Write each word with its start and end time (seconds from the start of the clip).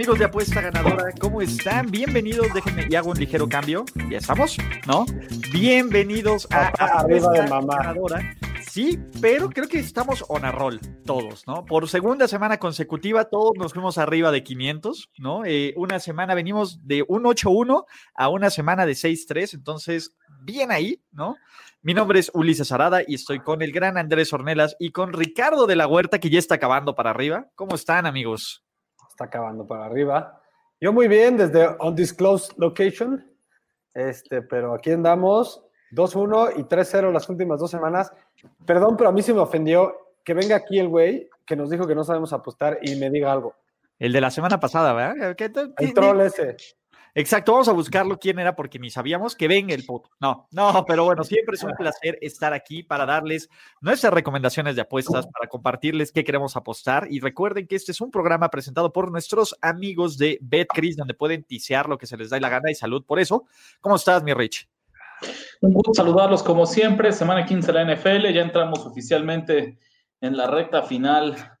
Amigos 0.00 0.18
de 0.18 0.24
Apuesta 0.24 0.62
Ganadora, 0.62 1.12
¿cómo 1.20 1.42
están? 1.42 1.90
Bienvenidos, 1.90 2.46
déjenme 2.54 2.86
y 2.88 2.94
hago 2.94 3.10
un 3.10 3.18
ligero 3.18 3.46
cambio. 3.46 3.84
Ya 4.08 4.16
estamos, 4.16 4.56
¿no? 4.86 5.04
Bienvenidos 5.52 6.48
a 6.50 6.68
Arriba 7.00 7.30
de 7.32 7.46
mamá. 7.46 7.76
Ganadora. 7.76 8.34
Sí, 8.66 8.98
pero 9.20 9.50
creo 9.50 9.68
que 9.68 9.78
estamos 9.78 10.24
on 10.28 10.46
a 10.46 10.52
roll 10.52 10.80
todos, 11.04 11.46
¿no? 11.46 11.66
Por 11.66 11.86
segunda 11.86 12.28
semana 12.28 12.56
consecutiva, 12.56 13.26
todos 13.26 13.52
nos 13.58 13.74
fuimos 13.74 13.98
arriba 13.98 14.32
de 14.32 14.42
500, 14.42 15.10
¿no? 15.18 15.44
Eh, 15.44 15.74
una 15.76 16.00
semana 16.00 16.34
venimos 16.34 16.86
de 16.86 17.04
un 17.06 17.24
8-1 17.24 17.84
a 18.14 18.28
una 18.30 18.48
semana 18.48 18.86
de 18.86 18.92
6-3, 18.92 19.52
entonces, 19.52 20.16
bien 20.40 20.72
ahí, 20.72 21.02
¿no? 21.12 21.36
Mi 21.82 21.92
nombre 21.92 22.20
es 22.20 22.30
Ulises 22.32 22.72
Arada 22.72 23.02
y 23.06 23.16
estoy 23.16 23.40
con 23.40 23.60
el 23.60 23.70
gran 23.70 23.98
Andrés 23.98 24.32
Ornelas 24.32 24.76
y 24.78 24.92
con 24.92 25.12
Ricardo 25.12 25.66
de 25.66 25.76
la 25.76 25.86
Huerta, 25.86 26.20
que 26.20 26.30
ya 26.30 26.38
está 26.38 26.54
acabando 26.54 26.94
para 26.94 27.10
arriba. 27.10 27.48
¿Cómo 27.54 27.74
están, 27.74 28.06
amigos? 28.06 28.64
Está 29.20 29.26
acabando 29.26 29.66
para 29.66 29.84
arriba. 29.84 30.40
Yo 30.80 30.94
muy 30.94 31.06
bien, 31.06 31.36
desde 31.36 31.68
Undisclosed 31.78 32.54
Location, 32.56 33.22
este, 33.92 34.40
pero 34.40 34.72
aquí 34.72 34.92
andamos 34.92 35.62
2-1 35.92 36.54
y 36.56 36.62
3-0 36.64 37.12
las 37.12 37.28
últimas 37.28 37.60
dos 37.60 37.70
semanas. 37.70 38.10
Perdón, 38.64 38.96
pero 38.96 39.10
a 39.10 39.12
mí 39.12 39.20
se 39.20 39.34
me 39.34 39.40
ofendió 39.40 39.94
que 40.24 40.32
venga 40.32 40.56
aquí 40.56 40.78
el 40.78 40.88
güey 40.88 41.28
que 41.44 41.54
nos 41.54 41.68
dijo 41.68 41.86
que 41.86 41.94
no 41.94 42.02
sabemos 42.02 42.32
apostar 42.32 42.78
y 42.80 42.96
me 42.96 43.10
diga 43.10 43.30
algo. 43.30 43.54
El 43.98 44.14
de 44.14 44.22
la 44.22 44.30
semana 44.30 44.58
pasada, 44.58 44.94
¿verdad? 44.94 45.36
¿Qué 45.36 45.50
te- 45.50 45.68
El 45.76 45.92
troll 45.92 46.22
ese. 46.22 46.56
Exacto, 47.14 47.52
vamos 47.52 47.68
a 47.68 47.72
buscarlo 47.72 48.18
quién 48.18 48.38
era 48.38 48.54
porque 48.54 48.78
ni 48.78 48.90
sabíamos 48.90 49.34
que 49.34 49.48
venga 49.48 49.74
el 49.74 49.84
puto. 49.84 50.10
No, 50.20 50.46
no, 50.52 50.84
pero 50.86 51.04
bueno, 51.04 51.24
siempre 51.24 51.56
es 51.56 51.62
un 51.62 51.72
placer 51.72 52.18
estar 52.20 52.52
aquí 52.52 52.82
para 52.82 53.04
darles 53.04 53.48
nuestras 53.80 54.12
recomendaciones 54.12 54.76
de 54.76 54.82
apuestas, 54.82 55.26
para 55.26 55.48
compartirles 55.48 56.12
qué 56.12 56.24
queremos 56.24 56.56
apostar. 56.56 57.08
Y 57.10 57.20
recuerden 57.20 57.66
que 57.66 57.76
este 57.76 57.92
es 57.92 58.00
un 58.00 58.10
programa 58.10 58.48
presentado 58.48 58.92
por 58.92 59.10
nuestros 59.10 59.56
amigos 59.60 60.18
de 60.18 60.38
BetCris, 60.40 60.96
donde 60.96 61.14
pueden 61.14 61.42
tisear 61.42 61.88
lo 61.88 61.98
que 61.98 62.06
se 62.06 62.16
les 62.16 62.30
da 62.30 62.38
la 62.38 62.48
gana 62.48 62.70
y 62.70 62.74
salud 62.74 63.04
por 63.04 63.18
eso. 63.18 63.44
¿Cómo 63.80 63.96
estás, 63.96 64.22
mi 64.22 64.32
Rich? 64.32 64.68
Un 65.60 65.74
gusto 65.74 65.92
saludarlos 65.92 66.42
como 66.42 66.64
siempre, 66.64 67.12
semana 67.12 67.44
15 67.44 67.72
de 67.72 67.84
la 67.84 67.94
NFL, 67.94 68.32
ya 68.32 68.40
entramos 68.40 68.86
oficialmente 68.86 69.78
en 70.20 70.36
la 70.36 70.46
recta 70.46 70.82
final 70.82 71.58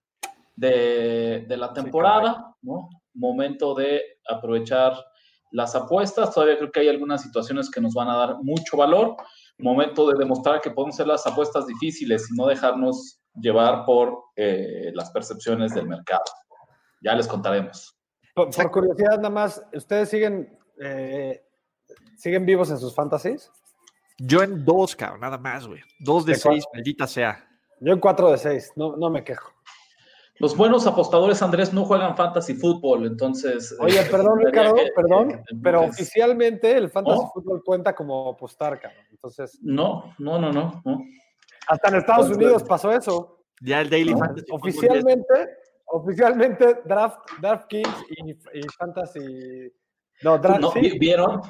de, 0.56 1.44
de 1.46 1.56
la 1.56 1.72
temporada, 1.72 2.54
¿no? 2.62 2.88
Momento 3.14 3.74
de 3.74 4.00
aprovechar 4.26 4.94
las 5.50 5.74
apuestas, 5.74 6.32
todavía 6.32 6.56
creo 6.58 6.70
que 6.70 6.80
hay 6.80 6.88
algunas 6.88 7.22
situaciones 7.22 7.70
que 7.70 7.80
nos 7.80 7.94
van 7.94 8.08
a 8.08 8.16
dar 8.16 8.36
mucho 8.42 8.76
valor, 8.76 9.16
momento 9.58 10.08
de 10.08 10.18
demostrar 10.18 10.60
que 10.60 10.70
podemos 10.70 10.94
hacer 10.96 11.06
las 11.06 11.26
apuestas 11.26 11.66
difíciles 11.66 12.30
y 12.30 12.36
no 12.36 12.46
dejarnos 12.46 13.20
llevar 13.34 13.84
por 13.84 14.24
eh, 14.36 14.90
las 14.94 15.10
percepciones 15.10 15.74
del 15.74 15.86
mercado. 15.88 16.22
Ya 17.02 17.14
les 17.14 17.26
contaremos. 17.26 17.96
Por, 18.34 18.50
por 18.50 18.70
curiosidad, 18.70 19.16
nada 19.16 19.30
más, 19.30 19.62
¿ustedes 19.72 20.08
siguen, 20.08 20.58
eh, 20.80 21.42
siguen 22.16 22.46
vivos 22.46 22.70
en 22.70 22.78
sus 22.78 22.94
fantasies? 22.94 23.50
Yo 24.18 24.42
en 24.42 24.64
dos, 24.64 24.94
cabrón, 24.94 25.20
nada 25.20 25.38
más, 25.38 25.66
güey. 25.66 25.80
Dos 25.98 26.26
de 26.26 26.32
¿De 26.32 26.38
seis, 26.38 26.64
cuál? 26.64 26.78
maldita 26.78 27.06
sea. 27.06 27.46
Yo 27.80 27.94
en 27.94 27.98
4 27.98 28.30
de 28.32 28.38
6, 28.38 28.72
no, 28.76 28.96
no 28.96 29.08
me 29.08 29.24
quejo. 29.24 29.52
Los 30.40 30.56
buenos 30.56 30.86
apostadores, 30.86 31.42
Andrés, 31.42 31.72
no 31.72 31.84
juegan 31.84 32.16
fantasy 32.16 32.54
fútbol, 32.54 33.06
entonces... 33.06 33.76
Oye, 33.78 34.00
eh, 34.00 34.06
perdón, 34.10 34.38
necesitaría 34.38 34.70
Ricardo, 34.72 34.74
que- 34.74 34.92
perdón, 34.96 35.28
que 35.46 35.54
pero 35.62 35.82
oficialmente 35.82 36.76
el 36.76 36.90
fantasy 36.90 37.20
¿No? 37.22 37.30
fútbol 37.32 37.62
cuenta 37.62 37.94
como 37.94 38.30
apostar, 38.30 38.80
cabrón. 38.80 39.04
Entonces, 39.10 39.58
No, 39.62 40.14
no, 40.18 40.38
no, 40.38 40.50
no. 40.50 40.82
no. 40.84 41.04
hasta 41.68 41.88
en 41.90 41.94
Estados 41.96 42.26
Entonces- 42.26 42.36
Unidos 42.44 42.64
pasó 42.64 42.90
eso. 42.90 43.36
Ya 43.60 43.82
el 43.82 43.90
Daily 43.90 44.12
¿no? 44.12 44.18
Fantasy 44.18 44.46
Oficialmente, 44.50 45.34
oficialmente 45.86 46.80
draft, 46.86 47.18
draft 47.40 47.66
Kings 47.68 48.04
y, 48.08 48.30
y 48.30 48.62
fantasy. 48.78 49.70
No, 50.22 50.38
draft 50.38 50.60
No, 50.60 50.70
sí. 50.72 50.98
vieron 50.98 51.40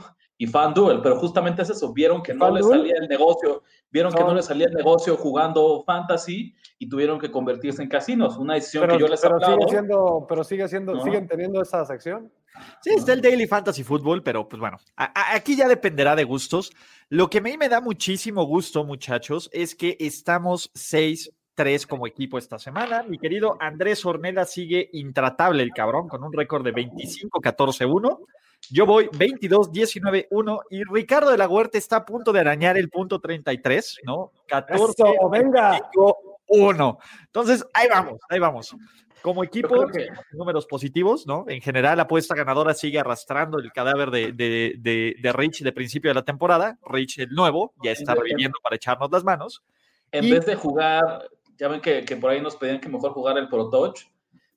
y 0.43 0.47
FanDuel, 0.47 1.03
pero 1.03 1.17
justamente 1.17 1.61
es 1.61 1.69
eso, 1.69 1.93
vieron 1.93 2.23
que 2.23 2.33
no 2.33 2.51
les 2.51 2.67
salía 2.67 2.95
el 2.99 3.09
negocio, 3.09 3.63
vieron 3.91 4.11
que 4.11 4.21
No. 4.21 4.29
no 4.29 4.35
les 4.35 4.47
salía 4.47 4.69
el 4.69 4.73
negocio 4.73 5.15
jugando 5.19 5.83
fantasy 5.85 6.55
y 6.79 6.89
tuvieron 6.89 7.19
que 7.19 7.31
convertirse 7.31 7.83
en 7.83 7.91
casinos, 7.91 8.39
una 8.39 8.55
decisión 8.55 8.85
pero, 8.85 8.95
que 8.95 9.01
yo 9.03 9.09
les 9.09 9.21
pero 9.21 9.35
aplaudo. 9.37 9.57
sigue 9.59 9.69
siendo, 9.69 10.25
pero 10.27 10.43
sigue 10.45 10.67
siendo, 10.69 10.95
No. 10.95 11.05
siguen 11.05 11.29
teniendo 11.29 11.61
esa 11.61 11.85
sección. 11.85 12.33
Sí, 12.81 12.89
está 12.97 13.13
el 13.13 13.21
Daily 13.21 13.47
Fantasy 13.47 13.85
Football, 13.85 14.23
pero 14.23 14.49
pues 14.49 14.59
bueno, 14.59 14.79
a- 14.97 15.05
a- 15.05 15.35
aquí 15.37 15.57
ya 15.57 15.69
dependerá 15.69 16.17
de 16.17 16.25
gustos. 16.25 16.73
Lo 17.11 17.29
que 17.29 17.39
a 17.39 17.43
mí 17.43 17.59
me 17.59 17.69
da 17.69 17.83
muchísimo 17.83 18.45
gusto, 18.45 18.83
muchachos, 18.85 19.51
es 19.53 19.75
que 19.75 19.99
estamos 20.01 20.71
6-3 20.75 21.87
como 21.87 22.07
equipo 22.07 22.39
esta 22.39 22.59
semana. 22.59 23.03
Mi 23.03 23.19
querido 23.19 23.59
Andrés 23.61 24.07
Ornella 24.07 24.47
sigue 24.47 24.89
intratable 24.95 25.63
el 25.63 25.73
cabrón, 25.75 26.09
con 26.09 26.25
un 26.25 26.33
récord 26.33 26.65
de 26.65 26.73
25-14-1. 26.73 28.21
Yo 28.71 28.87
voy 28.87 29.07
22-19-1 29.09 30.61
y 30.71 30.85
Ricardo 30.85 31.31
de 31.31 31.39
la 31.39 31.49
Huerta 31.49 31.79
está 31.79 31.97
a 31.97 32.05
punto 32.05 32.33
de 32.33 32.41
arañar 32.41 32.77
el 32.77 32.89
punto 32.91 33.21
33, 33.21 34.01
¿no? 34.05 34.33
14 34.47 34.85
Eso, 35.03 35.29
venga. 35.31 35.91
1. 36.47 36.99
Entonces, 37.27 37.65
ahí 37.73 37.89
vamos, 37.89 38.21
ahí 38.29 38.39
vamos. 38.39 38.75
Como 39.23 39.45
equipo, 39.45 39.87
que- 39.89 40.09
números 40.33 40.67
positivos, 40.67 41.27
¿no? 41.27 41.45
En 41.49 41.61
general, 41.61 41.97
la 41.99 42.05
apuesta 42.05 42.35
ganadora 42.35 42.73
sigue 42.75 42.99
arrastrando 42.99 43.59
el 43.59 43.71
cadáver 43.73 44.11
de, 44.11 44.33
de, 44.33 44.75
de, 44.79 45.15
de 45.21 45.33
Rich 45.33 45.63
de 45.63 45.73
principio 45.73 46.11
de 46.11 46.15
la 46.15 46.25
temporada. 46.25 46.79
Rich, 46.87 47.19
el 47.19 47.31
nuevo, 47.31 47.75
ya 47.83 47.91
está 47.93 48.15
reviviendo 48.15 48.59
para 48.63 48.77
echarnos 48.77 49.11
las 49.11 49.23
manos. 49.25 49.63
En 50.11 50.25
y- 50.25 50.33
vez 50.33 50.47
de 50.47 50.55
jugar, 50.55 51.29
ya 51.59 51.69
ven 51.69 51.81
que, 51.81 52.05
que 52.05 52.17
por 52.17 52.31
ahí 52.31 52.41
nos 52.41 52.57
pedían 52.57 52.81
que 52.81 52.89
mejor 52.89 53.13
jugar 53.13 53.37
el 53.37 53.49
Pro 53.49 53.69
Touch, 53.69 54.01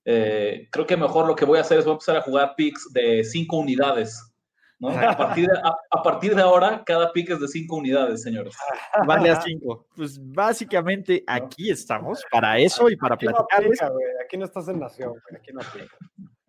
eh, 0.06 0.68
creo 0.72 0.86
que 0.86 0.98
mejor 0.98 1.28
lo 1.28 1.36
que 1.36 1.46
voy 1.46 1.58
a 1.58 1.62
hacer 1.62 1.80
es 1.80 1.86
voy 1.86 1.92
a 1.92 1.96
empezar 1.96 2.18
a 2.18 2.22
jugar 2.22 2.54
picks 2.56 2.92
de 2.94 3.24
5 3.24 3.58
unidades. 3.58 4.34
¿no? 4.80 4.90
A, 4.90 5.16
partir 5.16 5.48
de, 5.48 5.58
a, 5.58 5.76
a 5.92 6.04
partir 6.04 6.36
de 6.36 6.42
ahora, 6.42 6.84
cada 6.86 7.14
pick 7.14 7.30
es 7.30 7.40
de 7.40 7.48
5 7.48 7.76
unidades, 7.76 8.22
señores. 8.22 8.54
Vale 9.08 9.30
a 9.30 9.42
5. 9.42 9.88
Pues 9.96 10.20
básicamente 10.22 11.24
aquí 11.26 11.70
estamos 11.70 12.22
para 12.30 12.58
eso 12.60 12.90
y 12.90 12.98
para 12.98 13.16
Aquí 13.16 13.26
no 13.26 13.32
platicarles. 13.32 13.82
aplica, 13.82 13.94
güey. 13.94 14.06
Aquí 14.24 14.38
no 14.38 14.46
estás 14.46 14.68
en 14.68 14.80
nación, 14.80 15.10
güey. 15.12 15.42
Aquí 15.42 15.52
no 15.54 15.62
aplica. 15.62 15.96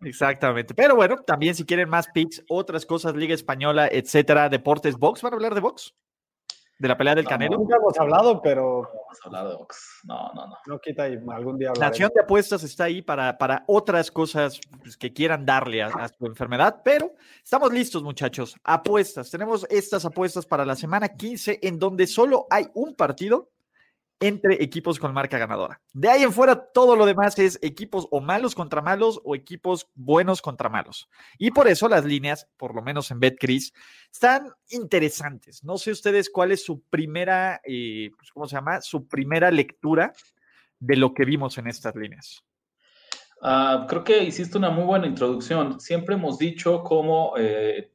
Exactamente. 0.01 0.73
Pero 0.73 0.95
bueno, 0.95 1.17
también 1.17 1.55
si 1.55 1.65
quieren 1.65 1.89
más 1.89 2.07
picks, 2.13 2.43
otras 2.49 2.85
cosas, 2.85 3.15
Liga 3.15 3.33
Española, 3.33 3.87
etcétera, 3.89 4.49
Deportes 4.49 4.97
Box, 4.97 5.21
¿van 5.21 5.33
a 5.33 5.35
hablar 5.35 5.55
de 5.55 5.61
box? 5.61 5.95
¿De 6.77 6.87
la 6.87 6.97
pelea 6.97 7.15
del 7.15 7.23
No, 7.23 7.29
Canelo? 7.29 7.57
Nunca 7.57 7.77
hemos 7.77 7.97
hablado, 7.97 8.41
pero 8.41 8.81
Vamos 8.81 9.19
a 9.23 9.27
hablar 9.27 9.47
de 9.47 9.55
box. 9.55 10.01
No, 10.03 10.31
no, 10.33 10.47
no. 10.47 10.57
no 10.65 10.79
quita 10.79 11.07
y 11.07 11.13
algún 11.13 11.57
día 11.57 11.69
hablaremos. 11.69 11.79
Nación 11.79 12.11
de 12.13 12.21
Apuestas 12.21 12.63
está 12.63 12.85
ahí 12.85 13.01
para, 13.01 13.37
para 13.37 13.63
otras 13.67 14.11
cosas 14.11 14.59
pues, 14.81 14.97
que 14.97 15.13
quieran 15.13 15.45
darle 15.45 15.83
a, 15.83 15.87
a 15.87 16.09
su 16.09 16.25
enfermedad, 16.25 16.81
pero 16.83 17.13
estamos 17.43 17.71
listos, 17.71 18.03
muchachos. 18.03 18.55
Apuestas. 18.63 19.31
Tenemos 19.31 19.65
estas 19.69 20.05
apuestas 20.05 20.45
para 20.45 20.65
la 20.65 20.75
semana 20.75 21.09
15, 21.09 21.59
en 21.61 21.79
donde 21.79 22.07
solo 22.07 22.45
hay 22.49 22.67
un 22.73 22.93
partido 22.95 23.51
entre 24.19 24.63
equipos 24.63 24.99
con 24.99 25.13
marca 25.13 25.37
ganadora. 25.37 25.81
De 25.93 26.09
ahí 26.09 26.23
en 26.23 26.31
fuera, 26.31 26.55
todo 26.55 26.95
lo 26.95 27.05
demás 27.05 27.37
es 27.37 27.59
equipos 27.61 28.07
o 28.11 28.21
malos 28.21 28.55
contra 28.55 28.81
malos 28.81 29.19
o 29.23 29.35
equipos 29.35 29.87
buenos 29.93 30.41
contra 30.41 30.69
malos. 30.69 31.09
Y 31.37 31.51
por 31.51 31.67
eso 31.67 31.89
las 31.89 32.05
líneas, 32.05 32.47
por 32.57 32.73
lo 32.73 32.81
menos 32.81 33.11
en 33.11 33.19
BetCris, 33.19 33.73
están 34.11 34.49
interesantes. 34.69 35.63
No 35.63 35.77
sé 35.77 35.91
ustedes 35.91 36.29
cuál 36.29 36.51
es 36.51 36.63
su 36.63 36.81
primera, 36.81 37.61
eh, 37.63 38.11
pues, 38.17 38.31
¿cómo 38.31 38.47
se 38.47 38.55
llama? 38.55 38.81
Su 38.81 39.07
primera 39.07 39.51
lectura 39.51 40.13
de 40.79 40.95
lo 40.95 41.13
que 41.13 41.25
vimos 41.25 41.57
en 41.57 41.67
estas 41.67 41.95
líneas. 41.95 42.43
Ah, 43.41 43.85
creo 43.89 44.03
que 44.03 44.23
hiciste 44.23 44.57
una 44.57 44.69
muy 44.69 44.85
buena 44.85 45.07
introducción. 45.07 45.79
Siempre 45.79 46.15
hemos 46.15 46.37
dicho 46.37 46.83
cómo 46.83 47.33
eh, 47.37 47.91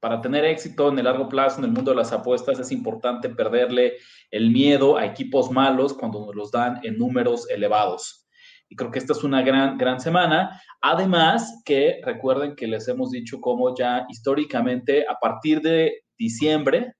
para 0.00 0.20
tener 0.20 0.44
éxito 0.44 0.88
en 0.90 0.98
el 0.98 1.04
largo 1.04 1.28
plazo 1.28 1.58
en 1.58 1.64
el 1.64 1.72
mundo 1.72 1.90
de 1.90 1.96
las 1.96 2.12
apuestas 2.12 2.58
es 2.58 2.70
importante 2.70 3.28
perderle 3.28 3.94
el 4.30 4.50
miedo 4.50 4.96
a 4.96 5.06
equipos 5.06 5.50
malos 5.50 5.94
cuando 5.94 6.26
nos 6.26 6.34
los 6.34 6.50
dan 6.50 6.80
en 6.82 6.98
números 6.98 7.48
elevados. 7.50 8.26
Y 8.68 8.76
creo 8.76 8.90
que 8.90 8.98
esta 8.98 9.12
es 9.12 9.22
una 9.22 9.42
gran, 9.42 9.78
gran 9.78 10.00
semana. 10.00 10.60
Además, 10.80 11.62
que 11.64 12.00
recuerden 12.04 12.56
que 12.56 12.66
les 12.66 12.88
hemos 12.88 13.10
dicho 13.10 13.40
cómo 13.40 13.74
ya 13.76 14.06
históricamente, 14.08 15.06
a 15.08 15.14
partir 15.14 15.60
de 15.60 16.02
diciembre, 16.18 16.94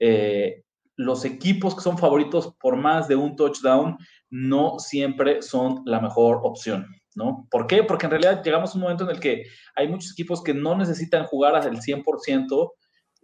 eh, 0.00 0.62
los 0.96 1.24
equipos 1.24 1.76
que 1.76 1.80
son 1.80 1.96
favoritos 1.96 2.54
por 2.60 2.76
más 2.76 3.06
de 3.06 3.14
un 3.14 3.36
touchdown 3.36 3.96
no 4.30 4.78
siempre 4.78 5.42
son 5.42 5.82
la 5.86 6.00
mejor 6.00 6.40
opción, 6.42 6.86
¿no? 7.18 7.46
¿Por 7.50 7.66
qué? 7.66 7.82
Porque 7.82 8.06
en 8.06 8.12
realidad 8.12 8.42
llegamos 8.42 8.70
a 8.70 8.74
un 8.76 8.82
momento 8.82 9.04
en 9.04 9.10
el 9.10 9.20
que 9.20 9.44
hay 9.74 9.88
muchos 9.88 10.12
equipos 10.12 10.42
que 10.42 10.54
no 10.54 10.76
necesitan 10.76 11.24
jugar 11.24 11.54
al 11.56 11.76
100% 11.76 12.72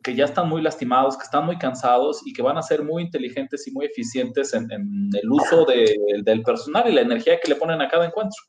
que 0.02 0.14
ya 0.14 0.26
están 0.26 0.50
muy 0.50 0.61
lastimados, 0.61 1.17
que 1.17 1.23
están 1.23 1.46
muy 1.46 1.56
cansados 1.56 2.20
y 2.26 2.35
que 2.35 2.43
van 2.43 2.58
a 2.58 2.62
ser 2.62 2.82
muy 2.82 3.05
inteligentes 3.05 3.67
y 3.67 3.73
muy 3.73 3.87
eficientes 3.87 4.52
en, 4.52 4.70
el 4.70 5.31
uso 5.31 5.64
del 5.64 6.43
personal 6.43 6.87
y 6.91 6.93
la 6.93 7.00
energía 7.00 7.41
que 7.41 7.49
le 7.49 7.56
ponen 7.56 7.81
a 7.81 7.88
cada 7.88 8.05
encuentro. 8.05 8.43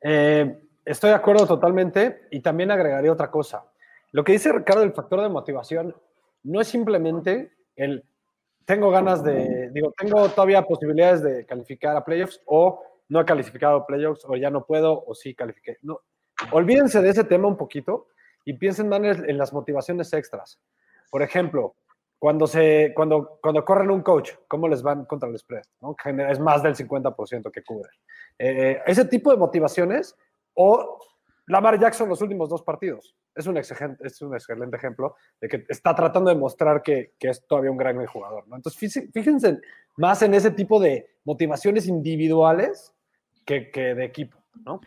Eh, 0.00 0.58
estoy 0.84 1.10
de 1.10 1.16
acuerdo 1.16 1.46
totalmente 1.46 2.26
y 2.32 2.40
también 2.40 2.72
agregaría 2.72 3.12
otra 3.12 3.30
cosa. 3.30 3.64
Lo 4.10 4.24
que 4.24 4.32
dice 4.32 4.52
Ricardo 4.52 4.80
del 4.80 4.92
factor 4.92 5.20
de 5.20 5.28
motivación 5.28 5.94
no 6.42 6.60
es 6.60 6.66
simplemente 6.66 7.52
el 7.76 8.04
tengo 8.64 8.90
ganas 8.90 9.24
de, 9.24 9.70
digo, 9.72 9.92
tengo 9.96 10.28
todavía 10.28 10.62
posibilidades 10.62 11.22
de 11.22 11.44
calificar 11.46 11.96
a 11.96 12.04
playoffs 12.04 12.40
o 12.46 12.80
no 13.12 13.20
he 13.20 13.24
calificado 13.26 13.84
playoffs 13.84 14.24
o 14.26 14.36
ya 14.36 14.48
no 14.48 14.64
puedo 14.64 15.04
o 15.04 15.14
sí 15.14 15.34
califiqué. 15.34 15.76
No, 15.82 16.00
olvídense 16.50 17.02
de 17.02 17.10
ese 17.10 17.24
tema 17.24 17.46
un 17.46 17.58
poquito 17.58 18.08
y 18.42 18.54
piensen 18.54 18.90
en, 18.90 19.36
las 19.36 19.52
motivaciones 19.52 20.10
extras. 20.14 20.58
Por 21.10 21.20
ejemplo, 21.20 21.76
cuando, 22.18 22.46
se, 22.46 22.92
cuando, 22.96 23.38
cuando 23.42 23.66
corren 23.66 23.90
un 23.90 24.00
coach, 24.00 24.30
¿cómo 24.48 24.66
les 24.66 24.82
van 24.82 25.04
contra 25.04 25.28
el 25.28 25.38
spread? 25.38 25.64
¿no? 25.82 25.94
Es 26.26 26.40
más 26.40 26.62
del 26.62 26.74
50% 26.74 27.50
que 27.50 27.62
cubre. 27.62 27.90
Eh, 28.38 28.80
ese 28.86 29.04
tipo 29.04 29.30
de 29.30 29.36
motivaciones 29.36 30.16
o 30.54 30.98
Lamar 31.48 31.78
Jackson 31.78 32.08
los 32.08 32.22
últimos 32.22 32.48
dos 32.48 32.62
partidos. 32.62 33.14
Es 33.34 33.46
un, 33.46 33.58
excelente, 33.58 34.06
es 34.06 34.22
un 34.22 34.34
excelente 34.34 34.78
ejemplo 34.78 35.16
de 35.38 35.48
que 35.48 35.66
está 35.68 35.94
tratando 35.94 36.30
de 36.30 36.36
mostrar 36.36 36.80
que, 36.80 37.12
que 37.18 37.28
es 37.28 37.46
todavía 37.46 37.70
un 37.70 37.76
gran 37.76 38.06
jugador. 38.06 38.48
¿no? 38.48 38.56
Entonces, 38.56 39.10
fíjense 39.12 39.60
más 39.98 40.22
en 40.22 40.32
ese 40.32 40.50
tipo 40.50 40.80
de 40.80 41.10
motivaciones 41.24 41.86
individuales 41.86 42.91
que, 43.44 43.70
que 43.70 43.94
de 43.94 44.04
equipo. 44.04 44.42
¿no? 44.64 44.80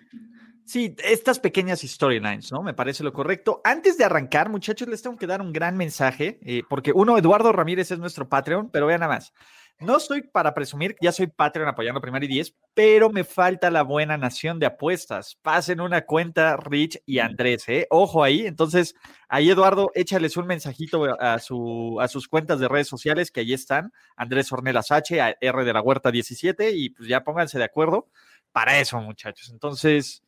Sí, 0.65 0.95
estas 1.03 1.39
pequeñas 1.39 1.81
storylines, 1.81 2.51
¿no? 2.51 2.63
Me 2.63 2.73
parece 2.73 3.03
lo 3.03 3.13
correcto. 3.13 3.61
Antes 3.63 3.99
de 3.99 4.03
arrancar, 4.03 4.49
muchachos, 4.49 4.87
les 4.87 5.01
tengo 5.01 5.15
que 5.15 5.27
dar 5.27 5.41
un 5.41 5.53
gran 5.53 5.77
mensaje, 5.77 6.39
eh, 6.41 6.63
porque 6.67 6.91
uno, 6.91 7.17
Eduardo 7.19 7.51
Ramírez 7.51 7.91
es 7.91 7.99
nuestro 7.99 8.27
Patreon, 8.27 8.71
pero 8.71 8.87
vean 8.87 9.01
nada 9.01 9.13
más. 9.13 9.31
No 9.77 9.99
soy 9.99 10.21
para 10.21 10.53
presumir, 10.53 10.95
ya 11.01 11.11
soy 11.11 11.27
Patreon 11.27 11.67
apoyando 11.67 11.99
Primero 11.99 12.23
y 12.23 12.29
Diez, 12.29 12.55
pero 12.73 13.09
me 13.09 13.25
falta 13.25 13.69
la 13.69 13.83
buena 13.83 14.17
nación 14.17 14.57
de 14.57 14.65
apuestas. 14.65 15.37
Pasen 15.41 15.81
una 15.81 16.05
cuenta 16.05 16.55
Rich 16.55 17.01
y 17.05 17.19
Andrés, 17.19 17.67
¿eh? 17.67 17.85
Ojo 17.89 18.23
ahí. 18.23 18.47
Entonces, 18.47 18.95
ahí 19.27 19.49
Eduardo, 19.49 19.91
échales 19.93 20.37
un 20.37 20.47
mensajito 20.47 21.03
a, 21.19 21.37
su, 21.39 21.97
a 21.99 22.07
sus 22.07 22.29
cuentas 22.29 22.59
de 22.61 22.69
redes 22.69 22.87
sociales, 22.87 23.31
que 23.31 23.41
ahí 23.41 23.51
están. 23.51 23.91
Andrés 24.15 24.49
Ornelas 24.51 24.91
H, 24.91 25.35
R 25.41 25.65
de 25.65 25.73
la 25.73 25.81
Huerta 25.81 26.09
17, 26.09 26.71
y 26.71 26.91
pues 26.91 27.09
ya 27.09 27.25
pónganse 27.25 27.57
de 27.57 27.65
acuerdo 27.65 28.07
para 28.55 28.79
eso, 28.79 29.01
muchachos. 29.01 29.49
Entonces, 29.51 30.23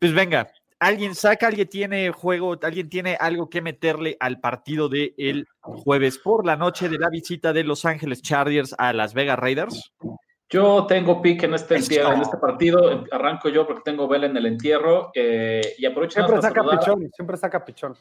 pues 0.00 0.12
venga, 0.12 0.50
alguien 0.80 1.14
saca, 1.14 1.46
alguien 1.46 1.68
tiene 1.68 2.10
juego, 2.10 2.58
alguien 2.60 2.88
tiene 2.88 3.14
algo 3.14 3.48
que 3.48 3.62
meterle 3.62 4.16
al 4.18 4.40
partido 4.40 4.88
del 4.88 5.14
el 5.16 5.46
jueves 5.60 6.18
por 6.18 6.44
la 6.44 6.56
noche 6.56 6.88
de 6.88 6.98
la 6.98 7.08
visita 7.10 7.52
de 7.52 7.62
Los 7.62 7.84
Ángeles 7.84 8.22
Chargers 8.22 8.74
a 8.76 8.92
Las 8.92 9.14
Vegas 9.14 9.38
Raiders. 9.38 9.92
Yo 10.52 10.84
tengo 10.86 11.22
pick 11.22 11.44
en 11.44 11.54
este, 11.54 11.76
en 11.76 12.20
este 12.20 12.36
partido, 12.36 13.06
arranco 13.10 13.48
yo 13.48 13.66
porque 13.66 13.80
tengo 13.82 14.06
vela 14.06 14.26
en 14.26 14.36
el 14.36 14.44
entierro 14.44 15.10
eh, 15.14 15.62
y 15.78 15.86
aprovecho 15.86 16.22
siempre 16.22 16.42
saca 16.42 16.62
pichón, 16.62 17.10
siempre 17.10 17.36
saca 17.38 17.64
pichón. 17.64 17.94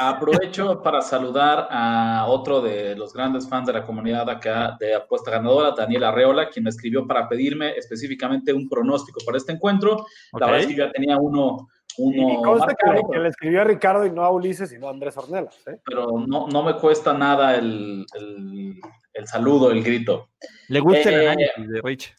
Aprovecho 0.00 0.82
para 0.82 1.00
saludar 1.02 1.68
a 1.70 2.26
otro 2.26 2.60
de 2.60 2.96
los 2.96 3.12
grandes 3.12 3.48
fans 3.48 3.68
de 3.68 3.74
la 3.74 3.84
comunidad 3.84 4.28
acá 4.28 4.76
de 4.80 4.92
apuesta 4.92 5.30
ganadora, 5.30 5.70
Daniel 5.70 6.02
Arreola, 6.02 6.48
quien 6.48 6.64
me 6.64 6.70
escribió 6.70 7.06
para 7.06 7.28
pedirme 7.28 7.76
específicamente 7.76 8.52
un 8.52 8.68
pronóstico 8.68 9.20
para 9.24 9.38
este 9.38 9.52
encuentro. 9.52 10.04
La 10.32 10.46
verdad 10.46 10.62
es 10.62 10.66
que 10.66 10.74
yo 10.74 10.86
ya 10.86 10.90
tenía 10.90 11.16
uno 11.16 11.68
uno 11.96 12.74
que, 13.12 13.18
le 13.20 13.28
escribió 13.28 13.60
a 13.60 13.64
Ricardo 13.64 14.04
y 14.04 14.10
no 14.10 14.24
a 14.24 14.30
Ulises 14.32 14.72
y 14.72 14.78
no 14.78 14.88
a 14.88 14.90
Andrés 14.90 15.16
Ornelas. 15.16 15.56
¿eh? 15.68 15.78
Pero 15.84 16.24
no, 16.26 16.48
no, 16.48 16.62
me 16.64 16.74
cuesta 16.74 17.12
nada 17.12 17.54
el, 17.54 18.04
el, 18.14 18.80
saludo, 19.26 19.70
el 19.70 19.82
grito. 19.82 20.30
Le 20.68 20.80
gusta 20.80 21.08
el 21.08 21.14
eh, 21.14 21.28
análisis 21.28 21.68
de 21.68 21.80
Rich. 21.82 22.14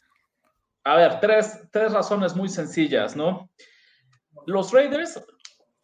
A 0.84 0.96
ver, 0.96 1.20
tres, 1.20 1.60
tres 1.70 1.92
razones 1.92 2.34
muy 2.36 2.48
sencillas, 2.48 3.16
¿no? 3.16 3.50
Los 4.46 4.72
Raiders, 4.72 5.20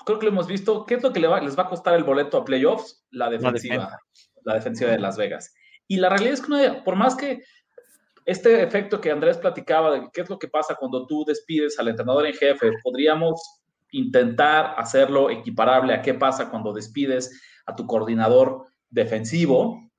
creo 0.04 0.18
que 0.18 0.26
lo 0.26 0.32
hemos 0.32 0.46
visto, 0.46 0.86
¿qué 0.86 0.94
es 0.94 1.02
lo 1.02 1.12
que 1.12 1.20
les 1.20 1.30
va, 1.30 1.62
a 1.62 1.68
costar 1.68 1.94
el 1.94 2.04
boleto 2.04 2.38
a 2.38 2.44
playoffs? 2.44 3.04
La 3.10 3.28
defensiva, 3.28 3.98
la, 4.44 4.54
defensiva 4.54 4.90
de 4.90 4.98
Las 4.98 5.16
Vegas. 5.16 5.52
Y 5.88 5.96
la 5.96 6.08
realidad 6.08 6.34
es 6.34 6.40
que 6.40 6.82
por 6.84 6.96
más 6.96 7.16
que 7.16 7.42
este 8.24 8.62
efecto 8.62 9.00
que 9.00 9.10
Andrés 9.10 9.38
platicaba 9.38 9.90
de 9.92 10.08
qué 10.12 10.20
es 10.20 10.30
lo 10.30 10.38
que 10.38 10.48
pasa 10.48 10.76
cuando 10.76 11.06
tú 11.06 11.24
despides 11.26 11.78
al 11.78 11.88
entrenador 11.88 12.26
en 12.26 12.34
jefe, 12.34 12.70
podríamos 12.82 13.42
intentar 13.90 14.74
hacerlo 14.76 15.30
equiparable 15.30 15.94
a 15.94 16.02
qué 16.02 16.14
pasa 16.14 16.48
cuando 16.48 16.72
despides 16.72 17.42
a 17.66 17.74
tu 17.74 17.86
coordinador 17.86 18.66
defensivo. 18.90 19.90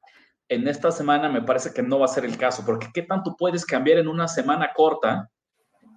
En 0.49 0.67
esta 0.67 0.91
semana 0.91 1.29
me 1.29 1.41
parece 1.41 1.73
que 1.73 1.81
no 1.81 1.99
va 1.99 2.05
a 2.05 2.09
ser 2.09 2.25
el 2.25 2.37
caso, 2.37 2.63
porque 2.65 2.89
¿qué 2.93 3.03
tanto 3.03 3.35
puedes 3.37 3.65
cambiar 3.65 3.97
en 3.97 4.07
una 4.07 4.27
semana 4.27 4.71
corta 4.75 5.29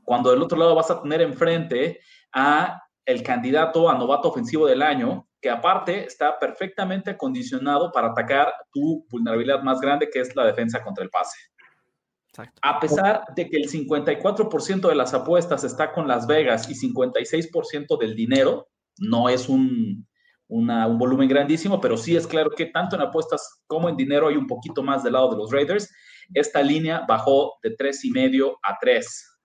cuando 0.04 0.30
del 0.30 0.42
otro 0.42 0.56
lado 0.56 0.74
vas 0.74 0.90
a 0.90 1.02
tener 1.02 1.20
enfrente 1.20 2.00
a 2.32 2.80
el 3.04 3.22
candidato 3.22 3.88
a 3.88 3.98
novato 3.98 4.28
ofensivo 4.28 4.66
del 4.66 4.82
año, 4.82 5.28
que 5.40 5.50
aparte 5.50 6.06
está 6.06 6.38
perfectamente 6.38 7.10
acondicionado 7.10 7.92
para 7.92 8.08
atacar 8.08 8.52
tu 8.72 9.04
vulnerabilidad 9.10 9.62
más 9.62 9.80
grande, 9.80 10.08
que 10.10 10.20
es 10.20 10.34
la 10.34 10.44
defensa 10.44 10.82
contra 10.82 11.04
el 11.04 11.10
pase? 11.10 11.38
A 12.62 12.80
pesar 12.80 13.24
de 13.34 13.48
que 13.48 13.56
el 13.56 13.70
54% 13.70 14.88
de 14.88 14.94
las 14.94 15.14
apuestas 15.14 15.64
está 15.64 15.92
con 15.92 16.06
Las 16.06 16.26
Vegas 16.26 16.68
y 16.68 16.74
56% 16.74 17.98
del 17.98 18.14
dinero, 18.14 18.68
no 18.98 19.28
es 19.28 19.48
un, 19.48 20.06
un 20.48 20.98
volumen 20.98 21.28
grandísimo, 21.28 21.80
pero 21.80 21.96
sí 21.96 22.16
es 22.16 22.26
claro 22.26 22.50
que 22.50 22.66
tanto 22.66 22.96
en 22.96 23.02
apuestas 23.02 23.62
como 23.66 23.88
en 23.88 23.96
dinero 23.96 24.28
hay 24.28 24.36
un 24.36 24.46
poquito 24.46 24.82
más 24.82 25.02
del 25.02 25.14
lado 25.14 25.30
de 25.30 25.36
los 25.36 25.50
Raiders. 25.50 25.92
Esta 26.34 26.62
línea 26.62 27.04
bajó 27.06 27.54
de 27.62 27.76
3,5 27.76 28.58
a 28.62 28.78
3. 28.80 29.38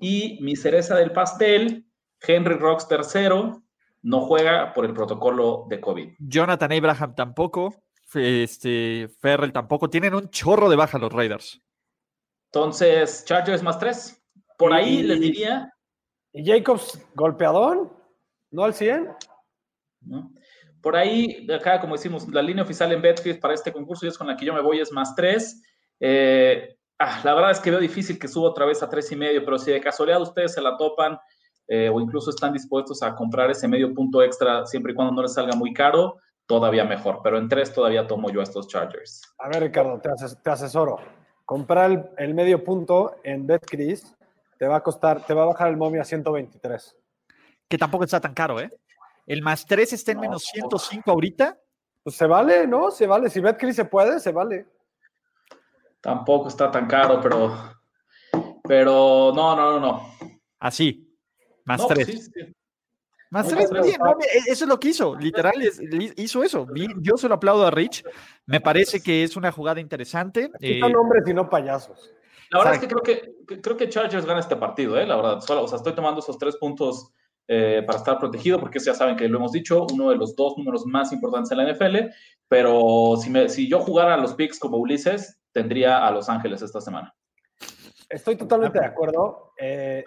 Y 0.00 0.38
mi 0.40 0.56
cereza 0.56 0.94
del 0.94 1.12
pastel, 1.12 1.84
Henry 2.20 2.54
Rocks 2.54 2.86
tercero, 2.86 3.62
no 4.02 4.20
juega 4.22 4.72
por 4.72 4.84
el 4.84 4.94
protocolo 4.94 5.66
de 5.68 5.80
COVID. 5.80 6.10
Jonathan 6.18 6.72
Abraham 6.72 7.14
tampoco, 7.14 7.74
este, 8.14 9.08
Ferrell 9.20 9.52
tampoco. 9.52 9.90
Tienen 9.90 10.14
un 10.14 10.30
chorro 10.30 10.68
de 10.68 10.76
baja 10.76 10.98
los 10.98 11.12
Raiders. 11.12 11.60
Entonces, 12.46 13.24
Chargers 13.24 13.62
más 13.62 13.78
tres. 13.78 14.22
Por 14.58 14.72
ahí 14.72 15.02
les 15.02 15.20
diría. 15.20 15.72
¿Y 16.32 16.44
Jacobs 16.44 17.00
golpeadón? 17.14 17.92
¿No 18.50 18.64
al 18.64 18.74
100? 18.74 19.08
Por 20.80 20.96
ahí, 20.96 21.46
acá, 21.50 21.80
como 21.80 21.94
decimos, 21.94 22.28
la 22.28 22.42
línea 22.42 22.64
oficial 22.64 22.92
en 22.92 23.02
Betcris 23.02 23.38
para 23.38 23.54
este 23.54 23.72
concurso 23.72 24.06
y 24.06 24.08
es 24.08 24.18
con 24.18 24.26
la 24.26 24.36
que 24.36 24.44
yo 24.44 24.54
me 24.54 24.62
voy, 24.62 24.80
es 24.80 24.92
más 24.92 25.14
tres. 25.14 25.62
Eh, 25.98 26.76
ah, 26.98 27.20
la 27.24 27.34
verdad 27.34 27.50
es 27.50 27.60
que 27.60 27.70
veo 27.70 27.80
difícil 27.80 28.18
que 28.18 28.28
suba 28.28 28.48
otra 28.48 28.64
vez 28.64 28.82
a 28.82 28.88
tres 28.88 29.10
y 29.12 29.16
medio, 29.16 29.44
pero 29.44 29.58
si 29.58 29.70
de 29.70 29.80
casualidad 29.80 30.22
ustedes 30.22 30.54
se 30.54 30.62
la 30.62 30.76
topan 30.76 31.18
eh, 31.68 31.90
o 31.92 32.00
incluso 32.00 32.30
están 32.30 32.52
dispuestos 32.52 33.02
a 33.02 33.14
comprar 33.14 33.50
ese 33.50 33.68
medio 33.68 33.92
punto 33.94 34.22
extra 34.22 34.66
siempre 34.66 34.92
y 34.92 34.94
cuando 34.94 35.14
no 35.14 35.22
les 35.22 35.34
salga 35.34 35.54
muy 35.54 35.72
caro, 35.72 36.16
todavía 36.46 36.84
mejor. 36.84 37.20
Pero 37.22 37.38
en 37.38 37.48
tres 37.48 37.72
todavía 37.72 38.06
tomo 38.06 38.30
yo 38.30 38.40
a 38.40 38.44
estos 38.44 38.66
Chargers. 38.68 39.22
A 39.38 39.48
ver, 39.48 39.62
Ricardo, 39.62 40.00
te 40.00 40.50
asesoro 40.50 40.98
comprar 41.50 42.14
el, 42.16 42.32
medio 42.32 42.62
punto 42.62 43.16
en 43.24 43.44
BetCris 43.44 44.14
te 44.56 44.68
va 44.68 44.76
a 44.76 44.82
costar, 44.84 45.26
te 45.26 45.34
va 45.34 45.42
a 45.42 45.46
bajar 45.46 45.66
el 45.66 45.76
momio 45.76 46.00
a 46.00 46.04
123. 46.04 46.96
Que 47.68 47.76
tampoco 47.76 48.04
está 48.04 48.20
tan 48.20 48.34
caro, 48.34 48.60
¿eh? 48.60 48.70
El 49.30 49.42
más 49.42 49.64
3 49.64 49.92
está 49.92 50.10
en 50.10 50.18
menos 50.18 50.42
105 50.42 51.08
ahorita. 51.08 51.56
Pues 52.02 52.16
se 52.16 52.26
vale, 52.26 52.66
¿no? 52.66 52.90
Se 52.90 53.06
vale. 53.06 53.30
Si 53.30 53.38
BetCris 53.38 53.76
se 53.76 53.84
puede, 53.84 54.18
se 54.18 54.32
vale. 54.32 54.66
Tampoco 56.00 56.48
está 56.48 56.68
tan 56.68 56.88
caro, 56.88 57.20
pero. 57.20 57.56
Pero 58.64 59.30
no, 59.32 59.54
no, 59.54 59.78
no, 59.78 59.80
no. 59.80 60.14
Así. 60.58 61.16
Más 61.64 61.86
3. 61.86 62.30
Pues 62.34 62.52
más 63.30 63.46
tres, 63.46 63.70
bien, 63.70 64.00
e, 64.20 64.50
eso 64.50 64.64
es 64.64 64.68
lo 64.68 64.80
que 64.80 64.88
hizo, 64.88 65.14
literal, 65.14 65.54
hizo 66.16 66.42
eso. 66.42 66.66
Yo 67.00 67.16
se 67.16 67.28
lo 67.28 67.36
aplaudo 67.36 67.64
a 67.64 67.70
Rich, 67.70 68.02
me 68.46 68.60
parece 68.60 69.00
que 69.00 69.22
es 69.22 69.36
una 69.36 69.52
jugada 69.52 69.78
interesante. 69.78 70.50
Eh, 70.58 70.80
son 70.80 70.96
hombres 70.96 71.22
y 71.28 71.32
no 71.32 71.48
payasos. 71.48 72.12
La 72.50 72.58
verdad 72.58 72.74
es 72.74 72.80
que 72.80 72.88
creo 72.88 73.02
que 73.02 73.60
creo 73.60 73.76
que 73.76 73.88
Chargers 73.88 74.26
gana 74.26 74.40
este 74.40 74.56
partido, 74.56 74.98
¿eh? 74.98 75.06
la 75.06 75.14
verdad. 75.14 75.36
o 75.48 75.68
sea, 75.68 75.76
estoy 75.76 75.94
tomando 75.94 76.18
esos 76.18 76.36
tres 76.38 76.56
puntos 76.56 77.12
eh, 77.52 77.82
para 77.84 77.98
estar 77.98 78.16
protegido, 78.20 78.60
porque 78.60 78.78
ya 78.78 78.94
saben 78.94 79.16
que 79.16 79.26
lo 79.28 79.38
hemos 79.38 79.50
dicho, 79.50 79.84
uno 79.92 80.10
de 80.10 80.16
los 80.16 80.36
dos 80.36 80.56
números 80.56 80.86
más 80.86 81.12
importantes 81.12 81.50
en 81.50 81.58
la 81.58 81.72
NFL, 81.72 81.96
pero 82.46 83.16
si, 83.20 83.28
me, 83.28 83.48
si 83.48 83.68
yo 83.68 83.80
jugara 83.80 84.14
a 84.14 84.16
los 84.16 84.34
picks 84.34 84.60
como 84.60 84.76
Ulises, 84.76 85.36
tendría 85.50 86.06
a 86.06 86.12
Los 86.12 86.28
Ángeles 86.28 86.62
esta 86.62 86.80
semana. 86.80 87.12
Estoy 88.08 88.36
totalmente 88.36 88.78
de 88.78 88.86
acuerdo. 88.86 89.52
Eh, 89.58 90.04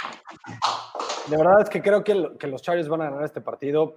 de 1.29 1.37
verdad 1.37 1.63
es 1.63 1.69
que 1.69 1.81
creo 1.81 2.01
que, 2.01 2.47
los 2.47 2.61
Chargers 2.61 2.87
van 2.87 3.01
a 3.01 3.09
ganar 3.09 3.25
este 3.25 3.41
partido 3.41 3.95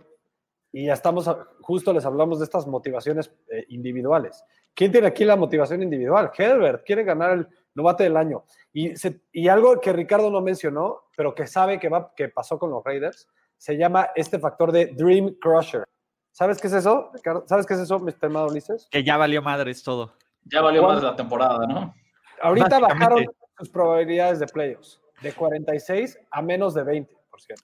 y 0.72 0.86
ya 0.86 0.94
estamos, 0.94 1.30
justo 1.60 1.92
les 1.92 2.04
hablamos 2.04 2.40
de 2.40 2.46
estas 2.46 2.66
motivaciones 2.66 3.30
eh, 3.48 3.64
individuales. 3.68 4.42
¿Quién 4.74 4.90
tiene 4.90 5.06
aquí 5.06 5.24
la 5.24 5.36
motivación 5.36 5.84
individual? 5.84 6.32
Herbert 6.36 6.84
quiere 6.84 7.04
ganar 7.04 7.30
el 7.30 7.48
novato 7.76 8.02
del 8.02 8.16
año. 8.16 8.45
Y, 8.73 8.92
y 9.33 9.49
algo 9.49 9.80
que 9.80 9.92
Ricardo 9.92 10.30
no 10.30 10.40
mencionó, 10.40 11.04
pero 11.16 11.35
que 11.35 11.47
sabe 11.47 11.78
que, 11.78 11.88
va, 11.88 12.12
que 12.16 12.28
pasó 12.28 12.59
con 12.59 12.71
los 12.71 12.83
Raiders, 12.83 13.28
se 13.56 13.76
llama 13.76 14.09
este 14.16 14.38
factor 14.38 14.73
de 14.73 14.87
Dream 14.87 15.37
Crusher. 15.40 15.85
¿Sabes 16.33 16.61
qué 16.61 16.66
es 16.66 16.73
eso, 16.75 17.11
Ricardo? 17.14 17.45
¿Sabes 17.47 17.66
qué 17.66 17.75
es 17.75 17.80
eso, 17.80 17.99
mi 18.00 18.11
estimado 18.11 18.49
Ulises? 18.49 18.88
Que 18.90 19.04
ya 19.04 19.16
valió 19.16 19.40
madres 19.40 19.83
todo. 19.83 20.12
Ya 20.45 20.61
valió 20.61 20.83
¿Cuál? 20.83 20.97
más 20.97 21.04
la 21.04 21.16
temporada, 21.16 21.66
¿no? 21.66 21.95
Ahorita 22.42 22.78
bajaron 22.78 23.25
sus 23.59 23.71
probabilidades 23.71 24.38
de 24.40 24.47
playoffs 24.47 25.00
de 25.23 25.33
46 25.33 26.18
a 26.30 26.42
menos 26.42 26.75
de 26.75 26.83
20, 26.83 27.14
por 27.14 27.14
cierto. 27.14 27.15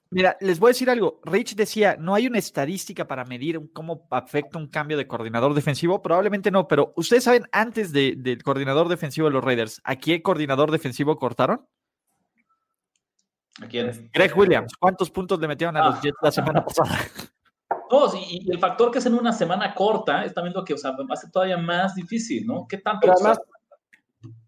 Mira, 0.09 0.37
les 0.41 0.59
voy 0.59 0.69
a 0.69 0.71
decir 0.73 0.89
algo. 0.89 1.19
Rich 1.23 1.55
decía, 1.55 1.95
no 1.99 2.15
hay 2.15 2.27
una 2.27 2.39
estadística 2.39 3.07
para 3.07 3.25
medir 3.25 3.59
cómo 3.73 4.07
afecta 4.11 4.57
un 4.57 4.67
cambio 4.67 4.97
de 4.97 5.07
coordinador 5.07 5.53
defensivo. 5.53 6.01
Probablemente 6.01 6.51
no, 6.51 6.67
pero 6.67 6.93
ustedes 6.95 7.23
saben, 7.23 7.45
antes 7.51 7.91
de- 7.91 8.15
del 8.17 8.43
coordinador 8.43 8.87
defensivo 8.89 9.27
de 9.27 9.33
los 9.33 9.43
Raiders, 9.43 9.81
¿a 9.83 9.95
qué 9.95 10.21
coordinador 10.21 10.71
defensivo 10.71 11.17
cortaron? 11.17 11.65
¿A 13.61 13.67
quién? 13.67 14.09
Greg 14.13 14.37
Williams. 14.37 14.73
¿Cuántos 14.79 15.11
puntos 15.11 15.39
le 15.39 15.47
metieron 15.47 15.77
a 15.77 15.85
los 15.85 15.95
Ah. 15.95 16.01
Jets 16.01 16.17
la 16.21 16.31
semana 16.31 16.63
pasada? 16.65 16.89
No, 17.91 18.09
sí, 18.09 18.17
y, 18.27 18.47
y 18.49 18.51
el 18.51 18.57
factor 18.57 18.89
que 18.89 18.97
es 18.97 19.05
en 19.05 19.13
una 19.13 19.31
semana 19.31 19.75
corta 19.75 20.25
es 20.25 20.33
también 20.33 20.55
lo 20.55 20.63
que 20.65 20.73
o 20.73 20.77
sea, 20.77 20.95
hace 21.11 21.29
todavía 21.29 21.57
más 21.57 21.93
difícil, 21.93 22.47
¿no? 22.47 22.65
¿Qué 22.67 22.79
tanto? 22.79 23.01
Pero 23.01 23.13
además, 23.13 23.39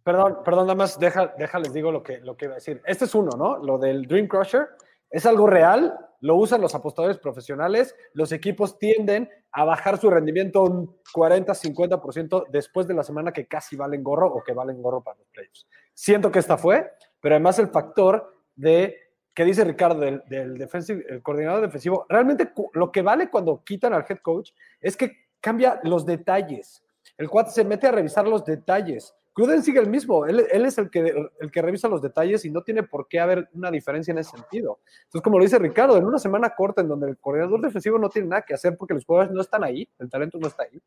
perdón, 0.03 0.38
perdón, 0.44 0.65
nada 0.65 0.74
más, 0.75 0.98
deja, 0.98 1.27
deja, 1.38 1.60
les 1.60 1.72
digo 1.72 1.91
lo 1.91 2.01
que, 2.01 2.17
lo 2.22 2.36
que 2.36 2.46
iba 2.46 2.53
a 2.53 2.55
decir. 2.55 2.82
Este 2.86 3.05
es 3.05 3.13
uno, 3.13 3.29
¿no? 3.38 3.58
Lo 3.58 3.77
del 3.77 4.08
Dream 4.08 4.27
Crusher 4.27 4.67
es 5.10 5.26
algo 5.26 5.48
real, 5.48 5.98
lo 6.22 6.36
usan 6.36 6.62
los 6.62 6.74
apostadores 6.76 7.18
profesionales, 7.20 7.96
los 8.14 8.32
equipos 8.32 8.80
tienden 8.80 9.30
a 9.52 9.64
bajar 9.64 10.00
su 10.00 10.10
rendimiento 10.10 10.64
un 10.64 10.98
40-50% 11.14 12.48
después 12.50 12.88
de 12.88 12.94
la 12.94 13.04
semana 13.04 13.32
que 13.32 13.48
casi 13.48 13.76
valen 13.76 14.04
gorro 14.04 14.28
o 14.28 14.44
que 14.44 14.54
valen 14.54 14.82
gorro 14.82 15.04
para 15.04 15.20
los 15.20 15.28
playoffs. 15.28 15.68
Siento 15.94 16.32
que 16.32 16.40
esta 16.40 16.58
fue, 16.58 16.92
pero 17.22 17.36
además 17.36 17.60
el 17.60 17.68
factor 17.68 18.34
de 18.56 18.98
que 19.36 19.44
dice 19.44 19.66
Ricardo 19.66 20.00
del, 20.00 20.24
del 20.28 20.60
el 20.62 21.22
coordinador 21.22 21.62
defensivo, 21.62 22.06
realmente 22.08 22.52
lo 22.74 22.92
que 22.92 23.02
vale 23.02 23.30
cuando 23.30 23.64
quitan 23.66 23.94
al 23.94 24.06
head 24.08 24.20
coach 24.20 24.52
es 24.80 24.96
que 24.96 25.12
cambia 25.42 25.80
los 25.84 26.06
detalles. 26.06 26.84
El 27.18 27.30
cuate 27.30 27.52
se 27.52 27.66
mete 27.66 27.88
a 27.88 27.92
revisar 27.92 28.26
los 28.26 28.46
detalles. 28.46 29.14
Gruden 29.36 29.63
sigue 29.63 29.82
el 29.82 29.89
mismo, 29.89 30.25
él, 30.25 30.48
él 30.50 30.65
es 30.65 30.77
el 30.77 30.89
que, 30.89 31.13
el 31.42 31.51
que 31.51 31.62
revisa 31.62 31.89
los 31.89 32.01
detalles 32.01 32.46
y 32.46 32.51
no 32.51 32.63
tiene 32.63 32.84
por 32.84 33.10
qué 33.10 33.20
haber 33.20 33.50
una 33.54 33.70
diferencia 33.70 34.13
en 34.13 34.20
ese 34.20 34.32
sentido. 34.32 34.80
Entonces, 35.04 35.22
como 35.22 35.38
lo 35.38 35.44
dice 35.44 35.60
Ricardo, 35.60 35.98
en 35.98 36.06
una 36.06 36.20
semana 36.20 36.56
corta 36.56 36.82
en 36.82 36.88
donde 36.88 37.10
el 37.10 37.18
coordinador 37.18 37.60
defensivo 37.60 38.00
no 38.00 38.08
tiene 38.10 38.30
nada 38.30 38.44
que 38.44 38.54
hacer 38.54 38.77
porque 38.77 38.94
los 38.94 39.04
jugadores 39.04 39.34
no 39.34 39.42
están 39.42 39.65
ahí, 39.65 39.89
el 40.00 40.10
talento 40.10 40.38
no 40.39 40.48
está 40.48 40.63
ahí. 40.63 40.82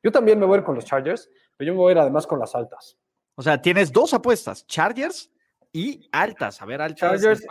Yo 0.00 0.12
también 0.12 0.38
me 0.38 0.46
voy 0.46 0.56
a 0.56 0.58
ir 0.58 0.64
con 0.64 0.76
los 0.76 0.84
Chargers, 0.84 1.28
pero 1.56 1.66
yo 1.66 1.74
me 1.74 1.80
voy 1.80 1.90
a 1.90 1.92
ir 1.92 1.98
además 1.98 2.24
con 2.24 2.38
las 2.38 2.54
altas. 2.54 2.96
O 3.34 3.42
sea, 3.42 3.60
tienes 3.60 3.90
dos 3.90 4.14
apuestas, 4.14 4.64
Chargers 4.66 5.32
y 5.72 6.08
altas. 6.12 6.62
A 6.62 6.66
ver, 6.66 6.82
altas. 6.82 7.00
Chargers 7.00 7.44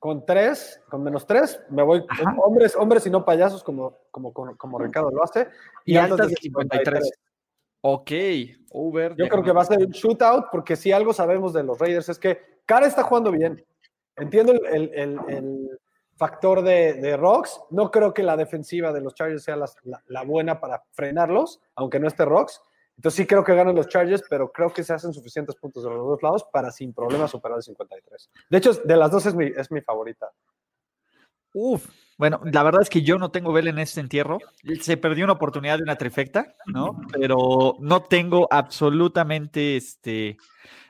con 0.00 0.26
tres, 0.26 0.80
con 0.88 1.04
menos 1.04 1.24
tres, 1.24 1.60
me 1.70 1.82
voy 1.84 2.04
Ajá. 2.08 2.34
hombres, 2.42 2.74
hombres 2.74 3.06
y 3.06 3.10
no 3.10 3.24
payasos 3.24 3.62
como, 3.62 3.96
como, 4.10 4.32
como, 4.32 4.56
como 4.56 4.78
Ricardo 4.78 5.10
lo 5.10 5.22
hace. 5.22 5.48
Y 5.84 5.96
altas 5.96 6.30
de 6.30 6.34
53. 6.36 7.12
Ok, 7.80 8.10
over. 8.70 9.14
Yo 9.16 9.28
creo 9.28 9.42
que 9.42 9.52
va 9.52 9.62
a 9.62 9.66
ser 9.66 9.78
un 9.78 9.90
shootout 9.90 10.46
porque 10.50 10.76
si 10.76 10.92
algo 10.92 11.12
sabemos 11.12 11.52
de 11.52 11.62
los 11.62 11.78
Raiders 11.78 12.08
es 12.08 12.18
que 12.18 12.40
Cara 12.66 12.86
está 12.86 13.02
jugando 13.02 13.30
bien. 13.30 13.64
Entiendo 14.16 14.52
el, 14.52 14.90
el- 14.94 15.18
el- 15.28 15.78
factor 16.16 16.62
de, 16.62 16.94
de 16.94 17.16
Rocks. 17.16 17.60
No 17.70 17.92
creo 17.92 18.12
que 18.12 18.24
la 18.24 18.36
defensiva 18.36 18.92
de 18.92 19.00
los 19.00 19.14
Chargers 19.14 19.44
sea 19.44 19.56
la 20.06 20.22
buena 20.24 20.58
para 20.60 20.82
frenarlos, 20.90 21.60
aunque 21.76 22.00
no 22.00 22.08
esté 22.08 22.24
Rocks. 22.24 22.60
Entonces 22.96 23.18
sí 23.18 23.24
creo 23.28 23.44
que 23.44 23.54
ganan 23.54 23.76
los 23.76 23.86
Chargers, 23.86 24.24
pero 24.28 24.50
creo 24.50 24.72
que 24.72 24.82
se 24.82 24.92
hacen 24.92 25.12
suficientes 25.12 25.54
puntos 25.54 25.84
de 25.84 25.90
los 25.90 26.04
dos 26.04 26.20
lados 26.20 26.44
para 26.52 26.72
sin 26.72 26.92
problema 26.92 27.28
superar 27.28 27.58
el 27.58 27.62
53. 27.62 28.30
De 28.50 28.58
hecho, 28.58 28.72
de 28.74 28.96
las 28.96 29.12
dos 29.12 29.26
es 29.26 29.36
mi, 29.36 29.46
es 29.46 29.70
mi 29.70 29.80
favorita. 29.80 30.28
Uf, 31.52 31.88
bueno, 32.18 32.40
la 32.44 32.64
verdad 32.64 32.82
es 32.82 32.90
que 32.90 33.02
yo 33.02 33.16
no 33.16 33.30
tengo 33.30 33.52
vela 33.52 33.70
en 33.70 33.78
este 33.78 34.00
entierro. 34.00 34.38
Se 34.80 34.96
perdió 34.96 35.24
una 35.24 35.34
oportunidad 35.34 35.76
de 35.76 35.84
una 35.84 35.96
trifecta, 35.96 36.54
¿no? 36.66 37.00
Pero 37.12 37.76
no 37.78 38.02
tengo 38.02 38.48
absolutamente 38.50 39.76
este 39.76 40.36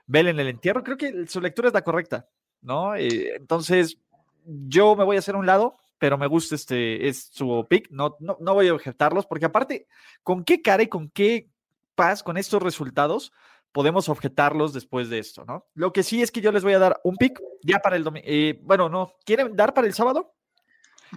vela 0.07 0.31
en 0.31 0.41
el 0.41 0.49
entierro. 0.49 0.83
Creo 0.83 0.97
que 0.97 1.27
su 1.27 1.41
lectura 1.41 1.69
es 1.69 1.75
la 1.75 1.85
correcta, 1.85 2.29
¿no? 2.63 2.97
Eh, 2.97 3.37
entonces, 3.37 3.99
yo 4.45 4.97
me 4.97 5.05
voy 5.05 5.17
a 5.17 5.19
hacer 5.19 5.35
a 5.35 5.39
un 5.39 5.45
lado, 5.45 5.77
pero 5.99 6.17
me 6.17 6.27
gusta 6.27 6.55
este, 6.55 7.07
es 7.09 7.29
su 7.31 7.67
pick. 7.69 7.91
No, 7.91 8.17
no, 8.21 8.39
no 8.41 8.55
voy 8.55 8.69
a 8.69 8.75
objetarlos, 8.75 9.27
porque 9.27 9.45
aparte, 9.45 9.87
¿con 10.23 10.45
qué 10.45 10.63
cara 10.63 10.83
y 10.83 10.89
con 10.89 11.11
qué 11.11 11.51
paz 11.95 12.23
con 12.23 12.37
estos 12.37 12.63
resultados? 12.63 13.33
podemos 13.71 14.09
objetarlos 14.09 14.73
después 14.73 15.11
de 15.11 15.19
esto, 15.19 15.45
¿no? 15.45 15.67
Lo 15.75 15.93
que 15.93 16.03
sí 16.03 16.23
es 16.23 16.33
que 16.33 16.41
yo 16.41 16.51
les 16.51 16.65
voy 16.65 16.73
a 16.73 16.79
dar 16.79 17.01
un 17.05 17.17
pick 17.17 17.39
ya 17.63 17.81
para 17.81 17.97
el 17.97 18.03
domingo. 18.03 18.27
bueno, 18.63 18.89
no, 18.89 19.13
¿quieren 19.27 19.55
dar 19.55 19.75
para 19.75 19.87
el 19.87 19.93
sábado? 19.93 20.35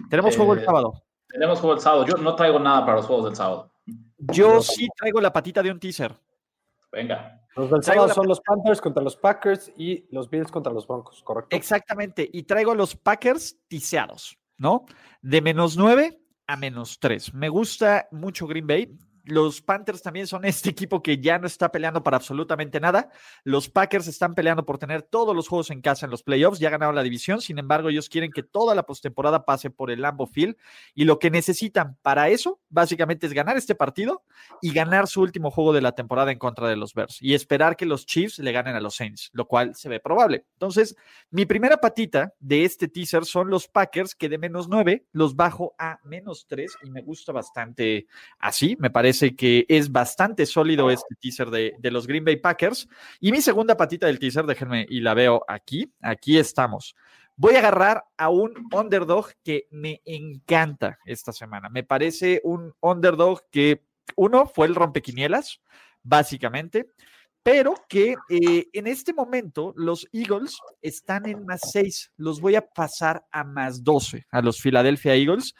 Tenemos 0.08 0.36
juego 0.36 0.54
el 0.54 0.60
Eh, 0.60 0.64
sábado. 0.64 1.02
Tenemos 1.28 1.60
juego 1.60 1.74
el 1.74 1.80
sábado. 1.80 2.06
Yo 2.06 2.16
no 2.16 2.34
traigo 2.36 2.58
nada 2.58 2.80
para 2.84 2.96
los 2.98 3.06
juegos 3.06 3.24
del 3.26 3.36
sábado. 3.36 3.70
Yo 4.18 4.62
sí 4.62 4.88
traigo 4.96 5.20
la 5.20 5.32
patita 5.32 5.62
de 5.62 5.70
un 5.70 5.80
teaser. 5.80 6.14
Venga. 6.90 7.40
Los 7.56 7.70
del 7.70 7.82
sábado 7.82 8.08
son 8.08 8.28
los 8.28 8.40
Panthers 8.40 8.80
contra 8.80 9.02
los 9.02 9.16
Packers 9.16 9.72
y 9.76 10.06
los 10.10 10.30
Bills 10.30 10.50
contra 10.50 10.72
los 10.72 10.86
Broncos, 10.86 11.22
¿correcto? 11.22 11.54
Exactamente. 11.54 12.28
Y 12.32 12.44
traigo 12.44 12.72
a 12.72 12.74
los 12.74 12.96
Packers 12.96 13.58
tiseados, 13.68 14.38
¿no? 14.58 14.86
De 15.20 15.42
menos 15.42 15.76
9 15.76 16.18
a 16.46 16.56
menos 16.56 16.98
3. 16.98 17.34
Me 17.34 17.48
gusta 17.48 18.08
mucho 18.10 18.46
Green 18.46 18.66
Bay. 18.66 18.96
Los 19.24 19.62
Panthers 19.62 20.02
también 20.02 20.26
son 20.26 20.44
este 20.44 20.70
equipo 20.70 21.02
que 21.02 21.18
ya 21.18 21.38
no 21.38 21.46
está 21.46 21.70
peleando 21.70 22.02
para 22.02 22.16
absolutamente 22.16 22.80
nada. 22.80 23.10
Los 23.44 23.68
Packers 23.68 24.08
están 24.08 24.34
peleando 24.34 24.64
por 24.64 24.78
tener 24.78 25.02
todos 25.02 25.34
los 25.36 25.48
juegos 25.48 25.70
en 25.70 25.80
casa 25.80 26.06
en 26.06 26.10
los 26.10 26.22
playoffs. 26.22 26.58
Ya 26.58 26.70
ganaron 26.70 26.94
la 26.94 27.02
división. 27.02 27.40
Sin 27.40 27.58
embargo, 27.58 27.88
ellos 27.88 28.08
quieren 28.08 28.32
que 28.32 28.42
toda 28.42 28.74
la 28.74 28.84
postemporada 28.84 29.44
pase 29.44 29.70
por 29.70 29.90
el 29.90 30.00
Lambeau 30.00 30.26
Field. 30.26 30.56
Y 30.94 31.04
lo 31.04 31.18
que 31.18 31.30
necesitan 31.30 31.96
para 32.02 32.28
eso, 32.28 32.60
básicamente, 32.68 33.26
es 33.26 33.32
ganar 33.32 33.56
este 33.56 33.74
partido 33.74 34.24
y 34.60 34.72
ganar 34.72 35.06
su 35.06 35.20
último 35.20 35.50
juego 35.50 35.72
de 35.72 35.82
la 35.82 35.92
temporada 35.92 36.32
en 36.32 36.38
contra 36.38 36.68
de 36.68 36.76
los 36.76 36.94
Bears. 36.94 37.22
Y 37.22 37.34
esperar 37.34 37.76
que 37.76 37.86
los 37.86 38.06
Chiefs 38.06 38.38
le 38.38 38.52
ganen 38.52 38.74
a 38.74 38.80
los 38.80 38.96
Saints, 38.96 39.30
lo 39.32 39.46
cual 39.46 39.74
se 39.76 39.88
ve 39.88 40.00
probable. 40.00 40.46
Entonces, 40.54 40.96
mi 41.30 41.46
primera 41.46 41.76
patita 41.76 42.34
de 42.40 42.64
este 42.64 42.88
teaser 42.88 43.24
son 43.24 43.50
los 43.50 43.68
Packers, 43.68 44.14
que 44.14 44.28
de 44.28 44.38
menos 44.38 44.68
9 44.68 45.06
los 45.12 45.36
bajo 45.36 45.74
a 45.78 46.00
menos 46.04 46.46
3 46.48 46.78
y 46.84 46.90
me 46.90 47.02
gusta 47.02 47.32
bastante 47.32 48.06
así. 48.38 48.76
Me 48.78 48.90
parece 48.90 49.11
que 49.36 49.66
es 49.68 49.90
bastante 49.90 50.46
sólido 50.46 50.90
este 50.90 51.14
teaser 51.20 51.50
de, 51.50 51.74
de 51.78 51.90
los 51.90 52.06
Green 52.06 52.24
Bay 52.24 52.36
Packers. 52.36 52.88
Y 53.20 53.32
mi 53.32 53.40
segunda 53.40 53.76
patita 53.76 54.06
del 54.06 54.18
teaser, 54.18 54.46
déjenme, 54.46 54.86
y 54.88 55.00
la 55.00 55.14
veo 55.14 55.44
aquí. 55.46 55.92
Aquí 56.00 56.38
estamos. 56.38 56.94
Voy 57.36 57.54
a 57.54 57.58
agarrar 57.58 58.04
a 58.16 58.28
un 58.28 58.52
underdog 58.72 59.26
que 59.42 59.66
me 59.70 60.02
encanta 60.04 60.98
esta 61.04 61.32
semana. 61.32 61.68
Me 61.68 61.84
parece 61.84 62.40
un 62.44 62.74
underdog 62.80 63.42
que, 63.50 63.84
uno, 64.16 64.46
fue 64.46 64.66
el 64.66 64.74
rompequinielas, 64.74 65.60
básicamente 66.02 66.86
pero 67.42 67.74
que 67.88 68.14
eh, 68.28 68.68
en 68.72 68.86
este 68.86 69.12
momento 69.12 69.72
los 69.76 70.08
Eagles 70.12 70.58
están 70.80 71.28
en 71.28 71.44
más 71.44 71.60
6. 71.72 72.12
Los 72.16 72.40
voy 72.40 72.54
a 72.54 72.66
pasar 72.66 73.26
a 73.32 73.42
más 73.44 73.82
12 73.82 74.26
a 74.30 74.42
los 74.42 74.60
Philadelphia 74.60 75.14
Eagles. 75.14 75.54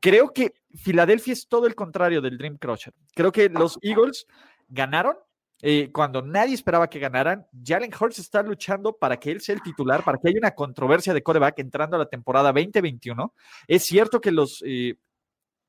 Creo 0.00 0.32
que 0.32 0.52
Filadelfia 0.74 1.32
es 1.32 1.48
todo 1.48 1.66
el 1.66 1.74
contrario 1.74 2.20
del 2.20 2.38
Dream 2.38 2.58
Crusher. 2.58 2.94
Creo 3.14 3.32
que 3.32 3.48
los 3.48 3.78
Eagles 3.82 4.26
ganaron 4.68 5.16
eh, 5.60 5.90
cuando 5.92 6.22
nadie 6.22 6.54
esperaba 6.54 6.88
que 6.88 6.98
ganaran. 6.98 7.46
Jalen 7.64 7.92
Hurts 7.98 8.18
está 8.18 8.42
luchando 8.42 8.96
para 8.96 9.18
que 9.18 9.30
él 9.30 9.40
sea 9.40 9.54
el 9.54 9.62
titular, 9.62 10.04
para 10.04 10.18
que 10.18 10.28
haya 10.28 10.38
una 10.38 10.54
controversia 10.54 11.12
de 11.12 11.22
coreback 11.22 11.58
entrando 11.58 11.96
a 11.96 12.00
la 12.00 12.08
temporada 12.08 12.52
2021. 12.52 13.34
Es 13.66 13.84
cierto 13.84 14.20
que 14.20 14.30
los 14.30 14.62
eh, 14.64 14.96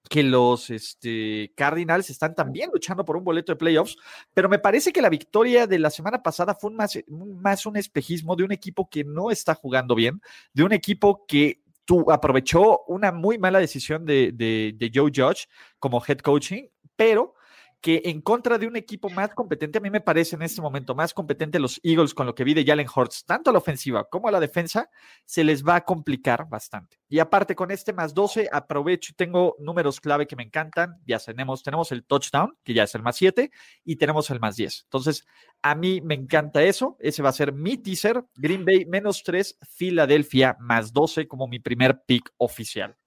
que 0.09 0.23
los 0.23 0.69
este, 0.69 1.51
Cardinals 1.55 2.09
están 2.09 2.33
también 2.33 2.69
luchando 2.73 3.03
por 3.03 3.17
un 3.17 3.23
boleto 3.23 3.51
de 3.51 3.57
playoffs, 3.57 3.97
pero 4.33 4.49
me 4.49 4.57
parece 4.57 4.93
que 4.93 5.01
la 5.01 5.09
victoria 5.09 5.67
de 5.67 5.77
la 5.77 5.89
semana 5.89 6.23
pasada 6.23 6.55
fue 6.55 6.71
un 6.71 6.77
más, 6.77 6.97
un, 7.07 7.41
más 7.41 7.65
un 7.65 7.77
espejismo 7.77 8.35
de 8.35 8.43
un 8.43 8.51
equipo 8.51 8.89
que 8.89 9.03
no 9.03 9.29
está 9.29 9.53
jugando 9.55 9.95
bien, 9.95 10.21
de 10.53 10.63
un 10.63 10.71
equipo 10.71 11.25
que 11.27 11.61
tú, 11.89 12.05
aprovechó 12.11 12.83
una 12.85 13.11
muy 13.11 13.39
mala 13.39 13.57
decisión 13.57 14.05
de, 14.05 14.31
de, 14.31 14.75
de 14.77 14.91
Joe 14.93 15.11
Judge 15.11 15.47
como 15.79 16.03
head 16.07 16.19
coaching, 16.19 16.67
pero 16.95 17.33
que 17.81 18.01
en 18.05 18.21
contra 18.21 18.57
de 18.57 18.67
un 18.67 18.75
equipo 18.75 19.09
más 19.09 19.33
competente, 19.33 19.77
a 19.77 19.81
mí 19.81 19.89
me 19.89 20.01
parece 20.01 20.35
en 20.35 20.41
este 20.41 20.61
momento 20.61 20.95
más 20.95 21.13
competente 21.13 21.59
los 21.59 21.79
Eagles 21.83 22.13
con 22.13 22.25
lo 22.25 22.35
que 22.35 22.43
vi 22.43 22.53
de 22.53 22.65
Jalen 22.65 22.87
Hurts, 22.93 23.25
tanto 23.25 23.49
a 23.49 23.53
la 23.53 23.59
ofensiva 23.59 24.03
como 24.09 24.27
a 24.27 24.31
la 24.31 24.39
defensa, 24.39 24.89
se 25.25 25.43
les 25.43 25.65
va 25.65 25.75
a 25.75 25.85
complicar 25.85 26.47
bastante. 26.49 26.99
Y 27.07 27.19
aparte 27.19 27.55
con 27.55 27.71
este 27.71 27.93
más 27.93 28.13
12, 28.13 28.49
aprovecho 28.51 29.11
y 29.11 29.15
tengo 29.15 29.55
números 29.59 30.01
clave 30.01 30.27
que 30.27 30.35
me 30.35 30.43
encantan. 30.43 30.99
Ya 31.05 31.19
tenemos, 31.19 31.63
tenemos 31.63 31.91
el 31.91 32.03
touchdown, 32.03 32.57
que 32.63 32.73
ya 32.73 32.83
es 32.83 32.93
el 32.95 33.01
más 33.01 33.15
7, 33.15 33.49
y 33.85 33.95
tenemos 33.95 34.29
el 34.29 34.39
más 34.39 34.57
10. 34.57 34.83
Entonces, 34.83 35.25
a 35.61 35.75
mí 35.75 36.01
me 36.01 36.15
encanta 36.15 36.61
eso. 36.63 36.97
Ese 36.99 37.23
va 37.23 37.29
a 37.29 37.33
ser 37.33 37.53
mi 37.53 37.77
teaser. 37.77 38.25
Green 38.35 38.65
Bay 38.65 38.85
menos 38.85 39.23
3, 39.23 39.57
Filadelfia 39.61 40.57
más 40.59 40.91
12 40.93 41.27
como 41.27 41.47
mi 41.47 41.59
primer 41.59 42.01
pick 42.05 42.31
oficial. 42.37 42.97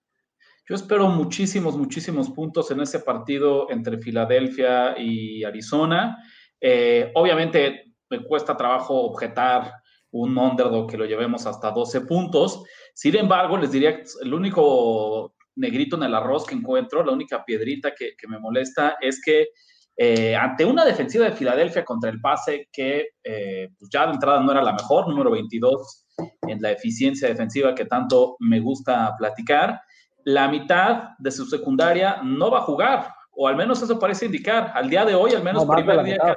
Yo 0.68 0.76
espero 0.76 1.08
muchísimos, 1.08 1.76
muchísimos 1.76 2.30
puntos 2.30 2.70
en 2.70 2.80
ese 2.80 3.00
partido 3.00 3.68
entre 3.70 3.98
Filadelfia 3.98 4.94
y 4.96 5.42
Arizona. 5.42 6.16
Eh, 6.60 7.10
obviamente 7.14 7.94
me 8.08 8.22
cuesta 8.22 8.56
trabajo 8.56 8.94
objetar 9.02 9.72
un 10.12 10.36
underdog 10.38 10.88
que 10.88 10.96
lo 10.96 11.04
llevemos 11.04 11.46
hasta 11.46 11.70
12 11.70 12.02
puntos. 12.02 12.62
Sin 12.94 13.16
embargo, 13.16 13.56
les 13.56 13.72
diría 13.72 13.96
que 13.96 14.04
el 14.22 14.32
único 14.32 15.34
negrito 15.56 15.96
en 15.96 16.04
el 16.04 16.14
arroz 16.14 16.46
que 16.46 16.54
encuentro, 16.54 17.04
la 17.04 17.12
única 17.12 17.44
piedrita 17.44 17.92
que, 17.94 18.14
me 18.28 18.38
molesta 18.38 18.96
es 19.00 19.20
que 19.20 19.48
eh, 19.96 20.36
ante 20.36 20.64
una 20.64 20.84
defensiva 20.84 21.24
de 21.24 21.32
Filadelfia 21.32 21.84
contra 21.84 22.10
el 22.10 22.20
pase 22.20 22.68
que 22.72 23.08
eh, 23.22 23.68
pues 23.78 23.90
ya 23.92 24.06
de 24.06 24.12
entrada 24.12 24.40
no 24.40 24.52
era 24.52 24.62
la 24.62 24.72
mejor, 24.72 25.08
número 25.08 25.30
22 25.30 26.06
en 26.48 26.62
la 26.62 26.70
eficiencia 26.70 27.28
defensiva 27.28 27.74
que 27.74 27.84
tanto 27.84 28.36
me 28.38 28.60
gusta 28.60 29.14
platicar, 29.18 29.80
la 30.24 30.48
mitad 30.48 31.10
de 31.18 31.30
su 31.30 31.46
secundaria 31.46 32.20
no 32.22 32.50
va 32.50 32.58
a 32.58 32.62
jugar, 32.62 33.14
o 33.32 33.48
al 33.48 33.56
menos 33.56 33.82
eso 33.82 33.98
parece 33.98 34.26
indicar. 34.26 34.72
Al 34.74 34.88
día 34.88 35.04
de 35.04 35.14
hoy, 35.14 35.32
al 35.32 35.42
menos 35.42 35.66
primer 35.66 36.02
día 36.02 36.34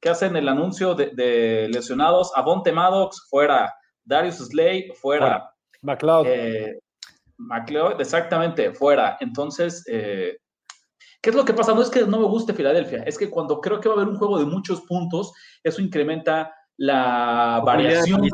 que 0.00 0.08
hacen, 0.08 0.36
el 0.36 0.48
anuncio 0.48 0.94
de, 0.94 1.68
lesionados, 1.72 2.32
Avonte 2.36 2.72
Maddox 2.72 3.28
fuera, 3.28 3.74
Darius 4.04 4.36
Slay 4.36 4.92
fuera. 4.94 5.52
McLeod. 5.82 6.26
Eh, 6.26 6.78
McLeod, 7.38 8.00
exactamente, 8.00 8.72
fuera. 8.72 9.16
Entonces, 9.20 9.84
eh, 9.88 10.38
¿qué 11.20 11.30
es 11.30 11.36
lo 11.36 11.44
que 11.44 11.54
pasa? 11.54 11.74
No 11.74 11.82
es 11.82 11.90
que 11.90 12.06
no 12.06 12.20
me 12.20 12.26
guste 12.26 12.54
Filadelfia, 12.54 13.02
es 13.04 13.18
que 13.18 13.30
cuando 13.30 13.60
creo 13.60 13.80
que 13.80 13.88
va 13.88 13.96
a 13.96 13.98
haber 13.98 14.08
un 14.08 14.18
juego 14.18 14.38
de 14.38 14.46
muchos 14.46 14.82
puntos, 14.82 15.32
eso 15.62 15.82
incrementa 15.82 16.54
la 16.76 17.60
variación, 17.64 18.28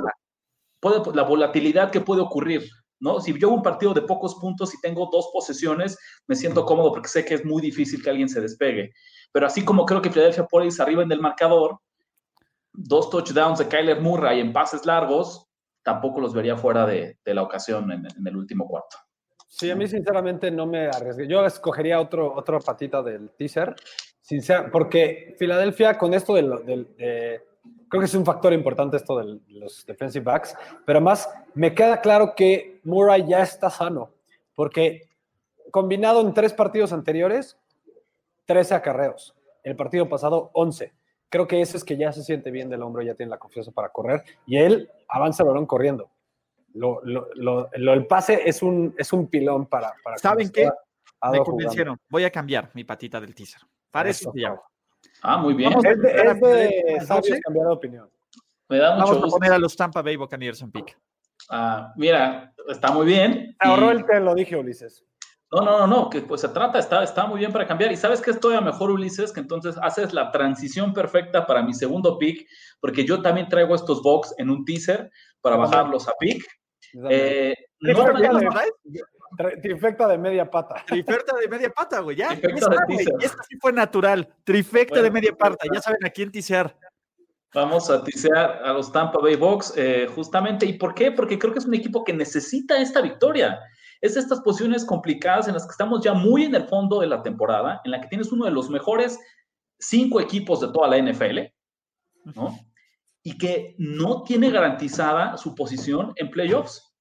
la 1.14 1.22
volatilidad 1.22 1.90
que 1.90 2.00
puede 2.00 2.20
ocurrir. 2.20 2.68
¿No? 3.04 3.20
Si 3.20 3.38
yo 3.38 3.48
hago 3.48 3.56
un 3.56 3.62
partido 3.62 3.92
de 3.92 4.00
pocos 4.00 4.34
puntos 4.36 4.72
y 4.74 4.80
tengo 4.80 5.10
dos 5.12 5.28
posesiones, 5.30 5.98
me 6.26 6.34
siento 6.34 6.64
cómodo 6.64 6.90
porque 6.90 7.08
sé 7.08 7.22
que 7.24 7.34
es 7.34 7.44
muy 7.44 7.60
difícil 7.60 8.02
que 8.02 8.08
alguien 8.08 8.30
se 8.30 8.40
despegue. 8.40 8.92
Pero 9.30 9.46
así 9.46 9.62
como 9.62 9.84
creo 9.84 10.00
que 10.00 10.08
Philadelphia 10.08 10.46
Police 10.46 10.82
arriba 10.82 11.02
en 11.02 11.12
el 11.12 11.20
marcador, 11.20 11.78
dos 12.72 13.10
touchdowns 13.10 13.58
de 13.58 13.68
Kyler 13.68 14.00
Murray 14.00 14.40
en 14.40 14.54
pases 14.54 14.86
largos, 14.86 15.46
tampoco 15.82 16.18
los 16.18 16.32
vería 16.32 16.56
fuera 16.56 16.86
de, 16.86 17.18
la 17.26 17.42
ocasión 17.42 17.92
en, 17.92 18.06
el 18.26 18.36
último 18.36 18.66
cuarto. 18.66 18.96
Sí, 19.48 19.70
a 19.70 19.76
mí 19.76 19.86
sinceramente 19.86 20.50
no 20.50 20.66
me 20.66 20.86
arriesgué. 20.86 21.28
Yo 21.28 21.44
escogería 21.44 22.00
otro, 22.00 22.34
otro 22.34 22.58
patita 22.58 23.02
del 23.02 23.30
teaser, 23.36 23.76
porque 24.72 25.36
Filadelfia 25.38 25.98
con 25.98 26.14
esto 26.14 26.34
del, 26.34 26.64
de, 26.64 27.44
creo 27.94 28.00
que 28.00 28.06
es 28.06 28.14
un 28.14 28.24
factor 28.24 28.52
importante 28.52 28.96
esto 28.96 29.16
de 29.20 29.38
los 29.50 29.86
defensive 29.86 30.24
backs, 30.24 30.56
pero 30.84 30.98
además 30.98 31.28
me 31.54 31.72
queda 31.76 32.00
claro 32.00 32.34
que 32.34 32.80
Murray 32.82 33.24
ya 33.24 33.40
está 33.40 33.70
sano, 33.70 34.10
porque 34.56 35.08
combinado 35.70 36.20
en 36.20 36.34
tres 36.34 36.52
partidos 36.52 36.92
anteriores, 36.92 37.56
13 38.46 38.74
acarreos. 38.74 39.36
El 39.62 39.76
partido 39.76 40.08
pasado, 40.08 40.50
11. 40.54 40.92
Creo 41.28 41.46
que 41.46 41.60
ese 41.60 41.76
es 41.76 41.84
que 41.84 41.96
ya 41.96 42.10
se 42.10 42.24
siente 42.24 42.50
bien 42.50 42.68
del 42.68 42.82
hombro, 42.82 43.00
ya 43.00 43.14
tiene 43.14 43.30
la 43.30 43.38
confianza 43.38 43.70
para 43.70 43.90
correr 43.90 44.24
y 44.44 44.56
él 44.56 44.90
avanza 45.06 45.44
el 45.44 45.50
balón 45.50 45.66
corriendo. 45.66 46.10
Lo, 46.72 47.00
el 47.72 48.06
pase 48.08 48.40
es 48.44 48.60
un, 48.60 48.92
es 48.98 49.12
un 49.12 49.28
pilón 49.28 49.66
para... 49.66 49.94
para 50.02 50.18
¿Saben 50.18 50.50
qué? 50.50 50.68
Me 51.30 51.38
convencieron. 51.38 51.96
Voy 52.08 52.24
a 52.24 52.30
cambiar 52.30 52.72
mi 52.74 52.82
patita 52.82 53.20
del 53.20 53.36
teaser. 53.36 53.62
Parece 53.92 54.26
que 54.34 54.40
ya. 54.40 54.60
Ah, 55.22 55.38
muy 55.38 55.54
bien. 55.54 55.72
es 55.72 55.82
de, 55.82 56.96
es 56.98 57.40
cambiar 57.44 57.66
de 57.66 57.72
opinión. 57.72 58.10
Me 58.68 58.78
da 58.78 58.96
mucho 58.96 59.14
Vamos 59.14 59.32
a 59.32 59.36
poner 59.36 59.52
a 59.52 59.58
los 59.58 59.76
Tampa 59.76 60.02
Bay 60.02 60.16
Buccaneers 60.16 60.62
en 60.62 60.70
pick. 60.70 60.98
Ah, 61.50 61.92
mira, 61.96 62.52
está 62.68 62.90
muy 62.90 63.06
bien. 63.06 63.54
ahorró 63.58 63.90
el 63.90 64.04
te 64.06 64.20
lo 64.20 64.34
dije, 64.34 64.56
Ulises. 64.56 65.04
No, 65.50 65.60
no, 65.60 65.78
no, 65.78 65.86
no, 65.86 66.10
que 66.10 66.22
pues 66.22 66.40
se 66.40 66.48
trata, 66.48 66.78
está, 66.80 67.04
está 67.04 67.26
muy 67.26 67.38
bien 67.38 67.52
para 67.52 67.66
cambiar. 67.66 67.92
Y 67.92 67.96
sabes 67.96 68.20
que 68.20 68.32
estoy 68.32 68.56
a 68.56 68.60
mejor, 68.60 68.90
Ulises, 68.90 69.32
que 69.32 69.40
entonces 69.40 69.76
haces 69.80 70.12
la 70.12 70.32
transición 70.32 70.92
perfecta 70.92 71.46
para 71.46 71.62
mi 71.62 71.72
segundo 71.74 72.18
pick, 72.18 72.48
porque 72.80 73.04
yo 73.04 73.22
también 73.22 73.48
traigo 73.48 73.74
estos 73.74 74.02
box 74.02 74.34
en 74.38 74.50
un 74.50 74.64
teaser 74.64 75.10
para 75.40 75.56
bajarlos 75.56 76.08
a 76.08 76.12
pick. 76.18 76.44
Eh, 77.08 77.54
no, 77.80 78.04
Trifecta 79.62 80.08
de 80.08 80.18
media 80.18 80.50
pata. 80.50 80.82
Trifecta 80.86 81.36
de 81.36 81.48
media 81.48 81.70
pata, 81.70 82.00
güey. 82.00 82.16
Ya. 82.16 82.32
Esta 82.32 83.42
sí 83.48 83.56
fue 83.60 83.72
natural. 83.72 84.28
Trifecta 84.44 85.02
de 85.02 85.10
media 85.10 85.34
pata. 85.34 85.64
Ya 85.72 85.80
saben 85.80 86.04
a 86.04 86.10
quién 86.10 86.30
tisear. 86.30 86.76
Vamos 87.54 87.88
a 87.88 88.02
tisear 88.02 88.62
a 88.64 88.72
los 88.72 88.90
Tampa 88.90 89.20
Bay 89.20 89.36
Bucks, 89.36 89.74
eh, 89.76 90.08
justamente. 90.12 90.66
¿Y 90.66 90.72
por 90.72 90.92
qué? 90.92 91.12
Porque 91.12 91.38
creo 91.38 91.52
que 91.52 91.60
es 91.60 91.66
un 91.66 91.74
equipo 91.74 92.02
que 92.02 92.12
necesita 92.12 92.80
esta 92.80 93.00
victoria. 93.00 93.60
Es 94.00 94.14
de 94.14 94.20
estas 94.20 94.40
posiciones 94.40 94.84
complicadas 94.84 95.46
en 95.46 95.54
las 95.54 95.64
que 95.64 95.70
estamos 95.70 96.02
ya 96.02 96.14
muy 96.14 96.44
en 96.44 96.54
el 96.56 96.66
fondo 96.66 97.00
de 97.00 97.06
la 97.06 97.22
temporada, 97.22 97.80
en 97.84 97.92
la 97.92 98.00
que 98.00 98.08
tienes 98.08 98.32
uno 98.32 98.44
de 98.44 98.50
los 98.50 98.70
mejores 98.70 99.20
cinco 99.78 100.20
equipos 100.20 100.60
de 100.60 100.68
toda 100.68 100.88
la 100.88 100.98
NFL, 100.98 101.40
¿no? 102.34 102.58
Y 103.22 103.38
que 103.38 103.76
no 103.78 104.24
tiene 104.24 104.50
garantizada 104.50 105.36
su 105.36 105.54
posición 105.54 106.12
en 106.16 106.30
playoffs. 106.30 106.93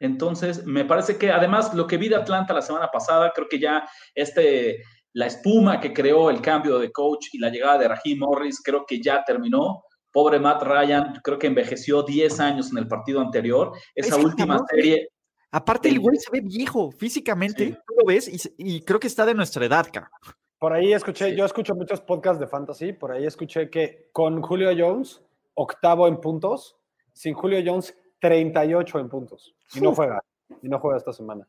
Entonces, 0.00 0.64
me 0.66 0.84
parece 0.84 1.16
que 1.16 1.30
además 1.30 1.72
lo 1.74 1.86
que 1.86 1.96
vi 1.96 2.08
de 2.08 2.16
Atlanta 2.16 2.54
la 2.54 2.62
semana 2.62 2.88
pasada, 2.92 3.32
creo 3.34 3.48
que 3.48 3.58
ya 3.58 3.88
este, 4.14 4.82
la 5.12 5.26
espuma 5.26 5.80
que 5.80 5.92
creó 5.92 6.28
el 6.30 6.40
cambio 6.40 6.78
de 6.78 6.92
coach 6.92 7.28
y 7.32 7.38
la 7.38 7.48
llegada 7.48 7.78
de 7.78 7.88
Raheem 7.88 8.18
Morris, 8.18 8.60
creo 8.62 8.84
que 8.86 9.00
ya 9.00 9.24
terminó. 9.24 9.84
Pobre 10.12 10.38
Matt 10.38 10.62
Ryan, 10.62 11.20
creo 11.24 11.38
que 11.38 11.48
envejeció 11.48 12.02
10 12.02 12.38
años 12.40 12.70
en 12.70 12.78
el 12.78 12.86
partido 12.86 13.20
anterior. 13.20 13.72
Esa 13.94 14.16
última 14.16 14.58
serie. 14.70 15.08
Aparte, 15.50 15.88
el 15.88 16.00
güey 16.00 16.16
se 16.16 16.30
ve 16.32 16.40
viejo 16.40 16.90
físicamente, 16.90 17.78
tú 17.86 17.94
lo 17.98 18.06
ves 18.06 18.52
y, 18.58 18.80
creo 18.82 18.98
que 18.98 19.06
está 19.06 19.24
de 19.24 19.34
nuestra 19.34 19.64
edad, 19.64 19.86
cara. 19.92 20.10
Por 20.58 20.72
ahí 20.72 20.92
escuché, 20.92 21.36
yo 21.36 21.44
escucho 21.44 21.74
muchos 21.74 22.00
podcasts 22.00 22.40
de 22.40 22.48
fantasy, 22.48 22.92
por 22.92 23.12
ahí 23.12 23.24
escuché 23.24 23.70
que 23.70 24.08
con 24.12 24.42
Julio 24.42 24.70
Jones, 24.76 25.22
octavo 25.54 26.08
en 26.08 26.20
puntos, 26.20 26.76
sin 27.12 27.34
Julio 27.34 27.60
Jones, 27.64 27.96
38 28.24 29.00
en 29.00 29.08
puntos. 29.10 29.54
Y 29.74 29.82
no 29.82 29.94
juega. 29.94 30.24
Y 30.62 30.68
no 30.70 30.78
juega 30.78 30.96
esta 30.96 31.12
semana. 31.12 31.46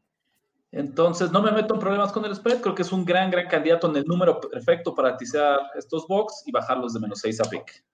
Entonces, 0.73 1.31
no 1.31 1.41
me 1.41 1.53
meto 1.53 1.73
en 1.73 1.79
problemas 1.79 2.11
con 2.11 2.25
el 2.25 2.35
spread. 2.35 2.59
Creo 2.59 2.75
que 2.75 2.81
es 2.81 2.91
un 2.91 3.05
gran, 3.05 3.31
gran 3.31 3.47
candidato 3.47 3.89
en 3.89 3.95
el 3.95 4.03
número 4.03 4.41
perfecto 4.41 4.93
para 4.93 5.11
atizar 5.11 5.57
estos 5.77 6.05
box 6.05 6.43
y 6.45 6.51
bajarlos 6.51 6.93
de 6.93 6.99
menos 6.99 7.19
6 7.19 7.39
a 7.39 7.49
pick. 7.49 7.85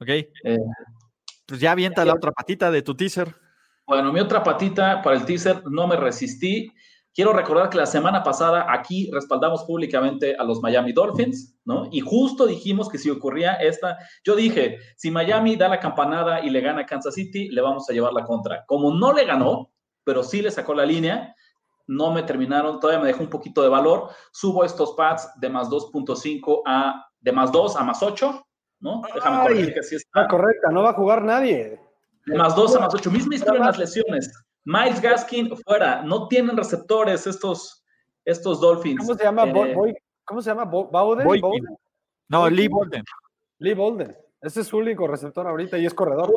Ok. 0.00 0.08
Eh, 0.08 0.58
pues 1.46 1.60
ya 1.60 1.70
avienta 1.70 2.04
la 2.04 2.14
otra 2.14 2.32
patita 2.32 2.72
de 2.72 2.82
tu 2.82 2.96
teaser. 2.96 3.32
Bueno, 3.86 4.12
mi 4.12 4.18
otra 4.18 4.42
patita 4.42 5.00
para 5.00 5.16
el 5.16 5.24
teaser 5.24 5.62
no 5.70 5.86
me 5.86 5.94
resistí. 5.94 6.72
Quiero 7.14 7.32
recordar 7.32 7.68
que 7.68 7.78
la 7.78 7.86
semana 7.86 8.22
pasada 8.22 8.66
aquí 8.68 9.10
respaldamos 9.12 9.64
públicamente 9.64 10.36
a 10.36 10.44
los 10.44 10.60
Miami 10.60 10.92
Dolphins, 10.92 11.58
¿no? 11.64 11.88
Y 11.90 12.00
justo 12.00 12.46
dijimos 12.46 12.88
que 12.88 12.98
si 12.98 13.10
ocurría 13.10 13.54
esta, 13.54 13.98
yo 14.22 14.36
dije, 14.36 14.78
si 14.96 15.10
Miami 15.10 15.56
da 15.56 15.68
la 15.68 15.80
campanada 15.80 16.40
y 16.40 16.50
le 16.50 16.60
gana 16.60 16.82
a 16.82 16.86
Kansas 16.86 17.14
City, 17.14 17.48
le 17.48 17.60
vamos 17.60 17.90
a 17.90 17.92
llevar 17.92 18.12
la 18.12 18.24
contra. 18.24 18.64
Como 18.66 18.94
no 18.94 19.12
le 19.12 19.24
ganó, 19.24 19.70
pero 20.04 20.22
sí 20.22 20.42
le 20.42 20.50
sacó 20.50 20.74
la 20.74 20.86
línea, 20.86 21.34
no 21.88 22.12
me 22.12 22.22
terminaron, 22.22 22.78
todavía 22.78 23.00
me 23.02 23.08
dejó 23.08 23.22
un 23.22 23.30
poquito 23.30 23.62
de 23.62 23.68
valor. 23.68 24.10
Subo 24.30 24.64
estos 24.64 24.92
pads 24.92 25.32
de 25.40 25.48
más 25.48 25.68
2.5 25.68 26.62
a, 26.66 27.04
de 27.18 27.32
más 27.32 27.50
2 27.50 27.76
a 27.76 27.82
más 27.82 28.02
8, 28.02 28.46
¿no? 28.80 29.02
Déjame 29.14 29.42
corregir 29.42 29.74
que 29.74 29.80
así 29.80 29.96
está. 29.96 30.28
correcta, 30.28 30.70
no 30.70 30.82
va 30.82 30.90
a 30.90 30.94
jugar 30.94 31.22
nadie. 31.22 31.80
De 32.26 32.36
más 32.36 32.54
2 32.54 32.76
a 32.76 32.80
más 32.80 32.94
8, 32.94 33.10
misma 33.10 33.34
historia 33.34 33.58
en 33.58 33.66
las 33.66 33.78
lesiones. 33.78 34.47
Miles 34.68 35.00
Gaskin 35.00 35.56
fuera, 35.64 36.02
no 36.02 36.28
tienen 36.28 36.54
receptores 36.54 37.26
estos, 37.26 37.82
estos 38.26 38.60
Dolphins. 38.60 38.98
¿Cómo 38.98 39.14
se 39.14 39.24
llama? 39.24 39.44
Eh, 39.44 39.94
¿Cómo 40.26 40.42
se 40.42 40.50
llama? 40.50 40.64
¿Bowden? 40.64 41.26
No, 42.28 42.50
Lee 42.50 42.68
Bolden. 42.68 43.02
Lee 43.60 43.72
Bolden. 43.72 44.14
Ese 44.42 44.60
es 44.60 44.66
su 44.66 44.76
único 44.76 45.06
receptor 45.06 45.46
ahorita 45.46 45.78
y 45.78 45.86
es 45.86 45.94
corredor. 45.94 46.30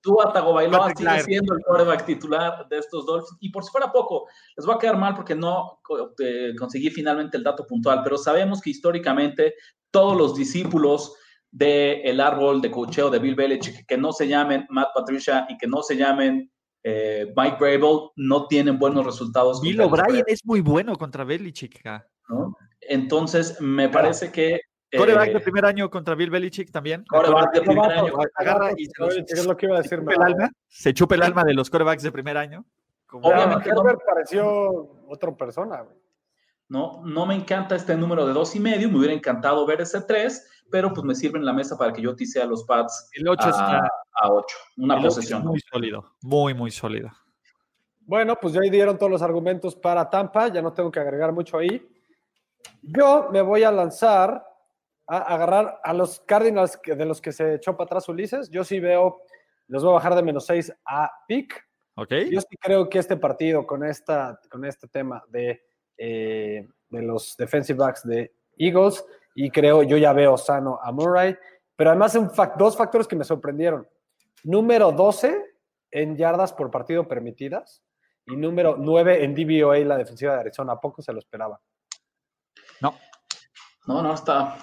Tú, 0.00 0.16
Tagovailoa 0.32 0.94
sigue 0.96 1.20
siendo 1.20 1.54
el 1.54 1.62
quarterback 1.62 2.06
titular 2.06 2.66
de 2.66 2.78
estos 2.78 3.04
Dolphins. 3.04 3.36
Y 3.40 3.50
por 3.50 3.62
si 3.62 3.70
fuera 3.70 3.92
poco, 3.92 4.26
les 4.56 4.66
va 4.66 4.76
a 4.76 4.78
quedar 4.78 4.96
mal 4.96 5.14
porque 5.14 5.34
no 5.34 5.82
eh, 6.18 6.54
conseguí 6.58 6.88
finalmente 6.88 7.36
el 7.36 7.44
dato 7.44 7.66
puntual, 7.66 8.00
pero 8.02 8.16
sabemos 8.16 8.62
que 8.62 8.70
históricamente 8.70 9.54
todos 9.90 10.16
los 10.16 10.34
discípulos 10.34 11.14
del 11.50 12.20
árbol 12.20 12.62
de 12.62 12.70
cocheo 12.70 13.10
de 13.10 13.18
Bill 13.18 13.34
Belichick, 13.34 13.84
que 13.86 13.98
no 13.98 14.12
se 14.14 14.26
llamen 14.26 14.66
Matt 14.70 14.94
Patricia 14.94 15.44
y 15.50 15.58
que 15.58 15.66
no 15.66 15.82
se 15.82 15.98
llamen 15.98 16.50
eh, 16.82 17.32
Mike 17.36 17.56
Brable 17.58 18.10
no 18.16 18.46
tienen 18.46 18.78
buenos 18.78 19.04
resultados. 19.04 19.60
Bill 19.60 19.80
O'Brien 19.82 20.24
es 20.26 20.44
muy 20.44 20.60
bueno 20.60 20.96
contra 20.96 21.24
Belichick. 21.24 21.84
¿no? 22.28 22.56
Entonces, 22.80 23.60
me 23.60 23.88
parece 23.88 24.30
que. 24.32 24.60
Coreback 24.96 25.30
de 25.30 25.38
eh, 25.38 25.40
primer 25.40 25.64
año 25.64 25.88
contra 25.88 26.16
Bill 26.16 26.30
Belichick 26.30 26.72
también. 26.72 27.04
Coreback 27.08 27.52
de 27.52 27.60
primer 27.60 27.90
año. 27.92 28.12
Agarra 28.34 28.72
y 28.76 28.86
se, 28.86 29.44
lo 29.46 29.56
que 29.56 29.66
iba 29.66 29.78
a 29.78 29.82
decir, 29.82 30.00
el 30.00 30.22
alma, 30.22 30.50
se 30.66 30.92
chupa 30.92 31.14
el 31.14 31.22
alma 31.22 31.44
de 31.44 31.54
los 31.54 31.70
corebacks 31.70 32.02
de 32.02 32.10
primer 32.10 32.36
año. 32.36 32.64
Obviamente. 33.12 33.68
Herbert 33.68 34.00
pareció 34.04 34.90
otra 35.06 35.36
persona. 35.36 35.84
No, 36.70 37.02
no 37.04 37.26
me 37.26 37.34
encanta 37.34 37.76
este 37.76 37.94
número 37.96 38.26
de 38.26 38.32
dos 38.32 38.56
y 38.56 38.60
medio. 38.60 38.88
Me 38.88 38.98
hubiera 38.98 39.12
encantado 39.12 39.66
ver 39.66 39.82
ese 39.82 40.00
tres 40.00 40.46
pero 40.70 40.92
pues 40.92 41.04
me 41.04 41.14
sirve 41.14 41.38
en 41.38 41.44
la 41.44 41.52
mesa 41.52 41.76
para 41.76 41.92
que 41.92 42.00
yo 42.00 42.10
a 42.10 42.44
los 42.44 42.64
pads 42.64 43.10
el 43.14 43.28
8 43.28 43.42
a, 43.42 43.78
a 44.22 44.32
8, 44.32 44.56
una 44.78 45.00
posesión. 45.00 45.44
Muy 45.44 45.60
sólido, 45.60 46.14
muy, 46.22 46.54
muy 46.54 46.70
sólido. 46.70 47.10
Bueno, 48.00 48.36
pues 48.40 48.54
ya 48.54 48.60
ahí 48.62 48.70
dieron 48.70 48.96
todos 48.96 49.10
los 49.10 49.22
argumentos 49.22 49.76
para 49.76 50.08
Tampa, 50.08 50.48
ya 50.48 50.62
no 50.62 50.72
tengo 50.72 50.90
que 50.90 51.00
agregar 51.00 51.32
mucho 51.32 51.58
ahí. 51.58 51.86
Yo 52.82 53.28
me 53.30 53.42
voy 53.42 53.62
a 53.62 53.70
lanzar 53.70 54.46
a 55.06 55.18
agarrar 55.18 55.80
a 55.82 55.92
los 55.92 56.20
Cardinals 56.20 56.78
de 56.84 57.04
los 57.04 57.20
que 57.20 57.32
se 57.32 57.54
echó 57.54 57.76
para 57.76 57.86
atrás 57.86 58.08
Ulises. 58.08 58.48
Yo 58.48 58.64
sí 58.64 58.78
veo, 58.78 59.22
los 59.66 59.82
voy 59.82 59.92
a 59.92 59.94
bajar 59.94 60.14
de 60.14 60.22
menos 60.22 60.46
6 60.46 60.72
a 60.84 61.10
pick. 61.26 61.66
¿Ok? 61.96 62.12
Yo 62.30 62.40
sí 62.40 62.56
creo 62.60 62.88
que 62.88 62.98
este 62.98 63.16
partido 63.16 63.66
con, 63.66 63.84
esta, 63.84 64.40
con 64.50 64.64
este 64.64 64.86
tema 64.88 65.22
de, 65.28 65.62
eh, 66.02 66.66
de 66.88 67.02
los 67.02 67.36
defensive 67.36 67.78
backs 67.78 68.02
de 68.06 68.32
Eagles, 68.56 69.04
y 69.34 69.50
creo, 69.50 69.82
yo 69.82 69.96
ya 69.98 70.12
veo 70.12 70.36
sano 70.38 70.80
a 70.82 70.90
Murray, 70.92 71.36
pero 71.76 71.90
además 71.90 72.14
un 72.14 72.30
dos 72.58 72.76
factores 72.76 73.06
que 73.06 73.16
me 73.16 73.24
sorprendieron. 73.24 73.86
Número 74.42 74.90
12 74.92 75.44
en 75.90 76.16
yardas 76.16 76.52
por 76.52 76.70
partido 76.70 77.06
permitidas 77.06 77.82
y 78.26 78.36
número 78.36 78.76
9 78.78 79.24
en 79.24 79.34
DVOA, 79.34 79.78
la 79.80 79.96
defensiva 79.98 80.34
de 80.34 80.40
Arizona. 80.40 80.72
¿A 80.72 80.80
poco 80.80 81.02
se 81.02 81.12
lo 81.12 81.18
esperaba? 81.18 81.60
No. 82.80 82.94
No, 83.86 84.02
no, 84.02 84.14
está. 84.14 84.56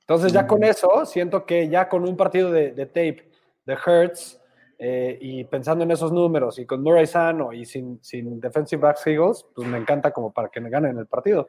Entonces 0.00 0.32
ya 0.32 0.42
Mm. 0.42 0.46
con 0.46 0.64
eso, 0.64 1.06
siento 1.06 1.44
que 1.46 1.68
ya 1.68 1.88
con 1.88 2.06
un 2.08 2.16
partido 2.16 2.50
de, 2.50 2.72
de 2.72 2.86
tape 2.86 3.30
de 3.64 3.74
Hertz 3.74 4.38
eh, 4.78 5.16
y 5.20 5.44
pensando 5.44 5.84
en 5.84 5.90
esos 5.90 6.12
números 6.12 6.58
y 6.58 6.66
con 6.66 6.82
Murray 6.82 7.06
sano 7.06 7.52
y 7.52 7.64
sin, 7.64 7.98
sin 8.02 8.38
defensive 8.40 8.82
backs 8.82 9.06
Eagles, 9.06 9.46
pues 9.54 9.66
me 9.66 9.78
encanta 9.78 10.12
como 10.12 10.32
para 10.32 10.48
que 10.48 10.60
me 10.60 10.68
ganen 10.68 10.98
el 10.98 11.06
partido. 11.06 11.46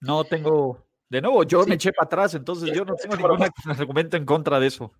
No 0.00 0.24
tengo. 0.24 0.84
De 1.08 1.20
nuevo, 1.20 1.42
yo 1.44 1.64
me 1.66 1.74
eché 1.74 1.92
para 1.92 2.06
atrás, 2.06 2.34
entonces 2.34 2.72
yo 2.72 2.84
no 2.84 2.94
tengo 2.94 3.16
ningún 3.16 3.48
argumento 3.66 4.16
en 4.16 4.24
contra 4.24 4.58
de 4.58 4.66
eso. 4.66 4.92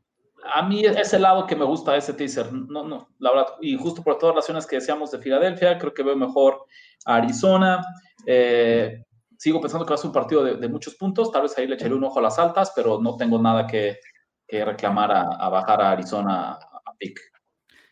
A 0.53 0.63
mí 0.63 0.85
es 0.85 1.13
el 1.13 1.23
lado 1.23 1.47
que 1.47 1.57
me 1.57 1.65
gusta 1.65 1.93
de 1.93 1.99
ese 1.99 2.15
teaser. 2.15 2.53
No, 2.53 2.85
no, 2.85 3.09
la 3.19 3.31
verdad. 3.31 3.47
Y 3.61 3.77
justo 3.77 4.03
por 4.03 4.19
todas 4.19 4.35
las 4.35 4.45
razones 4.45 4.67
que 4.67 4.77
decíamos 4.77 5.11
de 5.11 5.19
Filadelfia, 5.19 5.79
creo 5.79 5.95
que 5.95 6.03
veo 6.03 6.17
mejor 6.17 6.65
a 7.05 7.17
Arizona. 7.17 7.85
Eh, 8.27 9.05
sigo 9.37 9.61
pensando 9.61 9.85
que 9.85 9.91
va 9.91 9.95
a 9.97 9.99
ser 9.99 10.09
un 10.09 10.15
partido 10.15 10.43
de, 10.45 10.57
de 10.57 10.69
muchos 10.69 10.95
puntos. 10.95 11.31
Tal 11.31 11.43
vez 11.43 11.57
ahí 11.59 11.67
le 11.67 11.75
echaré 11.75 11.95
un 11.95 12.05
ojo 12.05 12.19
a 12.19 12.23
las 12.23 12.39
altas, 12.39 12.73
pero 12.75 13.01
no 13.01 13.17
tengo 13.17 13.39
nada 13.39 13.67
que, 13.67 13.99
que 14.51 14.65
reclamar 14.65 15.13
a, 15.13 15.23
a 15.23 15.49
bajar 15.49 15.81
a 15.81 15.93
Arizona 15.93 16.53
a, 16.53 16.95
pick. 16.99 17.21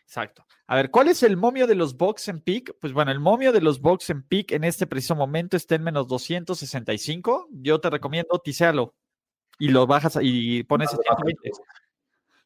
Exacto. 0.03 0.45
A 0.67 0.75
ver, 0.75 0.91
¿cuál 0.91 1.07
es 1.07 1.23
el 1.23 1.37
momio 1.37 1.65
de 1.65 1.75
los 1.75 1.97
Bucks 1.97 2.27
en 2.27 2.41
pick? 2.41 2.75
Pues 2.79 2.93
bueno, 2.93 3.11
el 3.11 3.19
momio 3.19 3.51
de 3.51 3.61
los 3.61 3.79
Bucks 3.79 4.09
en 4.09 4.23
pick 4.23 4.51
en 4.51 4.63
este 4.63 4.85
preciso 4.85 5.15
momento 5.15 5.57
está 5.57 5.75
en 5.75 5.83
menos 5.83 6.07
265. 6.07 7.47
Yo 7.51 7.79
te 7.79 7.89
recomiendo 7.89 8.39
tisealo 8.39 8.95
y 9.57 9.69
lo 9.69 9.87
bajas 9.87 10.19
y 10.21 10.63
pones 10.63 10.91
en 10.93 10.99
120, 10.99 11.51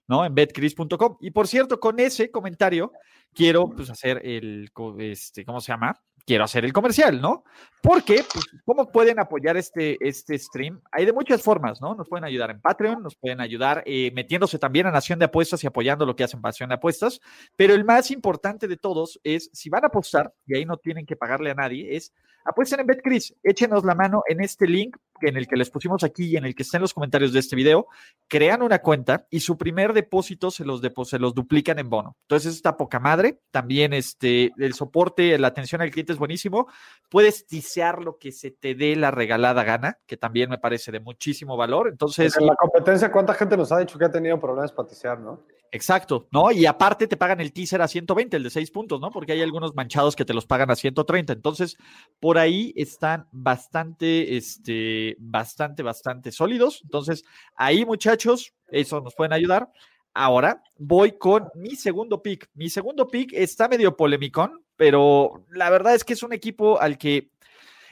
¿no? 0.08 0.26
En 0.26 0.36
betcris.com. 0.36 1.18
Y 1.20 1.32
por 1.32 1.48
cierto, 1.48 1.80
con 1.80 2.00
ese 2.00 2.32
comentario 2.32 2.92
quiero 3.34 3.70
pues 3.70 3.90
hacer 3.90 4.22
el, 4.24 4.72
este, 5.00 5.44
¿cómo 5.44 5.60
se 5.60 5.72
llama? 5.72 6.00
Quiero 6.26 6.46
hacer 6.46 6.64
el 6.64 6.72
comercial, 6.72 7.20
¿no? 7.20 7.44
Porque, 7.82 8.24
pues, 8.32 8.46
¿cómo 8.64 8.90
pueden 8.90 9.20
apoyar 9.20 9.58
este, 9.58 9.98
este 10.00 10.40
stream? 10.40 10.80
Hay 10.92 11.06
de 11.06 11.12
muchas 11.12 11.42
formas, 11.42 11.82
¿no? 11.82 11.96
Nos 11.96 12.08
pueden 12.08 12.24
ayudar 12.24 12.50
en 12.50 12.62
Patreon, 12.62 13.04
nos 13.04 13.16
pueden 13.16 13.42
ayudar 13.42 13.84
eh, 13.86 14.10
metiéndose 14.16 14.58
también 14.58 14.88
a 14.88 14.92
Nación 14.92 15.20
de 15.20 15.26
Apuestas 15.26 15.62
y 15.64 15.68
apoyando 15.68 16.06
lo 16.06 16.16
que 16.16 16.24
hacen 16.24 16.40
Nación 16.42 16.70
de 16.70 16.76
Apuestas. 16.76 17.20
Pero 17.58 17.74
el 17.74 17.84
más 17.84 18.10
importante 18.10 18.70
de 18.70 18.78
todos 18.78 19.20
es, 19.24 19.50
si 19.52 19.70
van 19.70 19.84
a 19.84 19.88
apostar, 19.88 20.34
y 20.48 20.56
ahí 20.56 20.66
no 20.66 20.78
tienen 20.78 21.06
que 21.06 21.18
pagarle 21.18 21.52
a 21.52 21.56
nadie, 21.56 21.98
es 21.98 22.14
apuesten 22.46 22.80
en 22.80 22.88
BetCris, 22.88 23.36
échenos 23.44 23.84
la 23.84 23.96
mano 23.96 24.24
en 24.28 24.42
este 24.42 24.66
link 24.66 24.96
en 25.22 25.38
el 25.38 25.48
que 25.48 25.56
les 25.56 25.70
pusimos 25.70 26.04
aquí 26.04 26.26
y 26.26 26.38
en 26.38 26.46
el 26.46 26.56
que 26.56 26.64
está 26.64 26.78
en 26.78 26.82
los 26.82 26.94
comentarios 26.94 27.34
de 27.34 27.40
este 27.40 27.56
video, 27.56 27.88
crean 28.28 28.62
una 28.62 28.80
cuenta 28.80 29.28
y 29.30 29.40
su 29.40 29.58
primer 29.58 29.94
depósito 29.94 30.52
se 30.52 30.66
los, 30.66 30.82
se 31.06 31.20
los 31.20 31.34
duplican 31.34 31.80
en 31.80 31.90
bono. 31.90 32.18
Entonces 32.22 32.56
está 32.56 32.78
poca 32.78 33.00
madre, 33.00 33.40
también 33.52 33.94
este, 33.94 34.52
el 34.58 34.74
soporte, 34.74 35.38
la 35.38 35.48
atención 35.48 35.82
al 35.82 35.92
cliente 35.92 36.14
es 36.14 36.20
buenísimo, 36.20 36.68
puedes 37.10 37.46
tisear 37.46 38.02
lo 38.02 38.18
que 38.18 38.32
se 38.32 38.52
te 38.52 38.76
dé 38.76 38.96
la 38.96 39.12
regalada 39.12 39.64
gana, 39.64 40.00
que 40.06 40.18
también 40.18 40.50
me 40.50 40.58
parece 40.58 40.92
de 40.92 41.00
muchísimo 41.00 41.58
valor. 41.58 41.90
Entonces, 41.90 42.36
en 42.38 42.48
la 42.48 42.56
competencia, 42.56 43.12
¿cuánta 43.12 43.34
gente 43.34 43.58
nos 43.58 43.72
ha 43.72 43.80
dicho 43.80 43.98
que 43.98 44.06
ha 44.06 44.12
tenido 44.12 44.40
problemas 44.40 44.72
para 44.72 44.88
tisear, 44.88 45.20
no? 45.20 45.46
Exacto, 45.76 46.28
¿no? 46.32 46.52
Y 46.52 46.68
aparte 46.68 47.08
te 47.08 47.18
pagan 47.18 47.42
el 47.42 47.52
teaser 47.52 47.82
a 47.82 47.88
120, 47.88 48.38
el 48.38 48.44
de 48.44 48.52
6 48.52 48.70
puntos, 48.70 49.02
¿no? 49.02 49.10
Porque 49.10 49.32
hay 49.32 49.42
algunos 49.42 49.74
manchados 49.74 50.16
que 50.16 50.24
te 50.24 50.36
los 50.36 50.46
pagan 50.46 50.70
a 50.70 50.76
130. 50.76 51.34
Entonces, 51.34 51.78
por 52.20 52.38
ahí 52.38 52.74
están 52.76 53.28
bastante, 53.32 54.38
este, 54.38 55.16
bastante, 55.18 55.82
bastante 55.82 56.32
sólidos. 56.32 56.82
Entonces, 56.84 57.26
ahí, 57.56 57.86
muchachos, 57.86 58.54
eso 58.68 59.02
nos 59.02 59.16
pueden 59.16 59.34
ayudar. 59.34 59.72
Ahora 60.14 60.62
voy 60.78 61.14
con 61.14 61.50
mi 61.56 61.76
segundo 61.76 62.22
pick. 62.22 62.52
Mi 62.54 62.70
segundo 62.70 63.08
pick 63.08 63.34
está 63.34 63.68
medio 63.68 63.98
polémico, 63.98 64.52
pero 64.76 65.44
la 65.50 65.72
verdad 65.72 65.96
es 65.96 66.04
que 66.04 66.14
es 66.14 66.22
un 66.22 66.34
equipo 66.34 66.80
al 66.80 67.00
que 67.00 67.32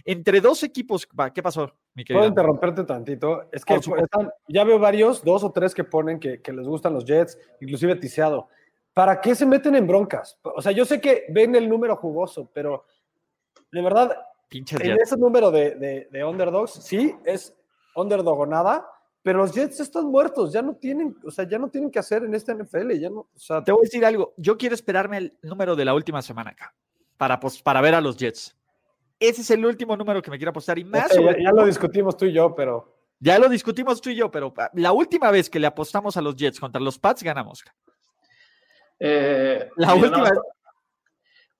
entre 0.05 0.41
dos 0.41 0.63
equipos, 0.63 1.07
¿qué 1.33 1.43
pasó, 1.43 1.73
mi 1.93 2.03
Puedo 2.03 2.19
querido? 2.21 2.25
interrumpirte 2.27 2.83
tantito. 2.83 3.43
Es 3.51 3.63
que 3.65 3.75
están- 3.75 4.31
ya 4.47 4.63
veo 4.63 4.79
varios, 4.79 5.23
dos 5.23 5.43
o 5.43 5.51
tres 5.51 5.73
que 5.75 5.83
ponen 5.83 6.19
que, 6.19 6.41
que 6.41 6.51
les 6.53 6.67
gustan 6.67 6.93
los 6.93 7.05
Jets, 7.05 7.37
inclusive 7.59 7.95
tiseado. 7.95 8.47
¿Para 8.93 9.21
qué 9.21 9.35
se 9.35 9.45
meten 9.45 9.75
en 9.75 9.87
broncas? 9.87 10.37
O 10.43 10.61
sea, 10.61 10.71
yo 10.71 10.83
sé 10.85 10.99
que 10.99 11.25
ven 11.29 11.55
el 11.55 11.69
número 11.69 11.95
jugoso, 11.95 12.49
pero 12.53 12.85
de 13.71 13.81
verdad, 13.81 14.17
Pinches 14.49 14.81
en 14.81 14.87
Jets. 14.97 15.03
ese 15.03 15.17
número 15.17 15.49
de, 15.51 15.75
de, 15.75 16.07
de 16.11 16.23
underdogs, 16.25 16.71
sí, 16.73 17.15
es 17.23 17.55
underdog 17.95 18.39
o 18.41 18.45
nada, 18.45 18.85
pero 19.23 19.37
los 19.39 19.53
Jets 19.53 19.79
están 19.79 20.07
muertos, 20.07 20.51
ya 20.51 20.61
no 20.61 20.75
tienen, 20.75 21.15
o 21.23 21.31
sea, 21.31 21.47
ya 21.47 21.57
no 21.57 21.69
tienen 21.69 21.89
que 21.91 21.99
hacer 21.99 22.23
en 22.25 22.33
este 22.33 22.53
NFL, 22.53 22.91
ya 22.99 23.09
no, 23.09 23.19
o 23.21 23.29
sea, 23.39 23.63
Te 23.63 23.71
voy 23.71 23.81
a 23.83 23.83
decir 23.87 24.03
algo. 24.03 24.33
Yo 24.35 24.57
quiero 24.57 24.75
esperarme 24.75 25.17
el 25.17 25.37
número 25.41 25.75
de 25.77 25.85
la 25.85 25.93
última 25.93 26.21
semana 26.21 26.49
acá 26.51 26.73
para, 27.17 27.39
pos- 27.39 27.61
para 27.61 27.79
ver 27.81 27.95
a 27.95 28.01
los 28.01 28.17
Jets. 28.17 28.57
Ese 29.21 29.41
es 29.41 29.51
el 29.51 29.63
último 29.63 29.95
número 29.95 30.19
que 30.19 30.31
me 30.31 30.37
quiero 30.37 30.49
apostar 30.49 30.79
y 30.79 30.83
más. 30.83 31.11
ya, 31.15 31.51
lo 31.51 31.63
discutimos 31.63 32.17
tú 32.17 32.25
y 32.25 32.33
yo, 32.33 32.55
pero 32.55 32.97
Ya 33.19 33.37
lo 33.37 33.47
discutimos 33.47 34.01
tú 34.01 34.09
y 34.09 34.15
yo, 34.15 34.31
pero 34.31 34.51
ah, 34.57 34.71
la 34.73 34.91
última 34.91 35.29
vez 35.29 35.47
que 35.47 35.59
le 35.59 35.67
apostamos 35.67 36.17
a 36.17 36.21
los 36.21 36.35
Jets 36.35 36.59
contra 36.59 36.81
los 36.81 36.97
Pats, 36.97 37.21
ganamos. 37.21 37.63
Eh, 38.99 39.69
La 39.77 39.93
mira, 39.93 40.07
última 40.07 40.31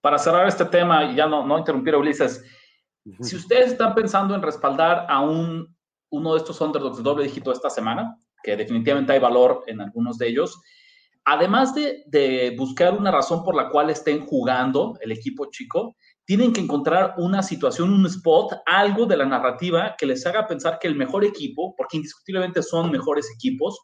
Para 0.02 0.17
cerrar 0.17 0.47
este 0.47 0.65
tema 0.65 1.04
y 1.06 1.15
ya 1.15 1.28
no, 1.28 1.45
no 1.45 1.60
interrumpir 1.60 1.93
a 1.93 2.00
Ulises, 2.00 2.43
si 3.19 3.36
ustedes 3.36 3.74
están 3.74 3.93
pensando 3.93 4.34
en 4.34 4.41
respaldar 4.41 5.06
a 5.08 5.21
un, 5.21 5.76
uno 6.10 6.34
de 6.34 6.39
estos 6.39 6.60
underdogs 6.62 6.97
de 6.97 7.04
doble 7.04 7.26
dígito 7.26 7.52
esta 7.52 7.69
semana, 7.69 8.17
que 8.41 8.58
definitivamente 8.58 9.13
hay 9.13 9.19
valor 9.19 9.63
en 9.67 9.82
algunos 9.82 10.17
de 10.17 10.30
ellos, 10.30 10.60
además 11.26 11.76
de, 11.76 12.04
de 12.08 12.56
buscar 12.58 12.95
una 12.95 13.12
razón 13.12 13.43
por 13.43 13.56
la 13.56 13.69
cual 13.69 13.91
estén 13.91 14.26
jugando 14.26 14.97
el 15.02 15.12
equipo 15.12 15.45
chico, 15.52 15.95
tienen 16.31 16.53
que 16.53 16.61
encontrar 16.61 17.15
una 17.17 17.43
situación, 17.43 17.91
un 17.91 18.05
spot, 18.05 18.61
algo 18.65 19.05
de 19.05 19.17
la 19.17 19.25
narrativa 19.25 19.97
que 19.97 20.05
les 20.05 20.25
haga 20.25 20.47
pensar 20.47 20.79
que 20.79 20.87
el 20.87 20.95
mejor 20.95 21.25
equipo, 21.25 21.75
porque 21.75 21.97
indiscutiblemente 21.97 22.63
son 22.63 22.89
mejores 22.89 23.29
equipos, 23.35 23.77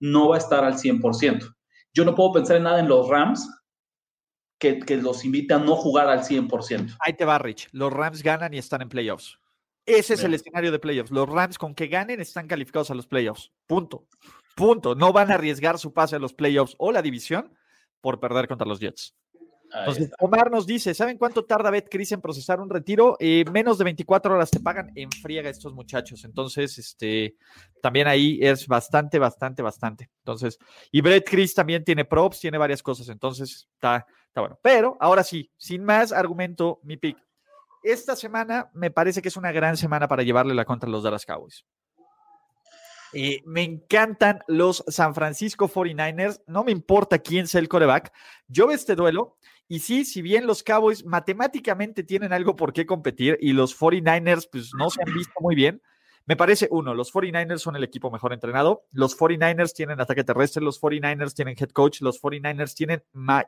no 0.00 0.30
va 0.30 0.34
a 0.34 0.38
estar 0.38 0.64
al 0.64 0.74
100%. 0.74 1.54
Yo 1.94 2.04
no 2.04 2.16
puedo 2.16 2.32
pensar 2.32 2.56
en 2.56 2.64
nada 2.64 2.80
en 2.80 2.88
los 2.88 3.08
Rams 3.08 3.48
que, 4.58 4.80
que 4.80 4.96
los 4.96 5.24
invite 5.24 5.54
a 5.54 5.58
no 5.58 5.76
jugar 5.76 6.08
al 6.08 6.24
100%. 6.24 6.96
Ahí 6.98 7.12
te 7.12 7.24
va, 7.24 7.38
Rich. 7.38 7.68
Los 7.70 7.92
Rams 7.92 8.24
ganan 8.24 8.52
y 8.52 8.58
están 8.58 8.82
en 8.82 8.88
playoffs. 8.88 9.38
Ese 9.86 10.14
es 10.14 10.24
el 10.24 10.34
escenario 10.34 10.72
de 10.72 10.80
playoffs. 10.80 11.12
Los 11.12 11.28
Rams, 11.28 11.56
con 11.56 11.72
que 11.72 11.86
ganen, 11.86 12.20
están 12.20 12.48
calificados 12.48 12.90
a 12.90 12.96
los 12.96 13.06
playoffs. 13.06 13.52
Punto. 13.68 14.08
Punto. 14.56 14.96
No 14.96 15.12
van 15.12 15.30
a 15.30 15.34
arriesgar 15.34 15.78
su 15.78 15.92
pase 15.92 16.16
a 16.16 16.18
los 16.18 16.34
playoffs 16.34 16.74
o 16.78 16.90
la 16.90 17.00
división 17.00 17.56
por 18.00 18.18
perder 18.18 18.48
contra 18.48 18.66
los 18.66 18.80
Jets. 18.80 19.14
Entonces. 19.74 20.10
Omar 20.20 20.50
nos 20.50 20.66
dice, 20.66 20.94
¿saben 20.94 21.18
cuánto 21.18 21.44
tarda 21.44 21.70
BetCris 21.70 22.12
en 22.12 22.20
procesar 22.20 22.60
un 22.60 22.68
retiro? 22.68 23.16
Eh, 23.18 23.44
menos 23.50 23.78
de 23.78 23.84
24 23.84 24.34
horas 24.34 24.50
te 24.50 24.60
pagan 24.60 24.92
en 24.94 25.10
friega 25.10 25.48
estos 25.48 25.72
muchachos. 25.72 26.24
Entonces, 26.24 26.78
este, 26.78 27.36
también 27.80 28.06
ahí 28.06 28.38
es 28.42 28.66
bastante, 28.66 29.18
bastante, 29.18 29.62
bastante. 29.62 30.10
Entonces, 30.18 30.58
y 30.90 31.00
BetCris 31.00 31.54
también 31.54 31.84
tiene 31.84 32.04
props, 32.04 32.40
tiene 32.40 32.58
varias 32.58 32.82
cosas. 32.82 33.08
Entonces, 33.08 33.68
está, 33.74 34.06
está 34.26 34.40
bueno. 34.40 34.58
Pero, 34.62 34.96
ahora 35.00 35.24
sí, 35.24 35.50
sin 35.56 35.84
más 35.84 36.12
argumento, 36.12 36.80
mi 36.82 36.96
pick. 36.96 37.16
Esta 37.82 38.14
semana 38.14 38.70
me 38.74 38.90
parece 38.90 39.22
que 39.22 39.28
es 39.28 39.36
una 39.36 39.52
gran 39.52 39.76
semana 39.76 40.06
para 40.06 40.22
llevarle 40.22 40.54
la 40.54 40.64
contra 40.64 40.88
a 40.88 40.92
los 40.92 41.02
Dallas 41.02 41.26
Cowboys. 41.26 41.64
Eh, 43.12 43.42
me 43.44 43.62
encantan 43.62 44.40
los 44.46 44.84
San 44.88 45.14
Francisco 45.14 45.68
49ers. 45.68 46.42
No 46.46 46.64
me 46.64 46.72
importa 46.72 47.18
quién 47.18 47.46
sea 47.46 47.60
el 47.60 47.68
coreback. 47.68 48.12
Yo 48.48 48.66
veo 48.66 48.76
este 48.76 48.94
duelo 48.94 49.36
y 49.68 49.78
sí, 49.80 50.04
si 50.04 50.22
bien 50.22 50.46
los 50.46 50.62
Cowboys 50.62 51.04
matemáticamente 51.04 52.02
tienen 52.02 52.32
algo 52.32 52.56
por 52.56 52.72
qué 52.72 52.86
competir 52.86 53.38
y 53.40 53.52
los 53.52 53.78
49ers 53.78 54.48
pues 54.50 54.70
no 54.76 54.90
se 54.90 55.02
han 55.02 55.14
visto 55.14 55.32
muy 55.40 55.54
bien, 55.54 55.80
me 56.24 56.36
parece 56.36 56.68
uno, 56.70 56.94
los 56.94 57.12
49ers 57.12 57.58
son 57.58 57.74
el 57.74 57.82
equipo 57.82 58.10
mejor 58.10 58.32
entrenado, 58.32 58.84
los 58.92 59.18
49ers 59.18 59.72
tienen 59.74 60.00
ataque 60.00 60.22
terrestre, 60.22 60.62
los 60.62 60.80
49ers 60.80 61.34
tienen 61.34 61.56
head 61.58 61.70
coach, 61.70 62.00
los 62.00 62.22
49ers 62.22 62.74
tienen 62.74 63.02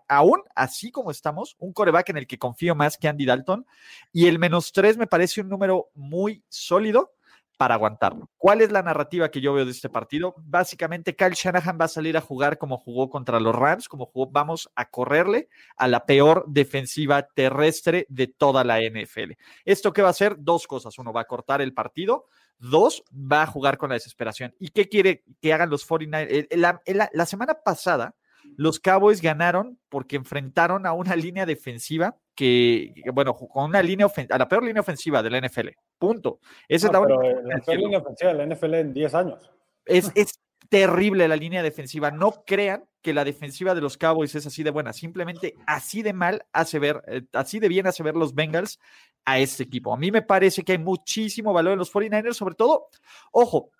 aún 0.09 0.43
así 0.57 0.91
como 0.91 1.13
estamos, 1.13 1.55
un 1.59 1.73
coreback 1.73 2.11
en 2.11 2.17
el 2.17 2.27
que 2.27 2.39
confío 2.39 2.75
más 2.75 2.99
que 2.99 3.07
Andy 3.07 3.27
Dalton 3.27 3.65
y 4.13 4.27
el 4.27 4.41
menos 4.41 4.73
tres 4.73 4.97
me 4.97 5.07
parece 5.07 5.41
un 5.41 5.49
número 5.49 5.91
muy 5.95 6.43
sólido 6.49 7.14
para 7.57 7.75
aguantarlo. 7.75 8.31
¿Cuál 8.37 8.61
es 8.61 8.73
la 8.73 8.83
narrativa 8.83 9.31
que 9.31 9.41
yo 9.41 9.55
veo 9.55 9.65
de 9.65 9.71
este 9.71 9.89
partido? 9.89 10.35
Básicamente, 10.39 11.15
Kyle 11.15 11.35
Shanahan 11.35 11.79
va 11.81 11.87
a 11.87 11.89
salir 11.89 12.17
a 12.17 12.21
jugar 12.21 12.59
como 12.59 12.79
jugó 12.79 13.09
contra 13.11 13.41
los 13.41 13.55
Rams, 13.55 13.89
como 13.89 14.07
jugó, 14.07 14.31
vamos 14.31 14.71
a 14.75 14.91
correrle 14.91 15.49
a 15.77 15.89
la 15.89 16.07
peor 16.07 16.45
defensiva 16.49 17.23
terrestre 17.23 18.07
de 18.09 18.27
toda 18.27 18.65
la 18.65 18.81
NFL. 18.81 19.33
¿Esto 19.65 19.93
qué 19.93 20.03
va 20.03 20.09
a 20.09 20.11
hacer? 20.11 20.37
Dos 20.39 20.67
cosas. 20.67 20.99
Uno, 20.99 21.13
va 21.13 21.23
a 21.23 21.27
cortar 21.27 21.61
el 21.61 21.73
partido. 21.73 22.27
Dos, 22.59 23.05
va 23.13 23.43
a 23.43 23.47
jugar 23.47 23.79
con 23.79 23.91
la 23.91 23.95
desesperación. 23.95 24.55
¿Y 24.59 24.69
qué 24.69 24.89
quiere 24.89 25.25
que 25.41 25.53
hagan 25.53 25.71
los 25.71 25.89
49ers? 25.89 26.55
La, 26.57 26.81
la, 26.87 27.11
la 27.13 27.27
semana 27.27 27.55
pasada, 27.65 28.15
Los 28.57 28.81
Cowboys 28.81 29.21
ganaron 29.21 29.79
porque 29.89 30.17
enfrentaron 30.17 30.87
a 30.87 30.93
una 30.93 31.17
línea 31.17 31.47
defensiva 31.47 32.17
que, 32.35 32.95
bueno, 33.13 33.35
con 33.35 33.65
una 33.65 33.83
línea 33.83 34.07
a 34.31 34.39
la 34.39 34.49
peor 34.49 34.65
línea 34.65 34.81
ofensiva 34.81 35.23
de 35.23 35.31
la 35.31 35.41
NFL. 35.41 35.69
Punto. 35.99 36.41
Esa 36.69 36.89
es 36.89 36.93
la, 36.93 37.01
peor 37.01 37.79
línea 37.79 37.99
ofensiva 37.99 38.33
de 38.33 38.47
la 38.47 38.55
NFL 38.55 38.75
en 38.75 38.93
10 38.93 39.15
años. 39.15 39.51
Es, 39.85 40.11
es 40.15 40.41
terrible 40.69 41.29
la 41.29 41.37
línea 41.37 41.63
defensiva. 41.63 42.11
No 42.11 42.45
crean 42.47 42.85
que 43.03 43.15
la 43.15 43.25
defensiva 43.25 43.75
de 43.75 43.81
los 43.81 43.99
Cowboys 43.99 44.35
es 44.35 44.47
así 44.47 44.63
de 44.63 44.71
buena. 44.71 44.93
Simplemente 44.93 45.55
así 45.67 46.03
de 46.03 46.13
mal 46.13 46.47
hace 46.53 46.79
ver, 46.79 47.03
eh, 47.07 47.23
así 47.35 47.61
de 47.61 47.69
bien 47.69 47.87
hace 47.87 48.03
ver 48.03 48.17
los 48.17 48.35
Bengals 48.35 48.81
a 49.25 49.39
este 49.39 49.63
equipo. 49.63 49.93
A 49.93 49.97
mí 49.97 50.11
me 50.11 50.23
parece 50.23 50.63
que 50.63 50.73
hay 50.73 50.79
muchísimo 50.79 51.53
valor 51.53 51.75
en 51.75 51.79
los 51.79 51.93
49ers, 51.93 52.33
sobre 52.33 52.55
todo, 52.55 52.89
ojo, 53.31 53.71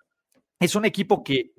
es 0.59 0.75
un 0.75 0.85
equipo 0.85 1.23
que 1.23 1.51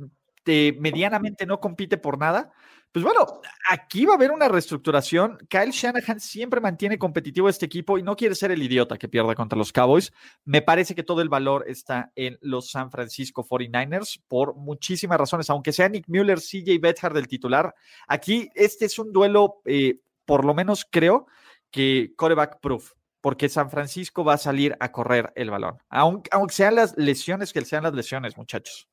medianamente 0.78 1.46
no 1.46 1.60
compite 1.60 1.98
por 1.98 2.18
nada, 2.18 2.52
pues 2.96 3.04
bueno, 3.04 3.26
aquí 3.68 4.06
va 4.06 4.14
a 4.14 4.16
haber 4.16 4.30
una 4.30 4.48
reestructuración. 4.48 5.36
Kyle 5.50 5.70
Shanahan 5.70 6.18
siempre 6.18 6.62
mantiene 6.62 6.96
competitivo 6.98 7.46
este 7.48 7.66
equipo 7.66 7.98
y 7.98 8.02
no 8.02 8.16
quiere 8.16 8.34
ser 8.34 8.52
el 8.52 8.62
idiota 8.62 8.96
que 8.96 9.06
pierda 9.06 9.34
contra 9.34 9.58
los 9.58 9.70
Cowboys. 9.70 10.14
Me 10.46 10.62
parece 10.62 10.94
que 10.94 11.02
todo 11.02 11.20
el 11.20 11.28
valor 11.28 11.64
está 11.68 12.10
en 12.14 12.38
los 12.40 12.70
San 12.70 12.90
Francisco 12.90 13.44
49ers 13.46 14.22
por 14.28 14.54
muchísimas 14.54 15.18
razones, 15.18 15.50
aunque 15.50 15.72
sea 15.72 15.90
Nick 15.90 16.08
Mueller, 16.08 16.38
CJ 16.38 16.80
Bethard 16.80 17.12
del 17.12 17.28
titular. 17.28 17.74
Aquí 18.08 18.48
este 18.54 18.86
es 18.86 18.98
un 18.98 19.12
duelo, 19.12 19.60
eh, 19.66 20.00
por 20.24 20.46
lo 20.46 20.54
menos 20.54 20.86
creo 20.90 21.26
que 21.70 22.14
coreback 22.16 22.60
proof 22.60 22.92
porque 23.20 23.48
San 23.48 23.70
Francisco 23.70 24.24
va 24.24 24.34
a 24.34 24.38
salir 24.38 24.76
a 24.80 24.92
correr 24.92 25.32
el 25.34 25.50
balón, 25.50 25.82
aunque 25.90 26.54
sean 26.54 26.76
las 26.76 26.96
lesiones 26.96 27.52
que 27.52 27.62
sean 27.64 27.82
las 27.82 27.92
lesiones, 27.92 28.36
muchachos. 28.36 28.88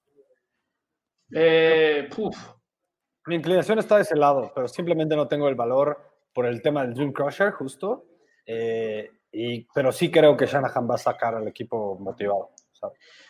Eh, 1.36 2.10
Mi 3.26 3.36
inclinación 3.36 3.80
está 3.80 3.96
de 3.98 4.04
ese 4.04 4.15
lado, 4.15 4.52
pero 4.54 4.67
simplemente 4.67 5.15
no 5.15 5.28
tengo 5.28 5.48
el 5.48 5.56
valor 5.56 5.98
por 6.34 6.46
el 6.46 6.62
tema 6.62 6.84
del 6.84 6.93
Dream 6.93 7.12
Crusher, 7.12 7.52
justo. 7.52 8.06
Eh, 8.46 9.10
y, 9.32 9.65
pero 9.74 9.91
sí 9.91 10.12
creo 10.12 10.38
que 10.38 10.46
Shanahan 10.46 10.89
va 10.89 10.96
a 10.96 11.00
sacar 11.00 11.36
al 11.36 11.48
equipo 11.48 11.98
motivado. 12.00 12.52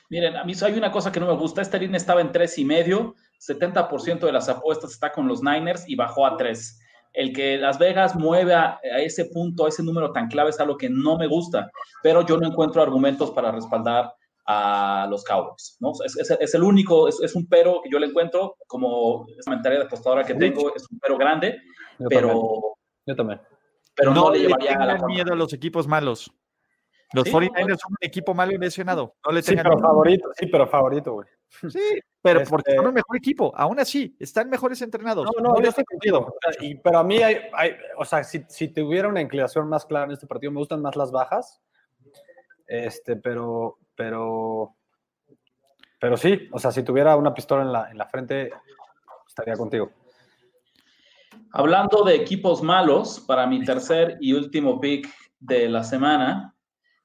Miren, 0.09 0.35
a 0.35 0.43
mí 0.43 0.53
hay 0.61 0.73
una 0.73 0.91
cosa 0.91 1.11
que 1.11 1.19
no 1.19 1.27
me 1.27 1.35
gusta. 1.35 1.61
Esta 1.61 1.77
línea 1.77 1.97
estaba 1.97 2.21
en 2.21 2.31
tres 2.31 2.57
y 2.57 2.65
medio, 2.65 3.15
70% 3.39 4.19
de 4.19 4.31
las 4.31 4.49
apuestas 4.49 4.91
está 4.91 5.11
con 5.11 5.27
los 5.27 5.41
Niners 5.43 5.87
y 5.87 5.95
bajó 5.95 6.25
a 6.25 6.37
3. 6.37 6.79
El 7.13 7.31
que 7.31 7.57
Las 7.57 7.77
Vegas 7.77 8.15
mueve 8.15 8.55
a, 8.55 8.79
ese 8.97 9.25
punto, 9.25 9.65
a 9.65 9.69
ese 9.69 9.83
número 9.83 10.11
tan 10.11 10.27
clave 10.27 10.49
es 10.49 10.59
algo 10.59 10.77
que 10.77 10.89
no 10.89 11.17
me 11.17 11.27
gusta, 11.27 11.69
pero 12.01 12.25
yo 12.25 12.37
no 12.37 12.47
encuentro 12.47 12.81
argumentos 12.81 13.31
para 13.31 13.51
respaldar 13.51 14.13
a 14.45 15.07
los 15.09 15.23
Cowboys, 15.23 15.77
¿no? 15.79 15.91
Es, 16.03 16.53
el 16.53 16.63
único, 16.63 17.07
es, 17.07 17.35
un 17.35 17.47
pero 17.47 17.81
que 17.81 17.89
yo 17.89 17.99
le 17.99 18.07
encuentro 18.07 18.57
como 18.67 19.25
esa 19.37 19.51
mentalidad 19.51 19.81
de 19.81 19.87
apostadora 19.87 20.23
que 20.23 20.35
tengo, 20.35 20.73
es 20.75 20.85
un 20.89 20.99
pero 20.99 21.17
grande, 21.17 21.59
pero... 22.09 22.77
Yo 23.05 23.15
también. 23.15 23.41
Pero 23.95 24.13
no, 24.13 24.31
le 24.31 24.39
llevaría 24.39 24.75
a 24.75 24.85
la 24.85 25.05
miedo 25.05 25.33
a 25.33 25.35
los 25.35 25.53
equipos 25.53 25.87
malos. 25.87 26.31
Los 27.13 27.27
49ers 27.27 27.77
son 27.79 27.91
un 27.91 27.97
equipo 28.01 28.33
malo 28.33 28.53
y 28.53 28.57
lesionado. 28.57 29.15
No 29.23 29.31
le 29.31 29.43
sí, 29.43 29.55
pero 29.55 29.77
favorito, 29.77 30.29
sí, 30.35 30.47
pero 30.47 30.67
favorito, 30.67 31.13
güey. 31.13 31.27
Sí, 31.69 31.99
pero 32.23 32.43
porque 32.49 32.71
este 32.71 32.77
son 32.77 32.87
el 32.87 32.93
mejor 32.93 33.17
equipo. 33.17 33.53
Aún 33.55 33.79
así, 33.79 34.15
están 34.19 34.49
mejores 34.49 34.81
entrenados. 34.81 35.25
No, 35.25 35.43
no, 35.43 35.53
no 35.53 35.61
yo 35.61 35.69
estoy 35.69 35.83
contigo. 35.83 36.33
Y, 36.59 36.75
pero 36.75 36.97
a 36.97 37.03
mí 37.03 37.21
hay, 37.21 37.37
hay 37.53 37.75
o 37.97 38.05
sea, 38.05 38.23
si, 38.23 38.43
si 38.47 38.69
tuviera 38.69 39.07
una 39.07 39.21
inclinación 39.21 39.69
más 39.69 39.85
clara 39.85 40.05
en 40.05 40.13
este 40.13 40.25
partido, 40.25 40.51
me 40.51 40.57
gustan 40.57 40.81
más 40.81 40.95
las 40.95 41.11
bajas. 41.11 41.61
Este, 42.65 43.15
pero, 43.15 43.77
pero, 43.95 44.75
pero 45.99 46.17
sí, 46.17 46.47
o 46.51 46.59
sea, 46.59 46.71
si 46.71 46.83
tuviera 46.83 47.15
una 47.15 47.33
pistola 47.33 47.63
en 47.63 47.71
la, 47.71 47.91
en 47.91 47.97
la 47.97 48.07
frente, 48.07 48.51
estaría 49.27 49.55
contigo. 49.55 49.91
Hablando 51.51 52.03
de 52.03 52.15
equipos 52.15 52.63
malos, 52.63 53.19
para 53.27 53.45
mi 53.45 53.63
tercer 53.63 54.17
y 54.19 54.33
último 54.33 54.79
pick 54.79 55.07
de 55.39 55.69
la 55.69 55.83
semana, 55.83 56.55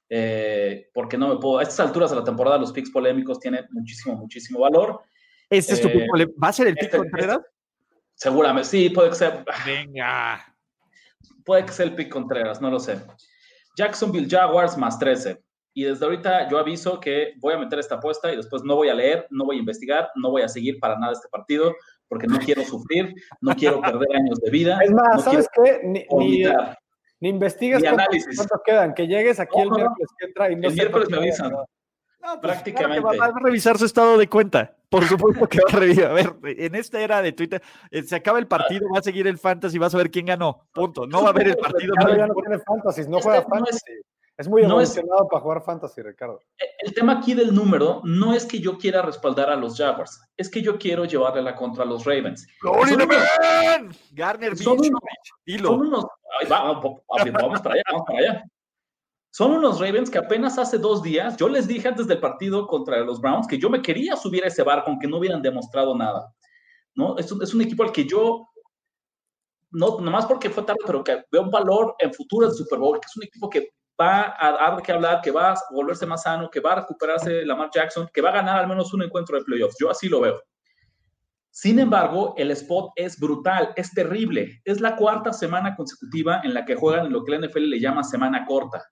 eh, 0.09 0.89
porque 0.93 1.17
no 1.17 1.27
me 1.27 1.37
puedo, 1.37 1.59
a 1.59 1.63
estas 1.63 1.81
alturas 1.81 2.09
de 2.09 2.15
la 2.15 2.23
temporada 2.23 2.57
los 2.57 2.71
picks 2.71 2.89
polémicos 2.89 3.39
tienen 3.39 3.65
muchísimo, 3.71 4.15
muchísimo 4.15 4.59
valor. 4.59 5.01
¿Este 5.49 5.73
es 5.73 5.81
tu 5.81 5.87
pick 5.87 6.01
eh, 6.17 6.33
¿Va 6.41 6.47
a 6.47 6.53
ser 6.53 6.67
el 6.67 6.73
pick 6.73 6.85
este, 6.85 6.97
Contreras? 6.97 7.37
Este, 7.37 7.49
seguramente, 8.15 8.69
sí, 8.69 8.89
puede 8.89 9.13
ser. 9.13 9.45
Venga. 9.65 10.55
Puede 11.45 11.65
que 11.65 11.71
sea 11.71 11.85
el 11.85 11.95
pick 11.95 12.09
Contreras, 12.09 12.59
no 12.59 12.71
lo 12.71 12.79
sé. 12.79 12.99
Jacksonville 13.75 14.27
Jaguars 14.29 14.77
más 14.77 14.97
13. 14.97 15.41
Y 15.73 15.83
desde 15.83 16.05
ahorita 16.05 16.49
yo 16.49 16.57
aviso 16.57 16.99
que 16.99 17.33
voy 17.37 17.53
a 17.53 17.57
meter 17.57 17.79
esta 17.79 17.95
apuesta 17.95 18.31
y 18.31 18.35
después 18.35 18.63
no 18.63 18.75
voy 18.75 18.89
a 18.89 18.93
leer, 18.93 19.27
no 19.29 19.45
voy 19.45 19.57
a 19.57 19.59
investigar, 19.59 20.09
no 20.15 20.31
voy 20.31 20.41
a 20.41 20.49
seguir 20.49 20.79
para 20.79 20.97
nada 20.97 21.13
este 21.13 21.29
partido, 21.29 21.75
porque 22.07 22.27
no 22.27 22.39
quiero 22.39 22.63
sufrir, 22.63 23.13
no 23.41 23.55
quiero 23.55 23.79
perder 23.81 24.15
años 24.15 24.39
de 24.39 24.49
vida. 24.49 24.79
Es 24.83 24.91
más, 24.91 25.23
¿sabes 25.23 25.47
qué? 25.53 25.79
Ni, 25.83 26.05
ni, 26.09 26.43
ni, 27.19 27.29
investigues 27.29 27.83
cuántos, 27.83 28.61
quedan, 28.65 28.93
que 28.93 29.07
llegues 29.07 29.39
aquí 29.39 29.59
el 29.59 29.69
miércoles 29.69 30.09
que 30.17 30.25
entra 30.25 30.51
y 30.51 30.55
no 30.55 30.67
El 30.67 30.73
miércoles 30.73 31.09
me 31.09 31.17
avisan. 31.17 31.51
No, 32.21 32.41
pues, 32.41 32.53
prácticamente. 32.53 32.99
va 32.99 33.25
a 33.25 33.39
revisar 33.39 33.77
su 33.77 33.85
estado 33.85 34.17
de 34.17 34.27
cuenta. 34.27 34.75
Por 34.89 35.05
supuesto 35.05 35.47
que 35.47 35.59
va 35.59 35.77
a 35.77 35.79
revisar. 35.79 36.11
A 36.11 36.13
ver, 36.13 36.35
en 36.43 36.75
esta 36.75 36.99
era 36.99 37.21
de 37.21 37.31
Twitter, 37.31 37.61
eh, 37.91 38.03
se 38.03 38.15
acaba 38.15 38.39
el 38.39 38.47
partido, 38.47 38.89
va 38.93 38.99
a 38.99 39.03
seguir 39.03 39.27
el 39.27 39.37
fantasy, 39.37 39.77
vas 39.77 39.95
a 39.95 39.97
ver 39.97 40.11
quién 40.11 40.25
ganó. 40.25 40.67
Punto. 40.73 41.07
No 41.07 41.21
va 41.21 41.27
a 41.27 41.31
haber 41.31 41.49
el 41.49 41.57
partido. 41.57 41.93
No, 41.95 42.17
ya 42.17 42.27
no 42.27 42.33
tiene 42.33 42.59
fantasy, 42.59 43.07
no 43.07 43.21
juega 43.21 43.43
fantasy. 43.43 43.79
Es 44.39 44.47
muy 44.47 44.63
emocionado 44.63 45.27
para 45.27 45.41
jugar 45.41 45.61
fantasy, 45.61 46.01
Ricardo. 46.01 46.39
E, 46.57 46.63
el 46.79 46.93
tema 46.93 47.17
aquí 47.17 47.33
del 47.33 47.53
número 47.53 47.99
no 48.05 48.33
es 48.33 48.45
que 48.45 48.61
yo 48.61 48.77
quiera 48.77 49.01
respaldar 49.01 49.49
a 49.49 49.55
los 49.57 49.75
Jaguars, 49.77 50.21
es 50.37 50.49
que 50.49 50.61
yo 50.61 50.79
quiero 50.79 51.03
llevarle 51.03 51.41
la 51.41 51.57
contra 51.57 51.83
a 51.83 51.85
los 51.85 52.05
Ravens. 52.05 52.47
Garner 54.11 54.55
son 54.55 54.79
unos, 54.79 55.01
son 55.61 55.81
unos 55.81 56.05
vamos, 56.47 57.01
para 57.05 57.23
allá, 57.23 57.33
vamos 57.33 57.59
para 58.07 58.19
allá. 58.19 58.43
Son 59.29 59.51
unos 59.51 59.81
Ravens 59.81 60.09
que 60.09 60.19
apenas 60.19 60.57
hace 60.57 60.77
dos 60.77 61.03
días, 61.03 61.35
yo 61.35 61.49
les 61.49 61.67
dije 61.67 61.89
antes 61.89 62.07
del 62.07 62.21
partido 62.21 62.65
contra 62.65 63.01
los 63.01 63.19
Browns 63.19 63.45
que 63.45 63.57
yo 63.57 63.69
me 63.69 63.81
quería 63.81 64.15
subir 64.15 64.45
a 64.45 64.47
ese 64.47 64.63
barco 64.63 64.89
aunque 64.89 65.07
no 65.07 65.17
hubieran 65.17 65.41
demostrado 65.41 65.93
nada. 65.97 66.33
¿no? 66.95 67.17
Es, 67.17 67.29
un, 67.29 67.43
es 67.43 67.53
un 67.53 67.61
equipo 67.61 67.83
al 67.83 67.91
que 67.91 68.05
yo 68.05 68.47
no 69.71 69.99
nomás 69.99 70.25
porque 70.25 70.49
fue 70.49 70.63
tarde, 70.63 70.79
pero 70.85 71.03
que 71.03 71.25
veo 71.29 71.41
un 71.41 71.51
valor 71.51 71.93
en 71.99 72.13
futuro 72.13 72.47
del 72.47 72.55
Super 72.55 72.79
Bowl, 72.79 73.01
que 73.01 73.05
es 73.05 73.17
un 73.17 73.23
equipo 73.23 73.49
que 73.49 73.73
va 73.99 74.35
a 74.39 74.51
dar 74.51 74.81
que 74.81 74.91
hablar, 74.91 75.21
que 75.21 75.31
va 75.31 75.51
a 75.51 75.59
volverse 75.71 76.05
más 76.05 76.23
sano, 76.23 76.49
que 76.49 76.59
va 76.59 76.73
a 76.73 76.81
recuperarse 76.81 77.45
Lamar 77.45 77.69
Jackson, 77.73 78.09
que 78.13 78.21
va 78.21 78.29
a 78.29 78.33
ganar 78.33 78.59
al 78.59 78.67
menos 78.67 78.93
un 78.93 79.03
encuentro 79.03 79.37
de 79.37 79.43
playoffs. 79.43 79.75
Yo 79.79 79.89
así 79.89 80.07
lo 80.07 80.21
veo. 80.21 80.41
Sin 81.51 81.79
embargo, 81.79 82.35
el 82.37 82.51
spot 82.51 82.91
es 82.95 83.19
brutal, 83.19 83.73
es 83.75 83.91
terrible. 83.91 84.61
Es 84.63 84.79
la 84.79 84.95
cuarta 84.95 85.33
semana 85.33 85.75
consecutiva 85.75 86.41
en 86.43 86.53
la 86.53 86.63
que 86.63 86.75
juegan 86.75 87.07
en 87.07 87.11
lo 87.11 87.23
que 87.23 87.31
la 87.31 87.47
NFL 87.47 87.69
le 87.69 87.79
llama 87.79 88.03
semana 88.03 88.45
corta. 88.45 88.83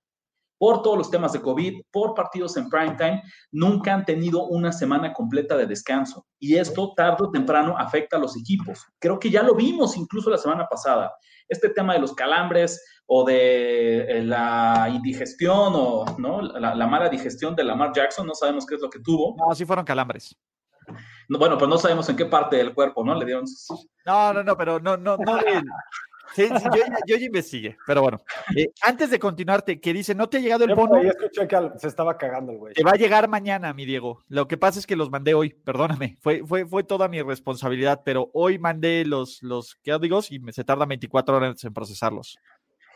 Por 0.58 0.82
todos 0.82 0.98
los 0.98 1.12
temas 1.12 1.34
de 1.34 1.42
COVID, 1.42 1.82
por 1.92 2.14
partidos 2.14 2.58
en 2.58 2.70
prime 2.70 2.96
time, 2.98 3.22
nunca 3.52 3.94
han 3.94 4.06
tenido 4.06 4.46
una 4.46 4.72
semana 4.72 5.14
completa 5.14 5.56
de 5.56 5.68
descanso. 5.68 6.26
Y 6.40 6.56
esto 6.56 6.94
tarde 6.96 7.26
o 7.26 7.32
temprano 7.32 7.76
afecta 7.78 8.18
a 8.18 8.20
los 8.20 8.36
equipos. 8.36 8.84
Creo 9.00 9.20
que 9.20 9.30
ya 9.30 9.44
lo 9.44 9.56
vimos 9.56 9.96
incluso 9.98 10.30
la 10.30 10.38
semana 10.38 10.68
pasada. 10.68 11.14
Este 11.48 11.70
tema 11.70 11.94
de 11.94 12.00
los 12.00 12.14
calambres, 12.14 12.82
o 13.08 13.24
de 13.24 14.02
eh, 14.02 14.24
la 14.24 14.90
indigestión 14.94 15.74
o 15.76 16.06
¿no? 16.18 16.42
La, 16.42 16.88
mala 16.88 17.10
digestión 17.10 17.56
de 17.56 17.64
Lamar 17.64 17.94
Jackson, 17.94 18.28
no 18.28 18.36
sabemos 18.36 18.66
qué 18.66 18.76
es 18.76 18.82
lo 18.82 18.90
que 18.90 19.00
tuvo. 19.00 19.36
No, 19.38 19.56
sí 19.56 19.66
fueron 19.66 19.86
calambres. 19.86 20.36
bueno, 21.30 21.58
pues 21.58 21.70
no 21.70 21.78
sabemos 21.78 22.08
en 22.10 22.18
qué 22.18 22.26
parte 22.26 22.58
del 22.58 22.74
cuerpo, 22.74 23.04
¿no? 23.04 23.16
Le 23.16 23.26
dieron. 23.26 23.46
No, 24.06 24.34
no, 24.34 24.44
no, 24.44 24.58
pero 24.58 24.80
no, 24.80 24.98
no, 24.98 25.18
no. 25.18 25.40
Sí, 26.36 26.48
sí, 26.48 26.64
yo, 26.76 26.84
yo, 27.06 27.18
ya 27.18 27.26
investigué, 27.26 27.78
pero 27.86 28.02
bueno. 28.02 28.20
Eh, 28.56 28.68
antes 28.84 29.10
de 29.10 29.20
continuarte, 29.20 29.80
que 29.80 29.94
dice, 29.94 30.14
no 30.16 30.30
te 30.30 30.38
ha 30.38 30.40
llegado 30.40 30.66
el 30.66 30.76
bono. 30.76 31.02
Yo 31.02 31.10
escuché 31.10 31.48
que 31.48 31.58
se 31.78 31.88
estaba 31.88 32.18
cagando 32.18 32.52
el 32.52 32.58
güey. 32.58 32.74
Te 32.74 32.84
va 32.84 32.92
a 32.92 32.98
llegar 32.98 33.28
mañana, 33.28 33.74
mi 33.74 33.86
Diego. 33.86 34.24
Lo 34.28 34.48
que 34.48 34.58
pasa 34.58 34.80
es 34.80 34.88
que 34.88 34.96
los 34.96 35.10
mandé 35.10 35.34
hoy, 35.34 35.50
perdóname. 35.50 36.18
Fue, 36.22 36.44
fue, 36.46 36.66
fue 36.66 36.84
toda 36.84 37.08
mi 37.08 37.22
responsabilidad, 37.22 38.02
pero 38.04 38.30
hoy 38.34 38.60
mandé 38.60 39.06
los, 39.06 39.42
los 39.42 39.76
códigos 39.76 40.32
y 40.32 40.40
me, 40.40 40.54
se 40.54 40.64
tarda 40.64 40.86
24 40.86 41.38
horas 41.38 41.64
en 41.64 41.74
procesarlos. 41.74 42.38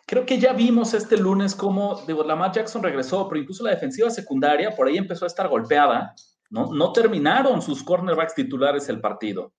Creo 0.06 0.26
que 0.26 0.40
ya 0.40 0.54
vimos 0.54 0.94
este 0.94 1.18
lunes 1.18 1.56
cómo 1.56 2.02
digo, 2.06 2.24
Lamar 2.24 2.52
Jackson 2.52 2.84
regresó, 2.84 3.28
pero 3.30 3.40
incluso 3.40 3.64
la 3.64 3.72
defensiva 3.72 4.10
secundaria 4.10 4.72
por 4.72 4.88
ahí 4.88 4.98
empezó 4.98 5.26
a 5.26 5.28
estar 5.28 5.48
golpeada. 5.48 6.14
¿no? 6.52 6.74
no 6.74 6.92
terminaron 6.92 7.62
sus 7.62 7.82
cornerbacks 7.82 8.36
titulares 8.36 8.88
el 8.90 9.02
partido. 9.02 9.54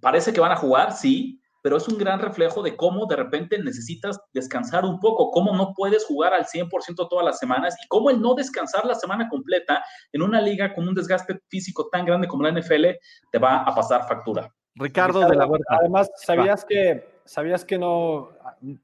Parece 0.00 0.32
que 0.32 0.40
van 0.40 0.52
a 0.52 0.56
jugar, 0.56 0.92
sí, 0.92 1.40
pero 1.62 1.76
es 1.76 1.88
un 1.88 1.98
gran 1.98 2.20
reflejo 2.20 2.62
de 2.62 2.76
cómo 2.76 3.06
de 3.06 3.16
repente 3.16 3.58
necesitas 3.58 4.20
descansar 4.32 4.84
un 4.84 5.00
poco, 5.00 5.30
cómo 5.30 5.54
no 5.54 5.72
puedes 5.74 6.06
jugar 6.06 6.34
al 6.34 6.46
100% 6.46 7.08
todas 7.08 7.24
las 7.24 7.38
semanas 7.38 7.74
y 7.82 7.88
cómo 7.88 8.10
el 8.10 8.20
no 8.20 8.34
descansar 8.34 8.84
la 8.84 8.94
semana 8.94 9.28
completa 9.28 9.82
en 10.12 10.22
una 10.22 10.40
liga 10.40 10.74
con 10.74 10.88
un 10.88 10.94
desgaste 10.94 11.40
físico 11.48 11.88
tan 11.90 12.04
grande 12.04 12.28
como 12.28 12.42
la 12.42 12.52
NFL 12.52 12.86
te 13.30 13.38
va 13.38 13.62
a 13.62 13.74
pasar 13.74 14.06
factura. 14.06 14.52
Ricardo, 14.74 15.28
de 15.28 15.36
la 15.36 15.46
Huerta. 15.46 15.76
Además, 15.80 16.10
¿sabías 16.16 16.64
que, 16.64 17.20
¿sabías 17.24 17.64
que 17.64 17.78
no, 17.78 18.30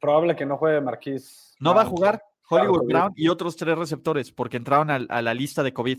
probable 0.00 0.34
que 0.34 0.44
no 0.44 0.56
juegue 0.56 0.80
Marquís? 0.80 1.54
No 1.60 1.74
va 1.74 1.82
a 1.82 1.86
jugar 1.86 2.22
Hollywood 2.48 2.86
Brown 2.86 3.12
y 3.16 3.28
otros 3.28 3.56
tres 3.56 3.76
receptores 3.78 4.32
porque 4.32 4.56
entraron 4.56 4.90
a, 4.90 5.22
la 5.22 5.34
lista 5.34 5.62
de 5.62 5.72
COVID. 5.72 5.98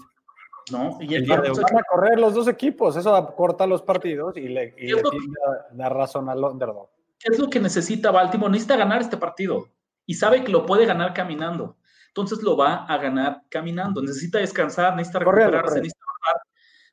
¿No? 0.72 0.98
Y 1.00 1.16
El 1.16 1.26
día 1.26 1.38
de 1.42 1.50
hoy. 1.50 1.58
Van 1.62 1.78
a 1.78 1.84
correr 1.84 2.20
los 2.20 2.34
dos 2.34 2.48
equipos, 2.48 2.96
eso 2.96 3.34
corta 3.36 3.68
los 3.68 3.82
partidos 3.82 4.36
y 4.38 4.48
le, 4.48 4.74
y 4.78 4.88
le 4.88 5.02
lo- 5.02 5.10
tiende 5.10 5.40
a 5.48 5.74
dar 5.76 5.94
razón 5.94 6.30
al 6.30 6.44
underdog. 6.44 6.90
¿Qué 7.20 7.32
es 7.34 7.40
lo 7.40 7.50
que 7.50 7.60
necesita 7.60 8.12
Baltimore? 8.12 8.52
Necesita 8.52 8.76
ganar 8.76 9.02
este 9.02 9.18
partido 9.18 9.70
y 10.06 10.14
sabe 10.16 10.44
que 10.44 10.52
lo 10.52 10.66
puede 10.66 10.86
ganar 10.86 11.14
caminando. 11.14 11.78
Entonces 12.08 12.42
lo 12.44 12.56
va 12.56 12.86
a 12.86 12.98
ganar 12.98 13.42
caminando. 13.50 14.02
Necesita 14.02 14.40
descansar, 14.40 14.96
necesita 14.96 15.20
recuperarse, 15.20 15.62
corriendo. 15.62 15.82
necesita 15.82 16.06
bajar. 16.22 16.42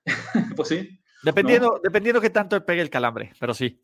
pues 0.56 0.68
sí. 0.68 0.98
Dependiendo, 1.22 1.80
dependiendo 1.82 2.20
que 2.20 2.30
tanto 2.30 2.56
le 2.56 2.62
pegue 2.62 2.80
el 2.82 2.90
calambre, 2.90 3.32
pero 3.38 3.54
sí. 3.54 3.80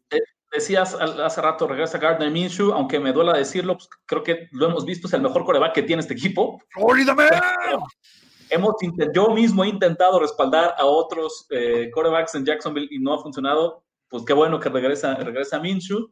Decías 0.50 0.94
al- 0.94 1.22
hace 1.22 1.40
rato, 1.42 1.68
regresa 1.68 1.98
Gardner 1.98 2.30
Minshew, 2.30 2.72
aunque 2.72 2.98
me 2.98 3.12
duela 3.12 3.36
decirlo, 3.36 3.74
pues, 3.74 3.88
creo 4.06 4.22
que 4.24 4.48
lo 4.52 4.66
hemos 4.66 4.84
visto, 4.84 5.06
es 5.06 5.12
el 5.12 5.20
mejor 5.22 5.44
coreback 5.44 5.74
que 5.74 5.82
tiene 5.82 6.00
este 6.00 6.14
equipo. 6.14 6.60
Hemos 8.50 8.74
yo 9.14 9.30
mismo 9.30 9.64
he 9.64 9.68
intentado 9.68 10.20
respaldar 10.20 10.74
a 10.78 10.84
otros 10.84 11.46
eh, 11.50 11.90
quarterbacks 11.92 12.34
en 12.34 12.44
Jacksonville 12.44 12.88
y 12.90 12.98
no 12.98 13.14
ha 13.14 13.22
funcionado. 13.22 13.84
Pues 14.08 14.24
qué 14.24 14.32
bueno 14.32 14.58
que 14.58 14.68
regresa, 14.68 15.14
regresa 15.16 15.58
Minshew. 15.60 16.10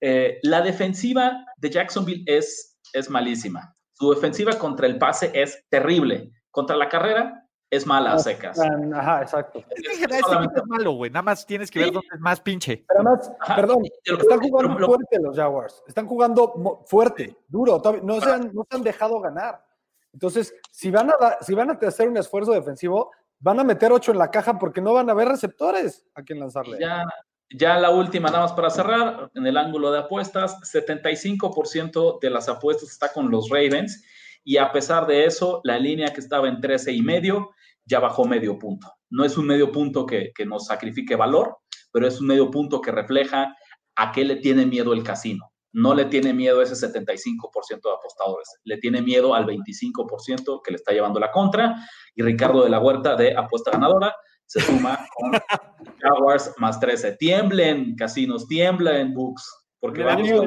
Eh, 0.00 0.38
la 0.42 0.60
defensiva 0.60 1.44
de 1.56 1.70
Jacksonville 1.70 2.22
es, 2.26 2.78
es 2.92 3.10
malísima. 3.10 3.74
Su 3.92 4.10
defensiva 4.12 4.52
contra 4.58 4.86
el 4.86 4.98
pase 4.98 5.30
es 5.34 5.64
terrible. 5.68 6.32
Contra 6.50 6.76
la 6.76 6.88
carrera 6.88 7.38
es 7.70 7.86
mala 7.86 8.12
a 8.12 8.18
secas. 8.18 8.58
Tan- 8.58 8.92
Ajá, 8.92 9.22
exacto. 9.22 9.64
Es 9.70 9.98
que 9.98 10.04
es 10.04 10.66
malo, 10.66 10.92
güey. 10.92 11.10
Nada 11.10 11.22
más 11.22 11.46
tienes 11.46 11.70
que 11.70 11.78
ver 11.80 11.92
dónde 11.92 12.08
es 12.12 12.20
más 12.20 12.40
pinche. 12.40 12.84
Pero 12.86 13.00
además, 13.00 13.32
Ajá, 13.40 13.56
perdón, 13.56 13.78
pero- 14.04 14.18
están 14.18 14.40
jugando 14.40 14.74
pero- 14.74 14.86
fuerte 14.88 15.18
los 15.20 15.36
Jaguars. 15.36 15.82
Están 15.88 16.06
jugando 16.06 16.82
fuerte, 16.86 17.36
duro. 17.48 17.80
No 18.02 18.20
se, 18.20 18.30
han, 18.30 18.50
no 18.52 18.66
se 18.68 18.76
han 18.76 18.82
dejado 18.82 19.20
ganar. 19.20 19.64
Entonces, 20.12 20.54
si 20.70 20.90
van, 20.90 21.10
a 21.10 21.38
si 21.40 21.54
van 21.54 21.70
a 21.70 21.78
hacer 21.86 22.08
un 22.08 22.16
esfuerzo 22.16 22.52
defensivo, 22.52 23.10
van 23.38 23.60
a 23.60 23.64
meter 23.64 23.92
ocho 23.92 24.12
en 24.12 24.18
la 24.18 24.30
caja 24.30 24.58
porque 24.58 24.80
no 24.80 24.92
van 24.92 25.08
a 25.08 25.12
haber 25.12 25.28
receptores 25.28 26.06
a 26.14 26.22
quien 26.22 26.38
lanzarle. 26.38 26.78
Ya, 26.78 27.04
ya 27.50 27.78
la 27.78 27.90
última, 27.90 28.28
nada 28.30 28.44
más 28.44 28.52
para 28.52 28.70
cerrar, 28.70 29.30
en 29.34 29.46
el 29.46 29.56
ángulo 29.56 29.90
de 29.90 30.00
apuestas, 30.00 30.56
75% 30.62 32.20
de 32.20 32.30
las 32.30 32.48
apuestas 32.48 32.90
está 32.90 33.12
con 33.12 33.30
los 33.30 33.48
Ravens 33.48 34.04
y 34.44 34.56
a 34.56 34.72
pesar 34.72 35.06
de 35.06 35.24
eso, 35.24 35.60
la 35.64 35.78
línea 35.78 36.12
que 36.12 36.20
estaba 36.20 36.48
en 36.48 36.60
13 36.60 36.92
y 36.92 37.02
medio 37.02 37.50
ya 37.84 38.00
bajó 38.00 38.24
medio 38.24 38.58
punto. 38.58 38.92
No 39.10 39.24
es 39.24 39.36
un 39.36 39.46
medio 39.46 39.72
punto 39.72 40.06
que, 40.06 40.32
que 40.34 40.46
nos 40.46 40.66
sacrifique 40.66 41.16
valor, 41.16 41.58
pero 41.92 42.06
es 42.06 42.20
un 42.20 42.26
medio 42.26 42.50
punto 42.50 42.80
que 42.80 42.90
refleja 42.90 43.56
a 43.96 44.12
qué 44.12 44.24
le 44.24 44.36
tiene 44.36 44.66
miedo 44.66 44.92
el 44.92 45.02
casino. 45.02 45.51
No 45.72 45.94
le 45.94 46.04
tiene 46.06 46.32
miedo 46.34 46.60
ese 46.62 46.74
75% 46.74 47.80
de 47.82 47.94
apostadores, 47.94 48.48
le 48.64 48.76
tiene 48.78 49.00
miedo 49.02 49.34
al 49.34 49.46
25% 49.46 50.60
que 50.62 50.70
le 50.70 50.76
está 50.76 50.92
llevando 50.92 51.18
la 51.18 51.30
contra. 51.30 51.76
Y 52.14 52.22
Ricardo 52.22 52.62
de 52.64 52.70
la 52.70 52.78
Huerta 52.78 53.16
de 53.16 53.36
Apuesta 53.36 53.70
Ganadora 53.70 54.14
se 54.46 54.60
suma 54.60 54.98
con 55.14 55.32
Jaguars 56.00 56.52
más 56.58 56.78
13. 56.78 57.12
Tiemblen, 57.16 57.96
casinos, 57.96 58.46
tiemblen, 58.46 59.14
books, 59.14 59.50
porque 59.80 60.00
Mira, 60.00 60.14
vamos 60.14 60.28
yo- 60.28 60.42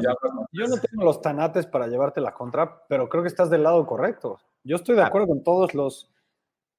Yo 0.52 0.64
no 0.68 0.76
13. 0.76 0.88
tengo 0.90 1.04
los 1.04 1.22
tanates 1.22 1.66
para 1.66 1.88
llevarte 1.88 2.22
la 2.22 2.34
contra, 2.34 2.84
pero 2.88 3.10
creo 3.10 3.24
que 3.24 3.30
estás 3.30 3.50
del 3.50 3.64
lado 3.64 3.86
correcto. 3.86 4.40
Yo 4.64 4.76
estoy 4.76 4.96
de 4.96 5.04
acuerdo 5.04 5.28
con 5.28 5.44
todos 5.44 5.74
los, 5.74 6.12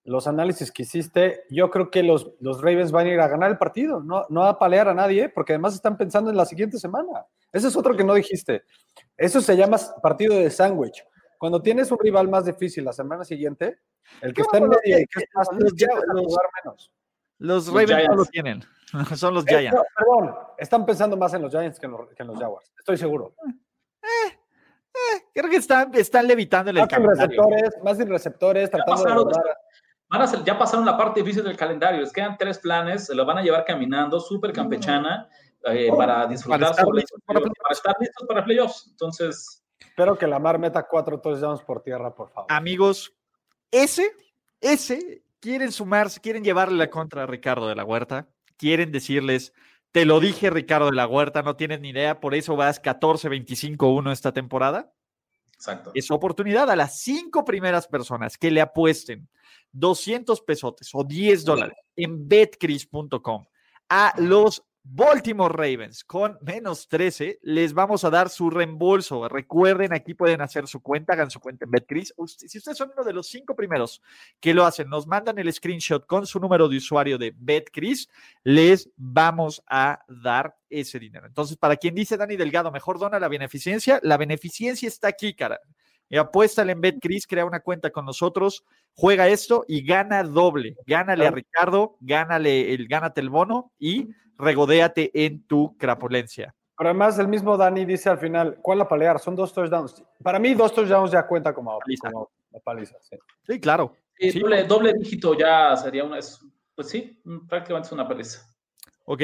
los 0.07 0.27
análisis 0.27 0.73
que 0.73 0.83
hiciste. 0.85 1.45
Yo 1.51 1.71
creo 1.71 1.91
que 1.91 2.03
los, 2.03 2.33
los 2.41 2.61
Ravens 2.63 2.93
van 2.93 3.07
a 3.07 3.11
ir 3.11 3.21
a 3.21 3.29
ganar 3.29 3.51
el 3.51 3.59
partido, 3.59 4.01
no, 4.01 4.25
no 4.29 4.45
a 4.45 4.59
palear 4.59 4.89
a 4.89 4.95
nadie, 4.95 5.29
porque 5.29 5.53
además 5.53 5.75
están 5.75 5.97
pensando 5.97 6.31
en 6.31 6.37
la 6.37 6.47
siguiente 6.47 6.79
semana. 6.79 7.27
Ese 7.53 7.69
es 7.69 7.77
otro 7.77 7.97
que 7.97 8.05
no 8.05 8.15
dijiste. 8.15 8.63
Eso 9.17 9.41
se 9.41 9.57
llama 9.57 9.77
partido 10.03 10.35
de 10.35 10.51
sándwich. 10.51 11.05
Cuando 11.39 11.61
tienes 11.61 11.91
un 11.91 11.99
rival 11.99 12.29
más 12.29 12.47
difícil 12.47 12.85
la 12.85 12.93
semana 12.93 13.25
siguiente, 13.25 13.79
el 14.23 14.33
que 14.33 14.43
está 14.43 14.59
en 14.59 14.69
medio 14.69 14.81
y 14.85 14.93
eh, 14.95 15.07
que 15.13 15.25
es 15.25 15.29
más 15.35 15.49
los 15.53 15.71
empieza 15.73 15.93
a 15.93 16.15
los- 16.15 16.25
jugar 16.27 16.47
menos. 16.65 16.93
Los 17.39 17.67
Los 17.67 17.75
Ravens 17.75 18.09
no 18.09 18.15
lo 18.17 18.25
Giants. 18.25 18.31
tienen. 18.31 18.63
Son 19.17 19.35
los 19.35 19.45
Eh, 19.47 19.59
Giants. 19.59 19.77
no, 19.77 19.83
perdón, 19.97 20.35
están 20.57 20.87
pensando 20.87 21.17
más 21.19 21.35
en 21.35 21.43
los 21.43 21.51
Giants 21.51 21.79
que 21.79 21.87
en 21.87 21.93
los, 21.93 22.09
que 22.15 22.23
en 22.23 22.29
los 22.29 22.39
Jaguars. 22.39 22.73
Estoy 22.79 22.97
seguro. 22.97 23.35
Creo 25.35 25.51
que 25.51 25.57
están, 25.57 25.95
están 25.95 26.27
levitando 26.27 26.71
en 26.71 26.79
el 26.79 26.83
Más 26.85 26.91
sin 26.91 27.05
receptores, 27.07 27.71
más 27.85 27.97
sin 27.99 28.09
receptores, 28.09 28.71
tratando 28.71 29.05
de 29.05 29.11
lograr- 29.15 29.57
Van 30.09 30.23
a 30.23 30.27
ser- 30.27 30.45
ya 30.45 30.57
pasaron 30.57 30.87
la 30.87 30.97
parte 30.97 31.21
difícil 31.21 31.43
del 31.45 31.57
calendario, 31.57 32.01
les 32.01 32.13
quedan 32.13 32.37
tres 32.39 32.59
planes, 32.59 33.07
se 33.07 33.15
lo 33.15 33.25
van 33.25 33.39
a 33.39 33.43
llevar 33.43 33.65
caminando, 33.65 34.21
súper 34.21 34.53
campechana, 34.53 35.29
eh, 35.65 35.89
para 35.97 36.27
disfrutar 36.27 36.61
Para 36.61 36.71
estar 36.71 36.85
sobre 36.85 37.01
listos 37.01 37.21
para 37.27 37.41
para, 37.41 37.51
playoffs. 37.53 37.77
estar 37.79 37.97
listos 37.99 38.29
para 38.29 38.45
playoffs. 38.45 38.87
Entonces, 38.91 39.63
Espero 39.81 40.17
que 40.17 40.27
la 40.27 40.39
Mar 40.39 40.59
meta 40.59 40.87
cuatro 40.89 41.19
touchdowns 41.21 41.63
por 41.63 41.83
tierra, 41.83 42.15
por 42.15 42.29
favor. 42.31 42.51
Amigos, 42.53 43.13
ese, 43.71 44.11
ese, 44.61 45.23
quieren 45.41 45.73
sumarse, 45.73 46.21
quieren 46.21 46.45
llevarle 46.45 46.77
la 46.79 46.89
contra 46.91 47.25
a 47.25 47.27
Ricardo 47.27 47.67
de 47.67 47.75
la 47.75 47.85
Huerta, 47.85 48.29
quieren 48.57 48.93
decirles, 48.93 49.53
te 49.93 50.05
lo 50.05 50.21
dije 50.21 50.51
Ricardo 50.51 50.87
de 50.87 50.97
la 50.97 51.07
Huerta, 51.07 51.43
no 51.43 51.57
tienes 51.57 51.81
ni 51.81 51.89
idea, 51.91 52.21
por 52.21 52.35
eso 52.35 52.55
vas 52.57 52.81
14-25-1 52.83 54.13
esta 54.13 54.33
temporada. 54.33 54.93
exacto. 55.55 55.91
Es 55.95 56.11
oportunidad 56.11 56.71
a 56.71 56.77
las 56.77 57.01
cinco 57.01 57.45
primeras 57.45 57.87
personas 57.89 58.37
que 58.39 58.51
le 58.51 58.61
apuesten 58.61 59.29
200 59.79 60.41
pesotes 60.43 60.91
o 60.93 61.05
10 61.05 61.45
dólares 61.45 61.77
en 61.97 62.29
betcris.com 62.29 63.45
a 63.89 64.13
los 64.19 64.63
Baltimore 64.89 65.53
Ravens 65.53 66.05
con 66.05 66.39
menos 66.43 66.87
13, 66.87 67.41
les 67.43 67.73
vamos 67.73 68.05
a 68.05 68.11
dar 68.11 68.29
su 68.29 68.51
reembolso. 68.51 69.29
Recuerden, 69.29 69.93
aquí 69.93 70.15
pueden 70.15 70.41
hacer 70.41 70.69
su 70.69 70.81
cuenta, 70.81 71.15
hagan 71.15 71.29
su 71.29 71.41
cuenta 71.41 71.65
en 71.65 71.73
Betcris. 71.73 72.15
Usted- 72.17 72.47
si 72.47 72.59
ustedes 72.59 72.79
son 72.79 72.93
uno 72.95 73.03
de 73.03 73.13
los 73.13 73.27
cinco 73.27 73.57
primeros 73.57 74.01
que 74.39 74.55
lo 74.55 74.65
hacen, 74.65 74.89
nos 74.89 75.09
mandan 75.09 75.41
el 75.41 75.53
screenshot 75.53 76.07
con 76.07 76.25
su 76.25 76.39
número 76.39 76.69
de 76.69 76.77
usuario 76.77 77.19
de 77.19 77.35
Betcris, 77.37 78.09
les 78.45 78.89
vamos 78.97 79.61
a 79.67 80.05
dar 80.09 80.57
ese 80.71 81.01
dinero. 81.01 81.27
Entonces, 81.27 81.57
para 81.57 81.77
quien 81.77 81.97
dice 81.97 82.17
Dani 82.17 82.37
Delgado, 82.37 82.71
mejor 82.71 83.01
dona 83.01 83.19
la 83.19 83.27
beneficencia, 83.29 83.99
la 84.05 84.17
beneficencia 84.17 84.87
está 84.87 85.09
aquí, 85.09 85.35
cara. 85.35 85.59
Y 86.09 86.17
apuéstale 86.17 86.73
en 86.73 86.81
BetCris, 86.81 87.27
crea 87.27 87.45
una 87.45 87.61
cuenta 87.61 87.91
con 87.91 88.05
nosotros, 88.05 88.65
juega 88.95 89.29
esto 89.29 89.65
y 89.67 89.85
gana 89.85 90.23
doble. 90.23 90.77
Gánale 90.87 91.27
a 91.27 91.31
Ricardo, 91.31 91.97
gánale 92.01 92.73
el, 92.75 92.87
gánate 92.87 93.21
el 93.21 93.29
bono 93.31 93.73
y 93.79 94.09
regodéate 94.39 95.11
en 95.27 95.43
tu 95.47 95.77
crapulencia. 95.77 96.55
Pero 96.79 96.91
además, 96.91 97.19
el 97.19 97.27
mismo 97.29 97.57
Dani 97.57 97.85
dice 97.87 98.11
al 98.11 98.19
final, 98.19 98.59
¿cuál 98.61 98.79
la 98.79 98.87
palear? 98.89 99.19
Son 99.19 99.35
dos 99.35 99.53
touchdowns. 99.53 100.05
Para 100.23 100.39
mí, 100.39 100.55
dos 100.55 100.75
touchdowns 100.75 101.11
ya 101.11 101.27
cuenta 101.27 101.55
como, 101.55 101.79
Paliza. 101.79 102.11
como 102.13 102.31
la 102.51 102.61
paliza. 102.61 102.97
sí. 103.01 103.17
Sí, 103.47 103.59
claro. 103.61 103.95
Sí, 104.19 104.31
Sí. 104.33 104.41
Doble, 104.41 104.65
doble 104.65 104.93
dígito 104.95 105.35
ya 105.37 105.77
sería 105.77 106.05
una, 106.05 106.19
es- 106.19 106.41
pues 106.75 106.89
sí, 106.89 107.21
prácticamente 107.49 107.87
es 107.89 107.93
una 107.93 108.07
paliza. 108.07 108.47
Ok. 109.07 109.23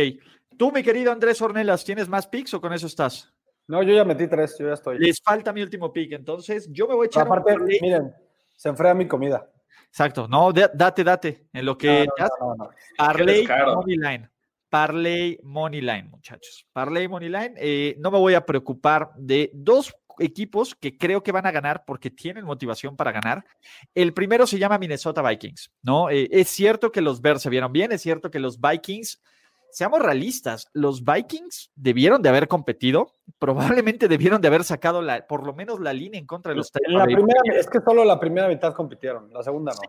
Tú, 0.59 0.73
mi 0.73 0.83
querido 0.83 1.13
Andrés 1.13 1.41
Ornelas, 1.43 1.85
¿tienes 1.85 2.09
más 2.09 2.27
picks 2.27 2.55
o 2.55 2.61
con 2.61 2.73
eso 2.73 2.87
estás? 2.87 3.33
No, 3.69 3.83
yo 3.83 3.95
ya 3.95 4.05
metí 4.05 4.27
tres, 4.27 4.57
yo 4.59 4.67
ya 4.69 4.75
estoy. 4.75 4.99
Les 4.99 5.21
falta 5.23 5.53
mi 5.53 5.63
último 5.63 5.93
pick, 5.93 6.13
entonces 6.13 6.69
yo 6.71 6.87
me 6.89 6.95
voy 6.95 7.05
a 7.05 7.07
echar 7.07 7.27
un 7.27 7.33
Aparte, 7.33 7.53
parlay. 7.59 7.79
miren, 7.81 8.13
se 8.57 8.69
enfría 8.69 8.93
mi 8.95 9.07
comida. 9.07 9.49
Exacto, 9.89 10.27
no, 10.29 10.53
de- 10.53 10.71
date, 10.75 11.05
date. 11.05 11.47
En 11.53 11.65
lo 11.67 11.77
que 11.77 12.07
No, 12.19 12.27
no, 12.27 12.29
no, 12.41 12.55
no, 12.57 12.65
no. 12.65 12.71
Parlay 12.97 13.39
descaro. 13.39 13.77
Money 13.77 13.97
Line. 13.97 14.29
Parlay 14.69 15.39
Money 15.43 15.81
Line, 15.83 16.05
muchachos. 16.05 16.67
Parlay 16.73 17.07
Money 17.09 17.29
Line. 17.29 17.55
eh, 17.59 17.95
no 17.99 18.11
me 18.11 18.19
voy 18.19 18.35
a 18.35 18.45
preocupar 18.47 19.11
de 19.17 19.51
dos 19.53 19.95
equipos 20.19 20.75
que 20.75 20.97
creo 20.97 21.23
que 21.23 21.33
van 21.33 21.47
a 21.47 21.51
ganar 21.51 21.85
porque 21.87 22.11
tienen 22.11 22.45
motivación 22.45 22.97
para 22.97 23.13
ganar. 23.13 23.45
El 23.95 24.13
primero 24.15 24.47
se 24.47 24.59
llama 24.59 24.79
Minnesota 24.79 25.23
Vikings, 25.23 25.71
¿no? 25.83 26.09
Eh, 26.11 26.29
es 26.31 26.49
cierto 26.49 26.91
que 26.91 27.01
los 27.03 27.21
Bears 27.21 27.43
se 27.43 27.51
vieron 27.51 27.73
bien, 27.73 27.93
es 27.93 28.03
cierto 28.03 28.31
que 28.31 28.39
los 28.39 28.59
Vikings, 28.61 29.23
seamos 29.73 30.01
realistas, 30.01 30.69
los 30.73 31.05
Vikings 31.05 31.73
debieron 31.75 32.23
de 32.23 32.29
haber 32.29 32.47
competido, 32.47 33.17
probablemente 33.39 34.07
debieron 34.07 34.41
de 34.41 34.49
haber 34.49 34.65
sacado 34.65 35.03
la, 35.03 35.27
por 35.27 35.45
lo 35.45 35.55
menos 35.55 35.81
la 35.81 35.93
línea 35.93 36.21
en 36.21 36.27
contra 36.27 36.51
de 36.51 36.57
los 36.57 36.71
la 36.89 37.05
primera, 37.05 37.41
es 37.55 37.69
que 37.69 37.81
solo 37.81 38.05
la 38.05 38.21
primera 38.21 38.49
mitad 38.49 38.75
compitieron, 38.75 39.33
la 39.33 39.43
segunda 39.43 39.73
no. 39.73 39.81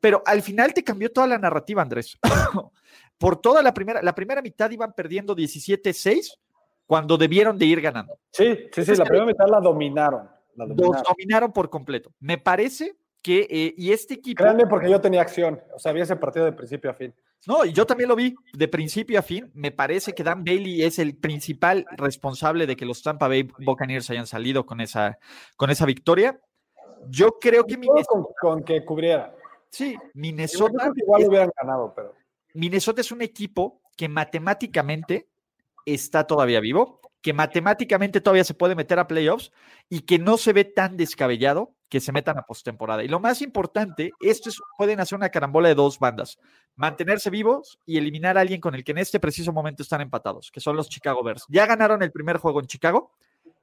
pero 0.00 0.22
al 0.26 0.42
final 0.42 0.72
te 0.74 0.82
cambió 0.82 1.12
toda 1.12 1.26
la 1.26 1.38
narrativa, 1.38 1.82
Andrés. 1.82 2.18
Por 3.18 3.40
toda 3.40 3.62
la 3.62 3.72
primera, 3.72 4.02
la 4.02 4.14
primera 4.14 4.42
mitad 4.42 4.70
iban 4.70 4.92
perdiendo 4.92 5.34
17-6 5.34 6.38
cuando 6.86 7.16
debieron 7.16 7.58
de 7.58 7.64
ir 7.64 7.80
ganando. 7.80 8.18
Sí, 8.30 8.68
sí, 8.72 8.84
sí, 8.84 8.94
la 8.94 9.04
primera 9.04 9.24
mitad 9.24 9.46
la 9.48 9.60
dominaron. 9.60 10.28
La 10.54 10.66
Los 10.66 10.76
dominaron. 10.76 11.04
dominaron 11.08 11.52
por 11.52 11.70
completo. 11.70 12.12
Me 12.20 12.36
parece 12.36 12.94
que, 13.26 13.44
eh, 13.50 13.74
y 13.76 13.90
este 13.90 14.14
equipo, 14.14 14.40
Créanme 14.44 14.68
porque 14.68 14.88
yo 14.88 15.00
tenía 15.00 15.20
acción, 15.20 15.60
o 15.74 15.80
sea, 15.80 15.90
vi 15.90 16.00
ese 16.00 16.14
partido 16.14 16.44
de 16.44 16.52
principio 16.52 16.88
a 16.92 16.94
fin. 16.94 17.12
no, 17.48 17.64
yo 17.64 17.84
también 17.84 18.08
lo 18.08 18.14
vi 18.14 18.36
de 18.52 18.68
principio 18.68 19.18
a 19.18 19.22
fin. 19.22 19.50
Me 19.52 19.72
parece 19.72 20.12
que 20.14 20.22
Dan 20.22 20.44
Bailey 20.44 20.82
es 20.84 21.00
el 21.00 21.16
principal 21.16 21.84
responsable 21.96 22.66
de 22.68 22.76
que 22.76 22.86
los 22.86 23.02
Tampa 23.02 23.26
Bay 23.26 23.48
Buccaneers 23.58 24.08
hayan 24.10 24.28
salido 24.28 24.64
con 24.64 24.80
esa, 24.80 25.18
con 25.56 25.70
esa 25.70 25.86
victoria. 25.86 26.40
Yo 27.08 27.38
creo 27.40 27.64
que 27.64 27.76
Minnesota, 27.76 28.06
con, 28.08 28.24
con 28.40 28.62
que 28.64 28.84
cubriera. 28.84 29.34
sí, 29.70 29.96
Minnesota 30.14 30.92
igual 30.94 31.22
es- 31.22 31.28
hubieran 31.28 31.50
ganado, 31.60 31.92
pero 31.96 32.14
Minnesota 32.54 33.00
es 33.00 33.10
un 33.10 33.22
equipo 33.22 33.80
que 33.96 34.08
matemáticamente 34.08 35.26
está 35.84 36.26
todavía 36.26 36.60
vivo, 36.60 37.00
que 37.22 37.32
matemáticamente 37.32 38.20
todavía 38.20 38.44
se 38.44 38.54
puede 38.54 38.74
meter 38.76 38.98
a 39.00 39.08
playoffs 39.08 39.50
y 39.88 40.00
que 40.02 40.18
no 40.20 40.36
se 40.38 40.52
ve 40.52 40.64
tan 40.64 40.96
descabellado 40.96 41.74
que 41.88 42.00
se 42.00 42.12
metan 42.12 42.38
a 42.38 42.42
postemporada. 42.42 43.04
Y 43.04 43.08
lo 43.08 43.20
más 43.20 43.42
importante, 43.42 44.12
esto 44.20 44.48
es, 44.48 44.60
pueden 44.76 45.00
hacer 45.00 45.16
una 45.16 45.28
carambola 45.28 45.68
de 45.68 45.74
dos 45.74 45.98
bandas, 45.98 46.38
mantenerse 46.74 47.30
vivos 47.30 47.78
y 47.86 47.98
eliminar 47.98 48.36
a 48.36 48.40
alguien 48.40 48.60
con 48.60 48.74
el 48.74 48.84
que 48.84 48.92
en 48.92 48.98
este 48.98 49.20
preciso 49.20 49.52
momento 49.52 49.82
están 49.82 50.00
empatados, 50.00 50.50
que 50.50 50.60
son 50.60 50.76
los 50.76 50.88
Chicago 50.88 51.22
Bears. 51.22 51.44
Ya 51.48 51.66
ganaron 51.66 52.02
el 52.02 52.12
primer 52.12 52.38
juego 52.38 52.60
en 52.60 52.66
Chicago, 52.66 53.12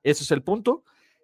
ese 0.04 0.24
es 0.24 0.32
el 0.32 0.44
punto. 0.44 0.84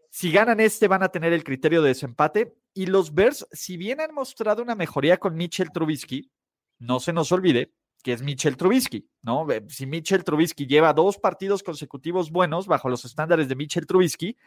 Si 0.09 0.31
ganan 0.31 0.59
este, 0.59 0.87
van 0.87 1.03
a 1.03 1.09
tener 1.09 1.33
el 1.33 1.43
criterio 1.43 1.81
de 1.81 1.89
desempate. 1.89 2.55
Y 2.73 2.87
los 2.87 3.13
Bears, 3.13 3.47
si 3.51 3.77
bien 3.77 4.01
han 4.01 4.13
mostrado 4.13 4.63
una 4.63 4.75
mejoría 4.75 5.17
con 5.17 5.35
Mitchell 5.35 5.71
Trubisky, 5.71 6.31
no 6.79 6.99
se 6.99 7.13
nos 7.13 7.31
olvide 7.31 7.73
que 8.01 8.13
es 8.13 8.21
Mitchell 8.21 8.55
Trubisky, 8.55 9.09
¿no? 9.21 9.45
Si 9.67 9.85
Mitchell 9.85 10.23
Trubisky 10.23 10.65
lleva 10.65 10.93
dos 10.93 11.17
partidos 11.17 11.63
consecutivos 11.63 12.31
buenos 12.31 12.65
bajo 12.65 12.89
los 12.89 13.03
estándares 13.03 13.49
de 13.49 13.55
Mitchell 13.55 13.85
Trubisky, 13.85 14.37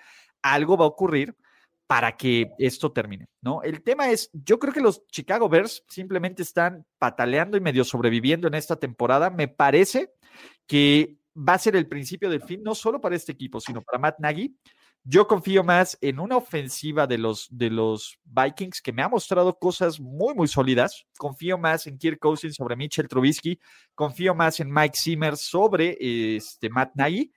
algo 0.41 0.77
va 0.77 0.87
a 0.87 0.89
ocurrir 0.89 1.37
para 1.87 2.16
que 2.16 2.53
esto 2.59 2.93
termine, 2.93 3.28
¿no? 3.41 3.62
El 3.62 3.83
tema 3.83 4.11
es, 4.11 4.30
yo 4.33 4.59
creo 4.59 4.72
que 4.72 4.80
los 4.80 5.07
Chicago 5.09 5.49
Bears 5.49 5.85
simplemente 5.89 6.43
están 6.43 6.87
pataleando 6.99 7.57
y 7.57 7.61
medio 7.61 7.85
sobreviviendo 7.85 8.49
en 8.49 8.55
esta 8.55 8.76
temporada. 8.76 9.30
Me 9.30 9.49
parece 9.49 10.12
que 10.66 11.18
va 11.37 11.55
a 11.55 11.59
ser 11.59 11.76
el 11.76 11.89
principio 11.89 12.30
del 12.30 12.43
fin, 12.43 12.62
no 12.62 12.74
solo 12.74 13.01
para 13.01 13.16
este 13.16 13.33
equipo, 13.33 13.61
sino 13.61 13.83
para 13.83 13.99
Matt 13.99 14.18
Nagy. 14.20 14.57
Yo 15.05 15.26
confío 15.26 15.64
más 15.64 15.99
en 16.01 16.20
una 16.20 16.37
ofensiva 16.37 17.09
de 17.09 17.18
los, 17.18 17.49
de 17.51 17.70
los 17.70 18.18
Vikings 18.24 18.80
que 18.80 18.93
me 18.93 19.03
ha 19.03 19.09
mostrado 19.09 19.59
cosas 19.59 19.99
muy, 19.99 20.33
muy 20.35 20.47
sólidas. 20.47 21.07
Confío 21.18 21.59
más 21.59 21.89
en 21.89 21.99
Kirk 21.99 22.20
Cousins 22.20 22.55
sobre 22.55 22.76
Mitchell 22.76 23.09
Trubisky. 23.09 23.59
Confío 23.97 24.33
más 24.33 24.61
en 24.61 24.72
Mike 24.72 24.97
Zimmer 24.97 25.37
sobre 25.37 25.97
este, 26.37 26.70
Matt 26.70 26.93
Nagy. 26.95 27.33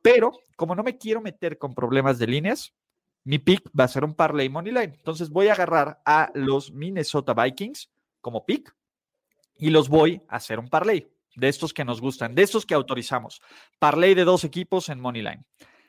Pero 0.00 0.32
como 0.56 0.76
no 0.76 0.84
me 0.84 0.96
quiero 0.96 1.20
meter 1.20 1.58
con 1.58 1.74
problemas 1.74 2.20
de 2.20 2.28
líneas, 2.28 2.72
mi 3.28 3.38
pick 3.38 3.68
va 3.78 3.84
a 3.84 3.88
ser 3.88 4.04
un 4.04 4.14
parlay 4.14 4.48
money 4.48 4.72
line. 4.72 4.94
Entonces 4.96 5.28
voy 5.28 5.48
a 5.48 5.52
agarrar 5.52 6.00
a 6.06 6.30
los 6.32 6.72
Minnesota 6.72 7.34
Vikings 7.34 7.90
como 8.22 8.46
pick 8.46 8.74
y 9.58 9.68
los 9.68 9.90
voy 9.90 10.22
a 10.28 10.36
hacer 10.36 10.58
un 10.58 10.70
parlay 10.70 11.12
de 11.36 11.48
estos 11.48 11.74
que 11.74 11.84
nos 11.84 12.00
gustan, 12.00 12.34
de 12.34 12.42
estos 12.42 12.64
que 12.64 12.72
autorizamos. 12.72 13.42
Parlay 13.78 14.14
de 14.14 14.24
dos 14.24 14.44
equipos 14.44 14.88
en 14.88 14.98
money 14.98 15.20
line. 15.20 15.44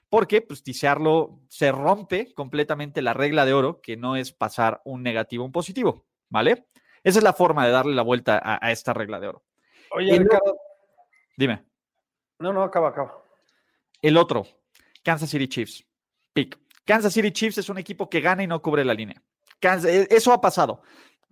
Porque, 0.09 0.41
pues, 0.41 0.63
tisearlo 0.63 1.39
se 1.47 1.71
rompe 1.71 2.33
completamente 2.33 3.01
la 3.01 3.13
regla 3.13 3.45
de 3.45 3.53
oro, 3.53 3.79
que 3.79 3.95
no 3.95 4.17
es 4.17 4.33
pasar 4.33 4.81
un 4.83 5.01
negativo 5.01 5.43
a 5.43 5.45
un 5.45 5.53
positivo, 5.53 6.07
¿vale? 6.27 6.67
Esa 7.05 7.19
es 7.19 7.23
la 7.23 7.31
forma 7.31 7.65
de 7.65 7.71
darle 7.71 7.95
la 7.95 8.01
vuelta 8.01 8.41
a, 8.43 8.69
esta 8.69 8.93
regla 8.93 9.17
de 9.21 9.27
oro. 9.29 9.43
Oye, 9.91 10.19
Ricardo. 10.19 10.57
Dime. 11.37 11.63
No, 12.39 12.51
no, 12.51 12.63
acaba, 12.63 12.89
acaba. 12.89 13.23
El 14.01 14.17
otro, 14.17 14.45
Kansas 15.03 15.29
City 15.29 15.47
Chiefs. 15.47 15.85
Pick. 16.33 16.59
Kansas 16.89 17.13
City 17.13 17.31
Chiefs 17.31 17.59
es 17.59 17.69
un 17.69 17.77
equipo 17.77 18.09
que 18.09 18.19
gana 18.19 18.41
y 18.41 18.47
no 18.47 18.63
cubre 18.63 18.83
la 18.83 18.95
línea. 18.95 19.21
E, 19.61 20.07
eso 20.09 20.33
ha 20.33 20.41
pasado. 20.41 20.81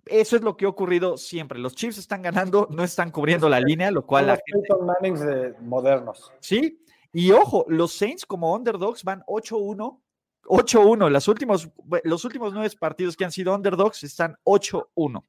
Eso 0.06 0.36
es 0.36 0.42
lo 0.42 0.56
que 0.56 0.66
ha 0.66 0.68
ocurrido 0.68 1.16
siempre. 1.16 1.58
Los 1.58 1.74
Chiefs 1.74 1.98
están 1.98 2.22
ganando, 2.22 2.68
no 2.70 2.84
están 2.84 3.10
cubriendo 3.10 3.48
la 3.48 3.58
línea, 3.58 3.90
lo 3.90 4.06
cual... 4.06 4.28
Los 4.28 4.38
la 4.68 4.86
Mannings 4.86 5.18
de 5.18 5.54
modernos. 5.62 6.32
Sí, 6.38 6.80
y 7.12 7.32
ojo, 7.32 7.64
los 7.66 7.92
Saints 7.92 8.24
como 8.24 8.54
underdogs 8.54 9.02
van 9.02 9.24
8-1. 9.26 10.00
8-1. 10.44 11.10
Los 11.10 11.26
últimos, 11.26 11.68
los 12.04 12.24
últimos 12.24 12.52
nueve 12.52 12.72
partidos 12.78 13.16
que 13.16 13.24
han 13.24 13.32
sido 13.32 13.52
underdogs 13.52 14.04
están 14.04 14.36
8-1. 14.44 15.24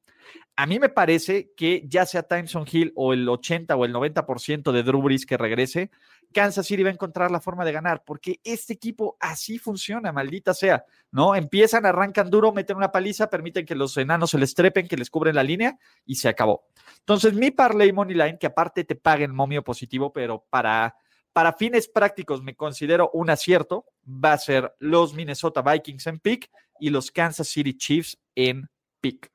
A 0.54 0.66
mí 0.66 0.78
me 0.78 0.90
parece 0.90 1.50
que 1.56 1.82
ya 1.88 2.06
sea 2.06 2.22
Timeson 2.22 2.64
Hill 2.70 2.92
o 2.94 3.12
el 3.12 3.28
80 3.28 3.74
o 3.74 3.84
el 3.84 3.92
90% 3.92 4.70
de 4.70 4.82
Drew 4.84 5.02
Brees 5.02 5.26
que 5.26 5.36
regrese, 5.36 5.90
Kansas 6.32 6.66
City 6.66 6.82
va 6.82 6.90
a 6.90 6.92
encontrar 6.92 7.30
la 7.30 7.40
forma 7.40 7.64
de 7.64 7.72
ganar, 7.72 8.02
porque 8.04 8.40
este 8.44 8.74
equipo 8.74 9.16
así 9.20 9.58
funciona, 9.58 10.12
maldita 10.12 10.54
sea, 10.54 10.84
¿no? 11.10 11.34
Empiezan, 11.34 11.86
arrancan 11.86 12.30
duro, 12.30 12.52
meten 12.52 12.76
una 12.76 12.92
paliza, 12.92 13.28
permiten 13.28 13.66
que 13.66 13.74
los 13.74 13.96
enanos 13.96 14.30
se 14.30 14.38
les 14.38 14.54
trepen, 14.54 14.88
que 14.88 14.96
les 14.96 15.10
cubren 15.10 15.34
la 15.34 15.42
línea 15.42 15.78
y 16.04 16.16
se 16.16 16.28
acabó. 16.28 16.64
Entonces, 16.98 17.34
mi 17.34 17.50
parlay 17.50 17.92
money 17.92 18.14
line, 18.14 18.38
que 18.38 18.46
aparte 18.46 18.84
te 18.84 18.94
paguen 18.94 19.34
momio 19.34 19.64
positivo, 19.64 20.12
pero 20.12 20.44
para, 20.50 20.96
para 21.32 21.52
fines 21.52 21.88
prácticos 21.88 22.42
me 22.42 22.54
considero 22.54 23.10
un 23.12 23.30
acierto, 23.30 23.86
va 24.06 24.32
a 24.32 24.38
ser 24.38 24.74
los 24.78 25.14
Minnesota 25.14 25.62
Vikings 25.62 26.06
en 26.06 26.20
pick 26.20 26.50
y 26.78 26.90
los 26.90 27.10
Kansas 27.10 27.48
City 27.48 27.76
Chiefs 27.76 28.18
en 28.34 28.68
pick. 29.00 29.30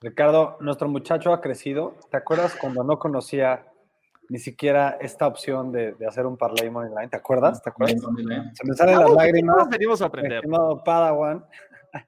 Ricardo, 0.00 0.56
nuestro 0.60 0.88
muchacho 0.88 1.32
ha 1.32 1.40
crecido. 1.40 1.96
¿Te 2.10 2.16
acuerdas 2.16 2.54
cuando 2.54 2.84
no 2.84 3.00
conocía 3.00 3.66
ni 4.28 4.38
siquiera 4.38 4.98
esta 5.00 5.26
opción 5.26 5.72
de, 5.72 5.96
hacer 6.06 6.26
un 6.26 6.36
parlay 6.36 6.70
money 6.70 6.90
line? 6.90 7.08
¿Te 7.08 7.16
acuerdas? 7.16 7.62
¿Te 7.62 7.70
acuerdas? 7.70 8.00
Se 8.52 8.66
me 8.66 8.74
salen 8.74 8.98
las 8.98 9.10
lágrimas. 9.10 9.68
Venimos 9.68 10.02
a 10.02 10.06
aprender. 10.06 10.44
Padawan. 10.84 11.44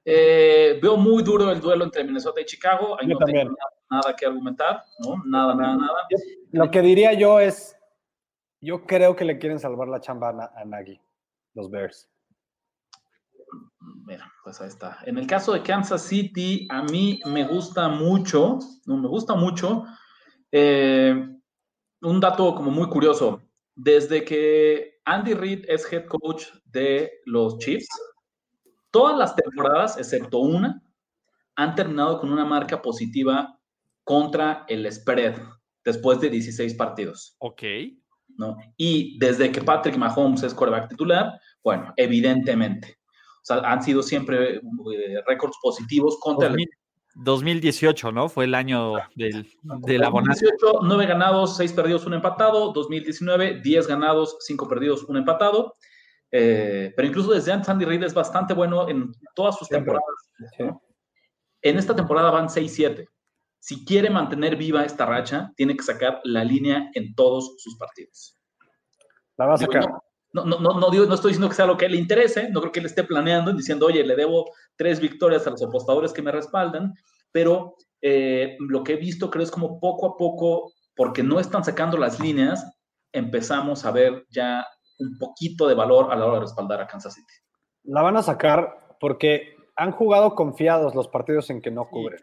Eh, 0.05 0.79
veo 0.81 0.95
muy 0.95 1.23
duro 1.23 1.51
el 1.51 1.59
duelo 1.59 1.85
entre 1.85 2.03
Minnesota 2.03 2.41
y 2.41 2.45
Chicago. 2.45 2.97
Ahí 2.99 3.07
no 3.07 3.17
tengo 3.17 3.55
nada, 3.89 4.15
que 4.15 4.25
argumentar, 4.25 4.83
¿no? 4.99 5.23
Nada, 5.25 5.55
nada, 5.55 5.75
nada. 5.75 6.07
Lo 6.51 6.69
que 6.69 6.81
diría 6.81 7.13
yo 7.13 7.39
es, 7.39 7.75
yo 8.61 8.85
creo 8.85 9.15
que 9.15 9.25
le 9.25 9.39
quieren 9.39 9.59
salvar 9.59 9.87
la 9.87 9.99
chamba 9.99 10.29
a, 10.29 10.61
a 10.61 10.65
Nagy, 10.65 11.01
los 11.55 11.69
Bears. 11.71 12.11
Mira, 14.05 14.31
pues 14.43 14.61
ahí 14.61 14.67
está. 14.67 14.99
En 15.05 15.17
el 15.17 15.27
caso 15.27 15.53
de 15.53 15.63
Kansas 15.63 16.03
City, 16.03 16.67
a 16.69 16.83
mí 16.83 17.19
me 17.25 17.47
gusta 17.47 17.89
mucho, 17.89 18.59
no, 18.85 18.97
me 18.97 19.07
gusta 19.07 19.35
mucho, 19.35 19.85
eh, 20.51 21.37
un 22.01 22.19
dato 22.19 22.55
como 22.55 22.71
muy 22.71 22.87
curioso. 22.87 23.41
Desde 23.75 24.23
que 24.23 24.99
Andy 25.05 25.33
Reid 25.33 25.65
es 25.67 25.91
head 25.91 26.05
coach 26.05 26.45
de 26.65 27.11
los 27.25 27.57
Chiefs, 27.59 27.89
todas 28.91 29.17
las 29.17 29.35
temporadas, 29.35 29.97
excepto 29.97 30.39
una, 30.39 30.83
han 31.55 31.75
terminado 31.75 32.19
con 32.19 32.31
una 32.31 32.45
marca 32.45 32.81
positiva 32.81 33.59
contra 34.03 34.65
el 34.67 34.91
spread 34.91 35.37
después 35.83 36.19
de 36.19 36.29
16 36.29 36.73
partidos. 36.75 37.35
Ok. 37.39 37.63
¿no? 38.37 38.57
Y 38.77 39.17
desde 39.19 39.51
que 39.51 39.61
Patrick 39.61 39.97
Mahomes 39.97 40.43
es 40.43 40.53
quarterback 40.53 40.89
titular, 40.89 41.39
bueno, 41.63 41.93
evidentemente. 41.97 42.97
O 43.41 43.43
sea, 43.43 43.57
han 43.57 43.81
sido 43.81 44.03
siempre 44.03 44.55
eh, 44.55 44.61
récords 45.27 45.57
positivos 45.61 46.17
contra 46.19 46.47
el 46.47 46.55
2018, 47.15 48.11
¿no? 48.11 48.29
Fue 48.29 48.45
el 48.45 48.55
año 48.55 48.93
del, 49.15 49.47
de 49.63 49.97
la 49.97 50.09
2018, 50.09 50.79
9 50.83 51.05
ganados, 51.05 51.57
6 51.57 51.73
perdidos, 51.73 52.05
1 52.05 52.15
empatado. 52.15 52.71
2019, 52.73 53.61
10 53.61 53.87
ganados, 53.87 54.37
5 54.39 54.67
perdidos, 54.67 55.03
1 55.03 55.19
empatado. 55.19 55.75
Eh, 56.31 56.93
pero 56.95 57.07
incluso 57.07 57.31
desde 57.31 57.51
antes 57.51 57.69
Andy 57.69 57.85
Reid 57.85 58.03
es 58.03 58.13
bastante 58.13 58.53
bueno 58.53 58.87
en 58.87 59.11
todas 59.35 59.57
sus 59.57 59.67
temporadas. 59.67 60.05
En 61.61 61.77
esta 61.77 61.95
temporada 61.95 62.31
van 62.31 62.47
6-7. 62.47 63.07
Si 63.59 63.85
quiere 63.85 64.09
mantener 64.09 64.55
viva 64.55 64.83
esta 64.83 65.05
racha, 65.05 65.51
tiene 65.55 65.75
que 65.75 65.83
sacar 65.83 66.21
la 66.23 66.43
línea 66.43 66.89
en 66.93 67.13
todos 67.13 67.55
sus 67.57 67.77
partidos. 67.77 68.39
La 69.37 69.45
va 69.45 69.53
a 69.53 69.57
sacar 69.57 69.87
no, 69.87 70.03
no, 70.33 70.45
no, 70.45 70.89
digo, 70.89 71.05
no 71.05 71.15
estoy 71.15 71.29
diciendo 71.29 71.49
que 71.49 71.55
sea 71.55 71.65
lo 71.65 71.77
que 71.77 71.89
le 71.89 71.97
interese, 71.97 72.49
no 72.49 72.61
creo 72.61 72.71
que 72.71 72.79
él 72.79 72.85
esté 72.85 73.03
planeando, 73.03 73.53
diciendo, 73.53 73.87
oye, 73.87 74.03
le 74.03 74.15
debo 74.15 74.51
tres 74.75 74.99
victorias 74.99 75.45
a 75.45 75.49
los 75.49 75.61
apostadores 75.61 76.13
que 76.13 76.21
me 76.21 76.31
respaldan, 76.31 76.93
pero 77.31 77.75
eh, 78.01 78.55
lo 78.59 78.83
que 78.83 78.93
he 78.93 78.97
visto 78.97 79.29
creo 79.29 79.43
es 79.43 79.51
como 79.51 79.79
poco 79.79 80.07
a 80.07 80.17
poco, 80.17 80.71
porque 80.95 81.23
no 81.23 81.39
están 81.39 81.63
sacando 81.63 81.97
las 81.97 82.19
líneas, 82.19 82.65
empezamos 83.11 83.85
a 83.85 83.91
ver 83.91 84.25
ya 84.29 84.65
un 84.99 85.17
poquito 85.17 85.67
de 85.67 85.75
valor 85.75 86.11
a 86.11 86.15
la 86.15 86.25
hora 86.25 86.35
de 86.35 86.41
respaldar 86.41 86.81
a 86.81 86.87
Kansas 86.87 87.13
City. 87.13 87.33
La 87.83 88.01
van 88.01 88.15
a 88.17 88.23
sacar 88.23 88.95
porque 88.99 89.55
han 89.75 89.91
jugado 89.91 90.35
confiados 90.35 90.95
los 90.95 91.07
partidos 91.07 91.49
en 91.49 91.61
que 91.61 91.71
no 91.71 91.89
cubren. 91.89 92.19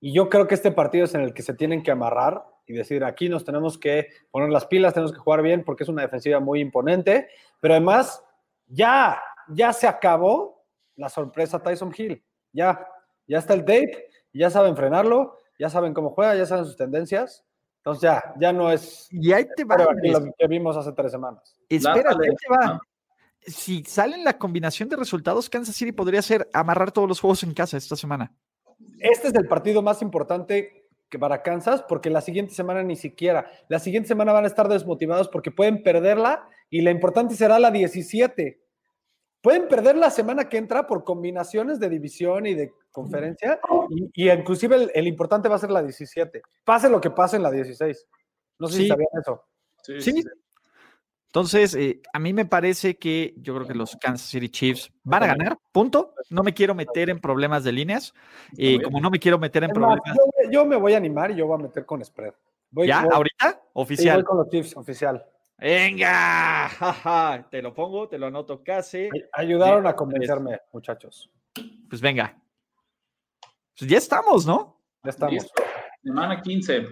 Y 0.00 0.14
yo 0.14 0.28
creo 0.28 0.46
que 0.46 0.54
este 0.54 0.70
partido 0.70 1.04
es 1.04 1.14
en 1.14 1.22
el 1.22 1.34
que 1.34 1.42
se 1.42 1.54
tienen 1.54 1.82
que 1.82 1.90
amarrar 1.90 2.44
y 2.66 2.74
decir, 2.74 3.04
aquí 3.04 3.28
nos 3.28 3.44
tenemos 3.44 3.78
que 3.78 4.08
poner 4.30 4.50
las 4.50 4.66
pilas, 4.66 4.94
tenemos 4.94 5.12
que 5.12 5.18
jugar 5.18 5.42
bien 5.42 5.64
porque 5.64 5.84
es 5.84 5.88
una 5.88 6.02
defensiva 6.02 6.40
muy 6.40 6.60
imponente, 6.60 7.28
pero 7.60 7.74
además 7.74 8.22
ya, 8.66 9.20
ya 9.48 9.72
se 9.72 9.86
acabó 9.86 10.64
la 10.96 11.08
sorpresa 11.08 11.62
Tyson 11.62 11.94
Hill, 11.96 12.24
ya, 12.52 12.86
ya 13.26 13.38
está 13.38 13.54
el 13.54 13.60
tape, 13.60 14.08
ya 14.32 14.50
saben 14.50 14.76
frenarlo, 14.76 15.38
ya 15.58 15.70
saben 15.70 15.94
cómo 15.94 16.10
juega, 16.10 16.34
ya 16.34 16.46
saben 16.46 16.64
sus 16.64 16.76
tendencias, 16.76 17.44
entonces 17.78 18.02
ya, 18.02 18.34
ya 18.38 18.52
no 18.52 18.72
es 18.72 19.08
y 19.12 19.32
ahí 19.32 19.46
te 19.54 19.64
va, 19.64 19.76
lo 19.78 20.34
que 20.36 20.46
vimos 20.48 20.76
hace 20.76 20.92
tres 20.92 21.12
semanas. 21.12 21.56
Espérate, 21.68 22.28
ahí 22.28 22.34
te 22.34 22.48
va. 22.48 22.80
Si 23.46 23.84
salen 23.84 24.24
la 24.24 24.38
combinación 24.38 24.88
de 24.88 24.96
resultados, 24.96 25.48
Kansas 25.48 25.76
City 25.76 25.92
podría 25.92 26.20
ser 26.20 26.48
amarrar 26.52 26.90
todos 26.90 27.08
los 27.08 27.20
juegos 27.20 27.44
en 27.44 27.54
casa 27.54 27.76
esta 27.76 27.94
semana. 27.94 28.34
Este 28.98 29.28
es 29.28 29.34
el 29.34 29.46
partido 29.46 29.82
más 29.82 30.02
importante 30.02 30.85
que 31.08 31.18
para 31.18 31.42
Kansas, 31.42 31.82
porque 31.88 32.10
la 32.10 32.20
siguiente 32.20 32.54
semana 32.54 32.82
ni 32.82 32.96
siquiera. 32.96 33.50
La 33.68 33.78
siguiente 33.78 34.08
semana 34.08 34.32
van 34.32 34.44
a 34.44 34.48
estar 34.48 34.68
desmotivados 34.68 35.28
porque 35.28 35.50
pueden 35.50 35.82
perderla 35.82 36.48
y 36.68 36.80
la 36.80 36.90
importante 36.90 37.34
será 37.34 37.58
la 37.58 37.70
17. 37.70 38.60
Pueden 39.40 39.68
perder 39.68 39.96
la 39.96 40.10
semana 40.10 40.48
que 40.48 40.56
entra 40.56 40.86
por 40.86 41.04
combinaciones 41.04 41.78
de 41.78 41.88
división 41.88 42.46
y 42.46 42.54
de 42.54 42.72
conferencia, 42.90 43.60
y, 44.14 44.30
inclusive 44.30 44.90
el, 44.92 45.06
importante 45.06 45.48
va 45.48 45.56
a 45.56 45.60
ser 45.60 45.70
la 45.70 45.82
17. 45.82 46.42
Pase 46.64 46.88
lo 46.88 47.00
que 47.00 47.10
pase 47.10 47.36
en 47.36 47.42
la 47.44 47.50
16. 47.50 48.06
No 48.58 48.66
sé 48.66 48.78
si 48.78 48.88
sabían 48.88 49.08
eso. 49.20 49.44
Sí. 49.82 50.24
Entonces, 51.36 51.74
eh, 51.74 52.00
a 52.14 52.18
mí 52.18 52.32
me 52.32 52.46
parece 52.46 52.96
que 52.96 53.34
yo 53.36 53.54
creo 53.54 53.66
que 53.66 53.74
los 53.74 53.94
Kansas 54.00 54.26
City 54.26 54.48
Chiefs 54.48 54.90
van 55.04 55.22
a 55.22 55.26
ganar, 55.26 55.58
punto. 55.70 56.14
No 56.30 56.42
me 56.42 56.54
quiero 56.54 56.74
meter 56.74 57.10
en 57.10 57.20
problemas 57.20 57.62
de 57.62 57.72
líneas. 57.72 58.14
Y 58.52 58.80
como 58.80 59.02
no 59.02 59.10
me 59.10 59.18
quiero 59.18 59.38
meter 59.38 59.62
en 59.64 59.70
problemas. 59.70 60.16
yo, 60.16 60.50
yo 60.50 60.64
me 60.64 60.76
voy 60.76 60.94
a 60.94 60.96
animar 60.96 61.30
y 61.32 61.34
yo 61.36 61.46
voy 61.46 61.58
a 61.60 61.62
meter 61.64 61.84
con 61.84 62.02
spread. 62.02 62.32
Voy, 62.70 62.86
¿Ya? 62.86 63.02
voy- 63.02 63.10
¿Ahorita? 63.12 63.50
sí, 63.50 63.58
Oficial. 63.74 64.16
voy 64.16 64.24
con 64.24 64.38
los 64.38 64.48
Chiefs, 64.48 64.76
oficial. 64.78 65.26
Venga, 65.58 66.70
te 67.50 67.60
lo 67.60 67.74
pongo, 67.74 68.08
te 68.08 68.16
lo 68.16 68.28
anoto 68.28 68.64
casi. 68.64 69.10
Ay- 69.12 69.24
Ayudaron 69.34 69.82
Sí, 69.84 69.88
a 69.90 69.94
convencerme, 69.94 70.58
muchachos. 70.72 71.30
Pues 71.90 72.00
venga. 72.00 72.34
Pues 73.78 73.90
ya 73.90 73.98
estamos, 73.98 74.46
¿no? 74.46 74.80
Ya 75.04 75.10
estamos. 75.10 75.34
Listo. 75.34 75.62
Semana 76.02 76.40
15. 76.40 76.86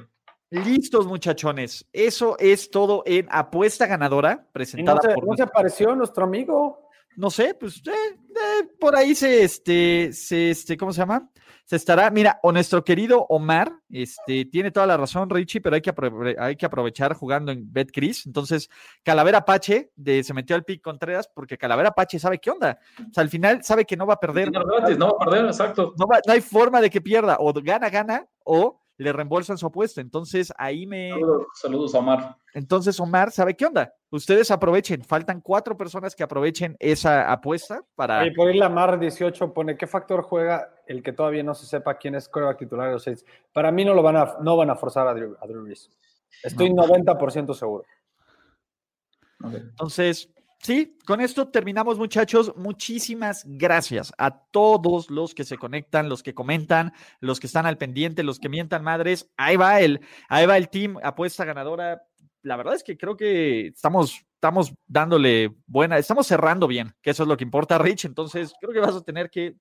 Listos, 0.51 1.07
muchachones. 1.07 1.87
Eso 1.93 2.37
es 2.39 2.71
todo 2.71 3.03
en 3.07 3.27
apuesta 3.31 3.87
ganadora, 3.87 4.33
Y 4.33 4.37
no 4.37 4.53
presentada 4.53 5.01
se, 5.03 5.15
por 5.15 5.27
no 5.27 5.37
se 5.37 5.43
apareció 5.43 5.95
nuestro 5.97 6.25
amigo. 6.25 6.89
no 7.17 7.31
sé, 7.31 7.55
pues 7.55 7.79
eh, 7.87 7.91
eh, 7.91 8.69
por 8.79 8.95
ahí 8.97 9.15
se, 9.15 9.43
este, 9.43 10.13
se, 10.13 10.51
este, 10.51 10.77
¿cómo 10.77 10.93
se 10.93 11.01
llama? 11.01 11.29
Se 11.67 11.77
estará, 11.77 12.11
mira, 12.11 12.39
o 12.43 12.53
nuestro 12.53 12.85
querido 12.85 13.25
Omar, 13.31 13.73
este, 13.89 14.45
tiene 14.45 14.71
toda 14.71 14.87
la 14.87 14.99
razón, 14.99 15.31
Richie, 15.31 15.63
pero 15.63 15.75
hay 15.77 15.81
que, 15.81 15.95
hay 16.39 16.57
que 16.57 16.67
aprovechar 16.67 17.15
jugando 17.15 17.51
en 17.53 17.73
BetCris. 17.73 18.27
Entonces, 18.27 18.69
Calavera 19.03 19.39
Apache 19.39 19.91
de, 19.97 20.23
se 20.23 20.35
metió 20.35 20.55
al 20.57 20.65
pick 20.65 20.83
Contreras 20.83 21.27
porque 21.35 21.57
Calavera 21.57 21.89
Apache 21.89 22.19
sabe 22.19 22.39
qué 22.39 22.51
onda. 22.51 22.79
O 23.01 23.15
sea, 23.15 23.23
al 23.23 23.31
final 23.31 23.65
sabe 23.65 23.87
que 23.87 23.97
no 23.97 24.07
va 24.07 24.15
a 24.15 24.21
perder. 24.21 24.53
No 24.53 24.63
va 24.67 24.79
a 24.79 25.19
perder, 25.31 25.47
exacto. 25.47 25.95
No, 25.99 26.07
va- 26.07 26.21
no 26.27 26.35
hay 26.35 26.43
forma 26.43 26.83
de 26.83 26.91
que 26.91 27.01
pierda, 27.01 27.39
o 27.41 27.51
gana, 27.55 27.89
gana, 27.89 28.27
o 28.45 28.84
le 28.97 29.13
reembolsan 29.13 29.59
su 29.59 29.67
apuesta. 29.67 30.01
Entonces, 30.01 30.53
ahí 30.57 30.87
me, 30.87 31.11
Saludos, 31.11 31.47
saludos 31.55 31.95
a 31.95 31.99
Omar. 31.99 32.37
entonces, 32.55 32.99
Omar, 33.01 33.31
¿sabe 33.31 33.57
qué 33.57 33.67
onda? 33.67 33.93
Ustedes 34.11 34.51
aprovechen. 34.51 35.03
Faltan 35.03 35.41
cuatro 35.41 35.77
personas 35.77 36.15
que 36.15 36.23
aprovechen 36.23 36.77
esa 36.79 37.31
apuesta 37.33 37.83
para. 37.95 38.27
Y 38.27 38.33
por 38.33 38.49
ir 38.51 38.57
la 38.57 38.69
Mar 38.69 38.99
18 38.99 39.53
pone, 39.53 39.77
¿qué 39.77 39.87
factor 39.87 40.23
juega 40.23 40.73
el 40.87 41.03
que 41.03 41.13
todavía 41.13 41.43
no 41.43 41.55
se 41.55 41.67
sepa 41.67 41.99
quién 41.99 42.15
es 42.15 42.29
coreback 42.29 42.59
titular 42.59 42.87
de 42.87 42.93
los 42.95 43.03
Saints? 43.03 43.25
Para 43.53 43.73
mí 43.73 43.85
no 43.85 43.95
lo 43.95 44.03
van 44.03 44.17
a, 44.17 44.37
no 44.41 44.57
van 44.57 44.71
a 44.71 44.77
forzar 44.77 45.09
a 45.09 45.15
Drew, 45.15 45.37
a 45.41 45.47
Drew 45.47 45.63
Brees. 45.65 45.91
Estoy 46.43 46.71
90% 46.71 47.55
seguro. 47.55 47.85
Entonces, 49.41 50.31
sí, 50.65 50.99
con 51.07 51.21
esto 51.21 51.49
terminamos, 51.49 51.99
muchachos. 51.99 52.53
Muchísimas 52.57 53.45
gracias 53.47 54.12
a 54.19 54.31
todos 54.31 55.11
los 55.11 55.35
que 55.35 55.45
se 55.45 55.59
conectan, 55.59 56.09
los 56.09 56.23
que 56.23 56.35
comentan, 56.35 56.93
los 57.21 57.39
que 57.39 57.47
están 57.47 57.67
al 57.67 57.79
pendiente, 57.79 58.25
los 58.25 58.41
que 58.41 58.49
mientan 58.49 58.83
madres. 58.83 59.31
Ahí 59.37 59.57
va 59.57 59.81
el, 59.81 60.01
ahí 60.29 60.47
va 60.47 60.57
el 60.57 60.71
team 60.71 60.99
apuesta 61.03 61.45
ganadora. 61.45 62.03
La 62.43 62.57
verdad 62.57 62.75
es 62.75 62.83
que 62.83 62.97
creo 62.97 63.17
que 63.17 63.69
estamos, 63.69 64.25
estamos 64.35 64.75
dándole 64.87 65.55
buena, 65.67 65.99
estamos 65.99 66.27
cerrando 66.27 66.67
bien, 66.67 66.95
que 67.01 67.11
eso 67.11 67.23
es 67.23 67.29
lo 67.29 67.37
que 67.37 67.45
importa, 67.45 67.79
Rich. 67.79 68.07
Entonces, 68.07 68.53
creo 68.61 68.73
que 68.73 68.81
vas 68.81 68.97
a 68.97 69.05
tener 69.05 69.31
que, 69.31 69.57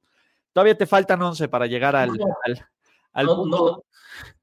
todavía 0.54 0.78
te 0.78 0.86
faltan 0.86 1.22
11 1.22 1.48
para 1.50 1.68
llegar 1.68 1.96
al, 1.96 2.10
al, 2.46 2.68
al 3.14 3.26
No, 3.28 3.36
punto. 3.38 3.58
no, 3.58 3.84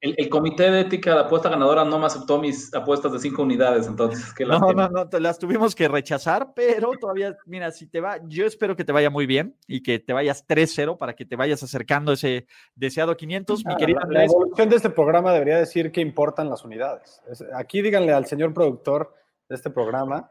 el, 0.00 0.14
el 0.18 0.28
comité 0.28 0.68
de 0.70 0.80
ética 0.80 1.14
de 1.14 1.20
apuesta 1.20 1.48
ganadora 1.48 1.84
no 1.84 1.98
me 1.98 2.06
aceptó 2.06 2.38
mis 2.40 2.74
apuestas 2.74 3.12
de 3.12 3.20
cinco 3.20 3.42
unidades, 3.42 3.86
entonces. 3.86 4.32
qué 4.34 4.44
No, 4.44 4.58
no, 4.58 4.88
no, 4.88 5.08
te 5.08 5.20
las 5.20 5.38
tuvimos 5.38 5.74
que 5.76 5.86
rechazar, 5.86 6.52
pero 6.54 6.90
todavía, 7.00 7.36
mira, 7.46 7.70
si 7.70 7.86
te 7.86 8.00
va, 8.00 8.18
yo 8.26 8.46
espero 8.46 8.74
que 8.74 8.84
te 8.84 8.90
vaya 8.92 9.10
muy 9.10 9.26
bien 9.26 9.56
y 9.68 9.82
que 9.82 9.98
te 10.00 10.12
vayas 10.12 10.44
3-0 10.46 10.96
para 10.98 11.14
que 11.14 11.24
te 11.24 11.36
vayas 11.36 11.62
acercando 11.62 12.10
a 12.10 12.14
ese 12.14 12.46
deseado 12.74 13.16
500. 13.16 13.64
Mi 13.64 13.72
Ah, 13.74 13.76
querido 13.76 14.00
la, 14.00 14.06
la 14.20 14.24
evolución 14.24 14.68
de 14.68 14.76
este 14.76 14.90
programa 14.90 15.32
debería 15.32 15.58
decir 15.58 15.92
que 15.92 16.00
importan 16.00 16.48
las 16.50 16.64
unidades. 16.64 17.22
Es- 17.30 17.44
aquí 17.54 17.80
díganle 17.80 18.12
al 18.12 18.26
señor 18.26 18.52
productor 18.52 19.14
de 19.48 19.54
este 19.54 19.70
programa 19.70 20.30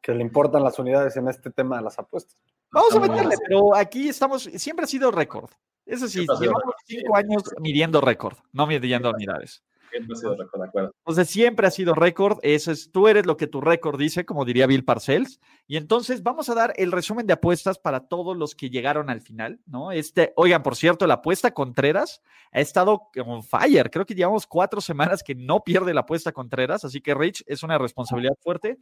que 0.00 0.12
le 0.14 0.22
importan 0.22 0.62
las 0.62 0.78
unidades 0.78 1.16
en 1.16 1.26
este 1.28 1.50
tema 1.50 1.78
de 1.78 1.82
las 1.82 1.98
apuestas. 1.98 2.40
vamos 2.70 2.94
a 2.94 3.00
meterle, 3.00 3.34
pero 3.48 3.74
aquí 3.74 4.08
estamos, 4.08 4.44
siempre 4.44 4.84
ha 4.84 4.86
sido 4.88 5.10
récord. 5.10 5.50
Eso 5.86 6.08
sí, 6.08 6.26
llevamos 6.40 6.74
cinco 6.84 7.16
años 7.16 7.42
midiendo 7.60 8.00
récord, 8.00 8.36
no 8.52 8.66
midiendo 8.66 9.10
unidades. 9.10 9.62
Entonces 9.92 11.30
siempre 11.30 11.66
ha 11.66 11.70
sido 11.70 11.94
récord, 11.94 12.38
eso 12.42 12.70
es, 12.70 12.90
tú 12.90 13.08
eres 13.08 13.26
lo 13.26 13.36
que 13.36 13.46
tu 13.46 13.60
récord 13.60 13.98
dice, 13.98 14.24
como 14.24 14.44
diría 14.44 14.66
Bill 14.66 14.84
Parcells. 14.84 15.40
Y 15.66 15.76
entonces 15.76 16.22
vamos 16.22 16.48
a 16.48 16.54
dar 16.54 16.72
el 16.76 16.92
resumen 16.92 17.26
de 17.26 17.32
apuestas 17.32 17.78
para 17.78 18.00
todos 18.00 18.36
los 18.36 18.54
que 18.54 18.70
llegaron 18.70 19.10
al 19.10 19.20
final, 19.20 19.60
¿no? 19.66 19.92
Este, 19.92 20.32
oigan, 20.36 20.62
por 20.62 20.76
cierto, 20.76 21.06
la 21.06 21.14
apuesta 21.14 21.52
Contreras 21.52 22.22
ha 22.52 22.60
estado 22.60 23.08
on 23.24 23.42
fire. 23.42 23.90
Creo 23.90 24.06
que 24.06 24.14
llevamos 24.14 24.46
cuatro 24.46 24.80
semanas 24.80 25.22
que 25.22 25.34
no 25.34 25.64
pierde 25.64 25.94
la 25.94 26.02
apuesta 26.02 26.32
Contreras, 26.32 26.84
así 26.84 27.00
que 27.00 27.14
Rich 27.14 27.44
es 27.46 27.62
una 27.62 27.78
responsabilidad 27.78 28.34
fuerte. 28.40 28.78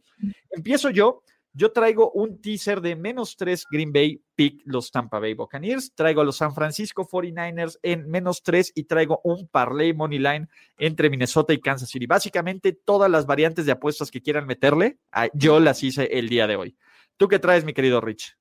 Empiezo 0.49 0.89
yo. 0.89 1.21
Yo 1.57 1.71
traigo 1.71 2.11
un 2.11 2.41
teaser 2.41 2.81
de 2.81 2.97
menos 2.97 3.37
3 3.37 3.63
Green 3.71 3.93
Bay 3.93 4.21
pick 4.35 4.61
los 4.65 4.91
Tampa 4.91 5.19
Bay 5.19 5.35
Buccaneers. 5.35 5.93
Traigo 5.95 6.19
a 6.19 6.25
los 6.25 6.35
San 6.35 6.53
Francisco 6.53 7.07
49ers 7.07 7.79
en 7.81 8.09
menos 8.09 8.43
3 8.43 8.73
y 8.75 8.83
traigo 8.83 9.21
un 9.23 9.47
parlay 9.47 9.93
money 9.93 10.19
line 10.19 10.49
entre 10.77 11.09
Minnesota 11.09 11.53
y 11.53 11.61
Kansas 11.61 11.89
City. 11.89 12.07
Básicamente 12.07 12.73
todas 12.73 13.09
las 13.09 13.25
variantes 13.25 13.65
de 13.65 13.71
apuestas 13.71 14.11
que 14.11 14.21
quieran 14.21 14.45
meterle, 14.45 14.99
ah, 15.13 15.29
yo 15.33 15.61
las 15.61 15.81
hice 15.81 16.09
el 16.11 16.27
día 16.27 16.45
de 16.45 16.57
hoy. 16.57 16.75
¿Tú 17.15 17.29
qué 17.29 17.39
traes, 17.39 17.63
mi 17.63 17.71
querido 17.71 18.01
Rich? 18.01 18.35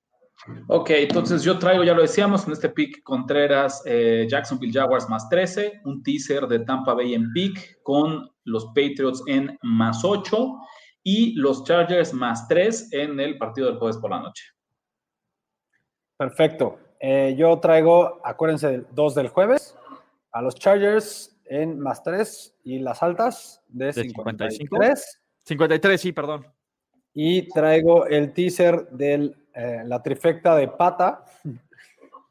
Ok, 0.66 0.90
entonces 0.90 1.44
yo 1.44 1.56
traigo, 1.60 1.84
ya 1.84 1.94
lo 1.94 2.02
decíamos, 2.02 2.44
en 2.48 2.52
este 2.52 2.68
pick 2.68 3.00
Contreras, 3.04 3.80
eh, 3.86 4.26
Jacksonville 4.28 4.72
Jaguars 4.72 5.08
más 5.08 5.28
13, 5.28 5.82
un 5.84 6.02
teaser 6.02 6.48
de 6.48 6.58
Tampa 6.58 6.94
Bay 6.94 7.14
en 7.14 7.32
pick 7.32 7.80
con 7.84 8.28
los 8.42 8.66
Patriots 8.74 9.22
en 9.28 9.56
más 9.62 10.04
8 10.04 10.58
y 11.04 11.34
los 11.34 11.64
Chargers 11.64 12.12
más 12.12 12.48
3 12.48 12.92
en 12.92 13.20
el 13.20 13.38
partido 13.38 13.68
del 13.68 13.78
jueves 13.78 13.98
por 13.98 14.10
la 14.10 14.20
noche. 14.20 14.44
Perfecto. 16.16 16.78
Eh, 16.98 17.34
yo 17.36 17.60
traigo, 17.60 18.20
acuérdense, 18.24 18.84
dos 18.92 19.14
del 19.14 19.28
jueves, 19.28 19.76
a 20.32 20.40
los 20.40 20.54
Chargers 20.54 21.38
en 21.44 21.78
más 21.78 22.02
3 22.02 22.56
y 22.64 22.78
las 22.78 23.02
altas 23.02 23.62
de, 23.68 23.86
De 23.86 23.92
53. 23.92 24.56
55. 24.56 25.20
53, 25.44 26.00
sí, 26.00 26.12
perdón. 26.12 26.46
Y 27.12 27.48
traigo 27.48 28.06
el 28.06 28.32
teaser 28.32 28.88
de 28.88 29.36
la 29.84 30.02
trifecta 30.02 30.56
de 30.56 30.66
pata 30.66 31.24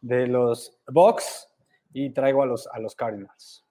de 0.01 0.27
los 0.27 0.77
Bucks 0.87 1.47
y 1.93 2.09
traigo 2.09 2.43
a 2.43 2.45
los, 2.45 2.67
a 2.67 2.79
los 2.79 2.95
Cardinals. 2.95 3.63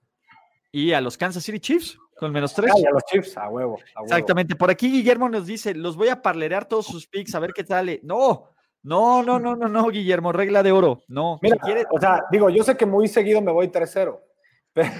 Y 0.71 0.93
a 0.93 1.01
los 1.01 1.19
Kansas 1.19 1.45
City 1.45 1.61
Chiefs 1.61 1.99
con 2.23 2.31
menos 2.33 2.55
3. 2.55 2.71
Ah, 2.73 2.79
y 2.79 2.85
a 2.87 2.91
los 2.91 3.03
Chiefs, 3.05 3.37
a 3.37 3.49
huevo. 3.49 3.75
a 3.97 4.01
huevo. 4.01 4.05
Exactamente. 4.05 4.55
Por 4.55 4.71
aquí 4.71 4.89
Guillermo 4.89 5.29
nos 5.29 5.45
dice, 5.45 5.75
los 5.75 5.97
voy 5.97 6.07
a 6.09 6.23
parlerear 6.23 6.69
todos 6.69 6.87
sus 6.87 7.09
picks 7.09 7.35
a 7.35 7.41
ver 7.41 7.53
qué 7.53 7.65
sale. 7.65 7.99
No, 8.05 8.49
no, 8.85 9.25
no, 9.25 9.41
no, 9.41 9.57
no, 9.57 9.67
no, 9.69 9.89
Guillermo, 9.89 10.31
regla 10.31 10.63
de 10.63 10.71
oro. 10.71 11.03
No, 11.09 11.41
Mira, 11.43 11.57
si 11.57 11.61
quieres, 11.63 11.85
o 11.91 11.99
sea, 11.99 12.23
digo, 12.31 12.49
yo 12.49 12.63
sé 12.63 12.77
que 12.77 12.87
muy 12.87 13.09
seguido 13.09 13.43
me 13.43 13.51
voy 13.51 13.67
3-0, 13.71 14.21
pero, 14.73 14.91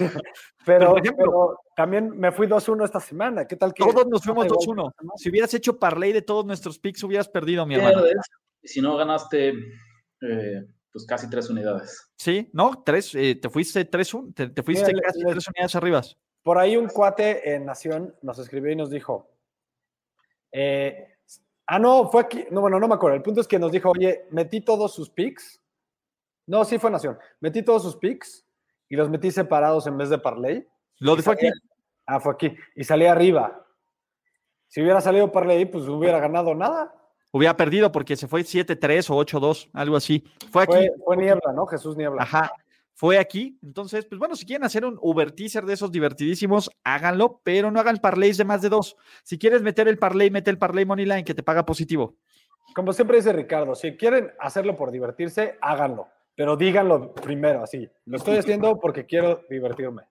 pero, 0.65 0.89
por 0.89 0.99
ejemplo- 0.99 1.25
pero 1.25 1.59
también 1.77 2.09
me 2.09 2.33
fui 2.33 2.45
2-1 2.45 2.83
esta 2.83 2.99
semana. 2.99 3.47
¿Qué 3.47 3.55
tal 3.55 3.73
que 3.73 3.85
todos 3.85 4.05
nos 4.07 4.21
fuimos 4.21 4.45
igual 4.45 4.59
2-1. 4.59 4.87
esta 4.89 4.99
semana? 4.99 5.13
Si 5.15 5.29
hubieras 5.29 5.53
hecho 5.53 5.79
parlay 5.79 6.11
de 6.11 6.23
todos 6.23 6.45
nuestros 6.45 6.77
picks, 6.77 7.03
hubieras 7.03 7.29
perdido, 7.29 7.65
mi 7.65 7.75
hermano. 7.75 8.01
Y 8.61 8.67
si 8.67 8.81
no 8.81 8.97
ganaste, 8.97 9.53
eh, 10.21 10.65
pues 10.91 11.05
casi 11.05 11.29
tres 11.29 11.49
unidades. 11.49 12.11
Sí, 12.17 12.49
no, 12.51 12.83
tres, 12.85 13.15
eh, 13.15 13.35
te 13.35 13.49
fuiste 13.49 13.89
3-1, 13.89 14.33
te, 14.33 14.49
te 14.49 14.61
fuiste 14.61 14.93
Mira, 14.93 15.01
casi 15.07 15.21
tres 15.23 15.47
unidades 15.47 15.75
arriba. 15.75 16.01
Por 16.43 16.57
ahí 16.57 16.75
un 16.75 16.87
cuate 16.87 17.55
en 17.55 17.65
Nación 17.65 18.13
nos 18.21 18.37
escribió 18.37 18.71
y 18.71 18.75
nos 18.75 18.89
dijo, 18.89 19.29
eh, 20.51 21.15
ah, 21.67 21.79
no, 21.79 22.09
fue 22.09 22.21
aquí, 22.21 22.45
no, 22.51 22.59
bueno, 22.61 22.79
no 22.79 22.87
me 22.87 22.95
acuerdo. 22.95 23.15
El 23.15 23.23
punto 23.23 23.39
es 23.39 23.47
que 23.47 23.57
nos 23.57 23.71
dijo, 23.71 23.91
oye, 23.91 24.27
metí 24.31 24.59
todos 24.61 24.93
sus 24.93 25.09
picks. 25.09 25.61
No, 26.45 26.65
sí 26.65 26.77
fue 26.77 26.91
Nación. 26.91 27.17
Metí 27.39 27.63
todos 27.63 27.83
sus 27.83 27.95
picks 27.95 28.45
y 28.89 28.97
los 28.97 29.09
metí 29.09 29.31
separados 29.31 29.87
en 29.87 29.97
vez 29.97 30.09
de 30.09 30.17
parlay. 30.17 30.67
Lo 30.99 31.15
de 31.15 31.23
fue 31.23 31.33
aquí. 31.33 31.47
Ah, 32.05 32.19
fue 32.19 32.33
aquí. 32.33 32.55
Y 32.75 32.83
salí 32.83 33.05
arriba. 33.05 33.65
Si 34.67 34.81
hubiera 34.81 34.99
salido 34.99 35.31
parlay, 35.31 35.65
pues 35.65 35.87
hubiera 35.87 36.19
ganado 36.19 36.53
nada. 36.53 36.93
Hubiera 37.31 37.55
perdido 37.55 37.91
porque 37.91 38.17
se 38.17 38.27
fue 38.27 38.41
7-3 38.41 39.09
o 39.09 39.25
8-2, 39.25 39.69
algo 39.73 39.95
así. 39.95 40.23
Fue 40.51 40.63
aquí. 40.63 40.73
Fue, 40.73 40.89
fue 41.05 41.17
Niebla, 41.17 41.53
¿no? 41.53 41.65
Jesús 41.65 41.95
Niebla. 41.95 42.21
Ajá. 42.21 42.51
Fue 42.93 43.17
aquí. 43.17 43.57
Entonces, 43.61 44.05
pues 44.05 44.19
bueno, 44.19 44.35
si 44.35 44.45
quieren 44.45 44.63
hacer 44.63 44.85
un 44.85 44.97
Uber 45.01 45.31
teaser 45.31 45.65
de 45.65 45.73
esos 45.73 45.91
divertidísimos, 45.91 46.69
háganlo, 46.83 47.41
pero 47.43 47.71
no 47.71 47.79
hagan 47.79 47.97
parlays 47.97 48.37
de 48.37 48.45
más 48.45 48.61
de 48.61 48.69
dos. 48.69 48.95
Si 49.23 49.37
quieres 49.37 49.61
meter 49.61 49.87
el 49.87 49.97
parlay, 49.97 50.29
mete 50.29 50.51
el 50.51 50.57
parlay 50.57 50.85
Moneyline 50.85 51.25
que 51.25 51.33
te 51.33 51.43
paga 51.43 51.65
positivo. 51.65 52.15
Como 52.75 52.93
siempre 52.93 53.17
dice 53.17 53.33
Ricardo, 53.33 53.75
si 53.75 53.97
quieren 53.97 54.31
hacerlo 54.39 54.75
por 54.75 54.91
divertirse, 54.91 55.57
háganlo. 55.61 56.07
Pero 56.35 56.55
díganlo 56.55 57.13
primero, 57.13 57.63
así. 57.63 57.87
Lo 58.05 58.17
estoy 58.17 58.37
haciendo 58.37 58.79
porque 58.79 59.05
quiero 59.05 59.41
divertirme. 59.49 60.03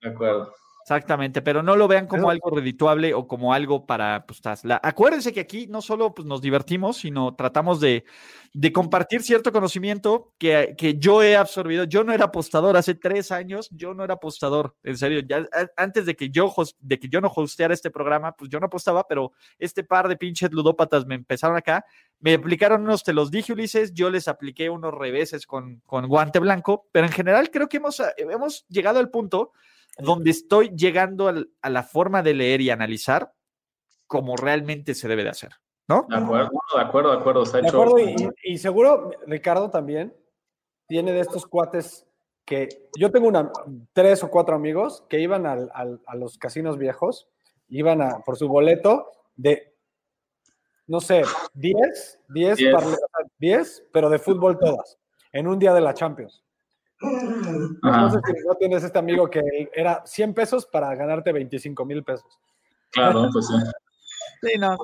De 0.00 0.10
acuerdo. 0.10 0.52
Exactamente, 0.88 1.42
pero 1.42 1.62
no 1.62 1.76
lo 1.76 1.86
vean 1.86 2.06
como 2.06 2.30
algo 2.30 2.48
redituable 2.48 3.12
o 3.12 3.28
como 3.28 3.52
algo 3.52 3.84
para, 3.84 4.24
pues, 4.24 4.40
la... 4.64 4.80
acuérdense 4.82 5.34
que 5.34 5.40
aquí 5.40 5.66
no 5.66 5.82
solo 5.82 6.14
pues, 6.14 6.26
nos 6.26 6.40
divertimos, 6.40 6.96
sino 6.96 7.34
tratamos 7.34 7.78
de, 7.78 8.06
de 8.54 8.72
compartir 8.72 9.22
cierto 9.22 9.52
conocimiento 9.52 10.32
que, 10.38 10.74
que, 10.78 10.96
yo 10.98 11.22
he 11.22 11.36
absorbido. 11.36 11.84
Yo 11.84 12.04
no 12.04 12.14
era 12.14 12.24
apostador 12.24 12.74
hace 12.78 12.94
tres 12.94 13.30
años, 13.32 13.68
yo 13.70 13.92
no 13.92 14.02
era 14.02 14.14
apostador, 14.14 14.76
en 14.82 14.96
serio, 14.96 15.20
ya 15.28 15.46
antes 15.76 16.06
de 16.06 16.16
que 16.16 16.30
yo, 16.30 16.54
de 16.80 16.98
que 16.98 17.10
yo 17.10 17.20
no 17.20 17.30
hosteara 17.36 17.74
este 17.74 17.90
programa, 17.90 18.32
pues 18.32 18.48
yo 18.48 18.58
no 18.58 18.64
apostaba, 18.64 19.06
pero 19.06 19.32
este 19.58 19.84
par 19.84 20.08
de 20.08 20.16
pinches 20.16 20.50
ludópatas 20.52 21.04
me 21.04 21.16
empezaron 21.16 21.58
acá, 21.58 21.84
me 22.18 22.32
aplicaron 22.32 22.80
unos, 22.80 23.04
te 23.04 23.12
los 23.12 23.30
dije 23.30 23.52
Ulises, 23.52 23.92
yo 23.92 24.08
les 24.08 24.26
apliqué 24.26 24.70
unos 24.70 24.94
reveses 24.94 25.46
con, 25.46 25.82
con 25.84 26.08
guante 26.08 26.38
blanco, 26.38 26.86
pero 26.92 27.04
en 27.04 27.12
general 27.12 27.50
creo 27.50 27.68
que 27.68 27.76
hemos, 27.76 28.02
hemos 28.16 28.66
llegado 28.68 29.00
al 29.00 29.10
punto 29.10 29.52
donde 29.98 30.30
estoy 30.30 30.70
llegando 30.76 31.32
a 31.60 31.70
la 31.70 31.82
forma 31.82 32.22
de 32.22 32.34
leer 32.34 32.60
y 32.60 32.70
analizar 32.70 33.32
como 34.06 34.36
realmente 34.36 34.94
se 34.94 35.08
debe 35.08 35.24
de 35.24 35.30
hacer, 35.30 35.52
¿no? 35.88 36.06
De 36.08 36.16
acuerdo, 36.16 36.50
de 36.74 36.80
acuerdo, 36.80 37.10
de 37.12 37.18
acuerdo. 37.18 37.44
de 37.44 37.68
acuerdo 37.68 37.96
y, 38.42 38.58
seguro 38.58 39.10
Ricardo 39.26 39.70
también 39.70 40.16
tiene 40.86 41.12
de 41.12 41.20
estos 41.20 41.46
cuates 41.46 42.06
que 42.44 42.68
yo 42.96 43.10
tengo 43.10 43.28
una, 43.28 43.52
tres 43.92 44.24
o 44.24 44.30
cuatro 44.30 44.54
amigos 44.54 45.04
que 45.08 45.20
iban 45.20 45.44
a 45.46 46.14
los 46.14 46.38
casinos 46.38 46.78
viejos, 46.78 47.28
iban 47.68 48.00
a, 48.00 48.20
por 48.20 48.36
su 48.36 48.48
boleto 48.48 49.12
de, 49.36 49.74
no 50.86 51.00
sé, 51.00 51.22
10, 51.52 52.20
10, 52.28 52.58
10, 53.38 53.84
pero 53.92 54.08
de 54.08 54.18
fútbol 54.18 54.58
todas, 54.58 54.98
en 55.32 55.46
un 55.46 55.58
día 55.58 55.74
de 55.74 55.82
la 55.82 55.92
Champions. 55.92 56.42
No 57.00 58.10
sé 58.10 58.18
si 58.26 58.46
no 58.46 58.54
tienes 58.54 58.82
este 58.82 58.98
amigo 58.98 59.30
que 59.30 59.42
era 59.72 60.02
100 60.04 60.34
pesos 60.34 60.66
para 60.66 60.94
ganarte 60.94 61.32
25 61.32 61.84
mil 61.84 62.02
pesos. 62.02 62.38
Claro, 62.90 63.28
pues 63.32 63.46
sí. 63.46 63.54
Sí, 64.42 64.52
no. 64.58 64.76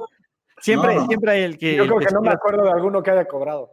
Siempre, 0.60 0.98
siempre 1.06 1.32
hay 1.32 1.42
el 1.42 1.58
que. 1.58 1.76
Yo 1.76 1.86
creo 1.86 1.98
que 1.98 2.12
no 2.12 2.20
me 2.20 2.30
acuerdo 2.30 2.64
de 2.64 2.70
alguno 2.70 3.02
que 3.02 3.10
haya 3.10 3.24
cobrado. 3.26 3.70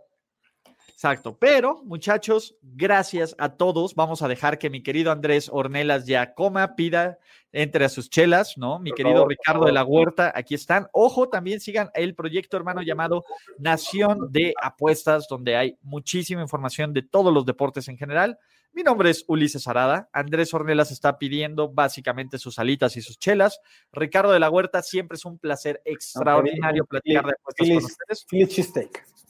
Exacto. 1.02 1.36
Pero, 1.36 1.82
muchachos, 1.84 2.56
gracias 2.62 3.36
a 3.40 3.56
todos. 3.58 3.96
Vamos 3.96 4.22
a 4.22 4.28
dejar 4.28 4.60
que 4.60 4.70
mi 4.70 4.84
querido 4.84 5.12
Andrés 5.12 5.50
Ornelas 5.52 6.06
ya 6.06 6.36
coma, 6.36 6.76
pida, 6.76 7.18
entre 7.52 7.86
a 7.86 7.90
sus 7.90 8.08
chelas, 8.08 8.56
¿no? 8.56 8.78
Mi 8.78 8.92
querido 8.92 9.28
Ricardo 9.28 9.66
de 9.66 9.72
la 9.72 9.84
Huerta, 9.84 10.32
aquí 10.36 10.54
están. 10.54 10.90
Ojo, 10.94 11.28
también 11.28 11.60
sigan 11.60 11.90
el 11.96 12.14
proyecto 12.14 12.56
hermano 12.56 12.84
llamado 12.84 13.24
Nación 13.58 14.32
de 14.32 14.54
Apuestas, 14.62 15.26
donde 15.28 15.56
hay 15.56 15.76
muchísima 15.82 16.44
información 16.44 16.94
de 16.94 17.02
todos 17.02 17.34
los 17.34 17.48
deportes 17.48 17.88
en 17.88 17.98
general. 17.98 18.38
Mi 18.72 18.84
nombre 18.84 19.10
es 19.10 19.26
Ulises 19.28 19.68
Arada. 19.68 20.08
Andrés 20.14 20.54
Ornelas 20.54 20.92
está 20.92 21.18
pidiendo 21.18 21.68
básicamente 21.68 22.38
sus 22.38 22.60
alitas 22.60 22.96
y 22.96 23.02
sus 23.02 23.18
chelas. 23.18 23.60
Ricardo 23.92 24.34
de 24.34 24.40
la 24.40 24.52
Huerta, 24.52 24.84
siempre 24.84 25.16
es 25.16 25.26
un 25.26 25.40
placer 25.40 25.82
extraordinario 25.84 26.86
platicar 26.86 27.26
de 27.26 27.32
apuestas 27.32 27.68
con 27.68 27.86
ustedes. 27.86 28.26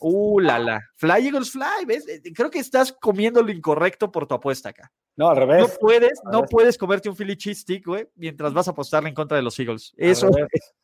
Uh, 0.01 0.39
la, 0.39 0.57
la. 0.57 0.81
Fly 0.95 1.27
Eagles 1.27 1.51
Fly, 1.51 1.85
¿ves? 1.85 2.07
Eh, 2.07 2.21
creo 2.33 2.49
que 2.49 2.59
estás 2.59 2.91
comiendo 2.91 3.41
lo 3.43 3.51
incorrecto 3.51 4.11
por 4.11 4.25
tu 4.25 4.33
apuesta 4.33 4.69
acá. 4.69 4.91
No, 5.15 5.29
al 5.29 5.37
revés. 5.37 5.61
No 5.61 5.67
puedes, 5.79 6.21
no 6.31 6.43
puedes 6.43 6.77
comerte 6.77 7.07
un 7.07 7.15
Philly 7.15 7.37
cheese 7.37 7.61
stick, 7.61 7.85
güey, 7.85 8.07
mientras 8.15 8.53
vas 8.53 8.67
a 8.67 8.71
apostarle 8.71 9.09
en 9.09 9.15
contra 9.15 9.37
de 9.37 9.43
los 9.43 9.59
Eagles. 9.59 9.93
Eso, 9.95 10.29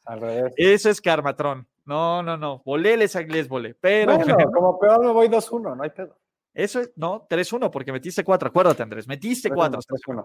al 0.05 0.21
revés, 0.21 0.53
eso 0.55 0.89
es 0.89 1.01
karmatrón. 1.01 1.67
No, 1.85 2.21
no, 2.21 2.37
no. 2.37 2.61
Volé 2.63 2.95
les 2.95 3.15
inglés, 3.15 3.47
volé. 3.47 3.73
Pero. 3.73 4.17
como 4.53 4.77
peor 4.77 5.03
me 5.03 5.11
voy 5.11 5.27
2-1, 5.27 5.75
no 5.75 5.83
hay 5.83 5.89
pedo. 5.89 6.19
Eso 6.53 6.79
es, 6.79 6.91
no, 6.95 7.27
3-1, 7.27 7.69
porque 7.71 7.91
metiste 7.91 8.23
4. 8.23 8.49
Acuérdate, 8.49 8.83
Andrés, 8.83 9.07
metiste 9.07 9.49
4. 9.49 9.79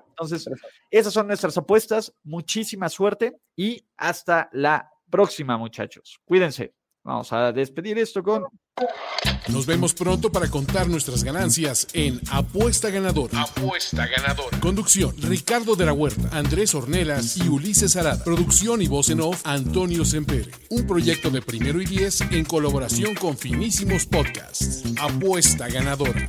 Entonces, 0.09 0.49
esas 0.90 1.12
son 1.12 1.26
nuestras 1.26 1.57
apuestas. 1.57 2.14
Muchísima 2.24 2.88
suerte 2.88 3.38
y 3.55 3.86
hasta 3.97 4.49
la 4.53 4.90
próxima, 5.11 5.57
muchachos. 5.57 6.20
Cuídense. 6.24 6.74
Vamos 7.05 7.32
a 7.32 7.53
despedir 7.53 7.99
esto 7.99 8.22
con. 8.22 8.47
Nos 9.49 9.66
vemos 9.66 9.93
pronto 9.93 10.33
para 10.33 10.49
contar 10.49 10.89
nuestras 10.89 11.25
ganancias 11.25 11.87
en 11.93 12.20
Apuesta 12.31 12.91
Ganadora. 12.91 13.43
Apuesta 13.43 14.07
Ganadora. 14.07 14.59
Conducción: 14.61 15.14
Ricardo 15.18 15.77
de 15.77 15.87
la 15.87 15.93
Huerta, 15.93 16.31
Andrés 16.33 16.75
Ornelas 16.75 17.37
y 17.37 17.49
Ulises 17.49 17.97
Arada. 17.97 18.25
Producción 18.25 18.81
y 18.81 18.89
voz 18.89 19.11
en 19.11 19.20
off: 19.20 19.43
Antonio 19.45 20.05
Sempere. 20.05 20.51
Un 20.70 20.87
proyecto 20.87 21.31
de 21.31 21.43
primero 21.43 21.83
y 21.83 21.87
diez 21.87 22.20
en 22.23 22.45
colaboración 22.45 23.14
con 23.14 23.37
Finísimos 23.37 24.07
Podcasts. 24.07 24.85
Apuesta 24.99 25.68
Ganadora. 25.68 26.29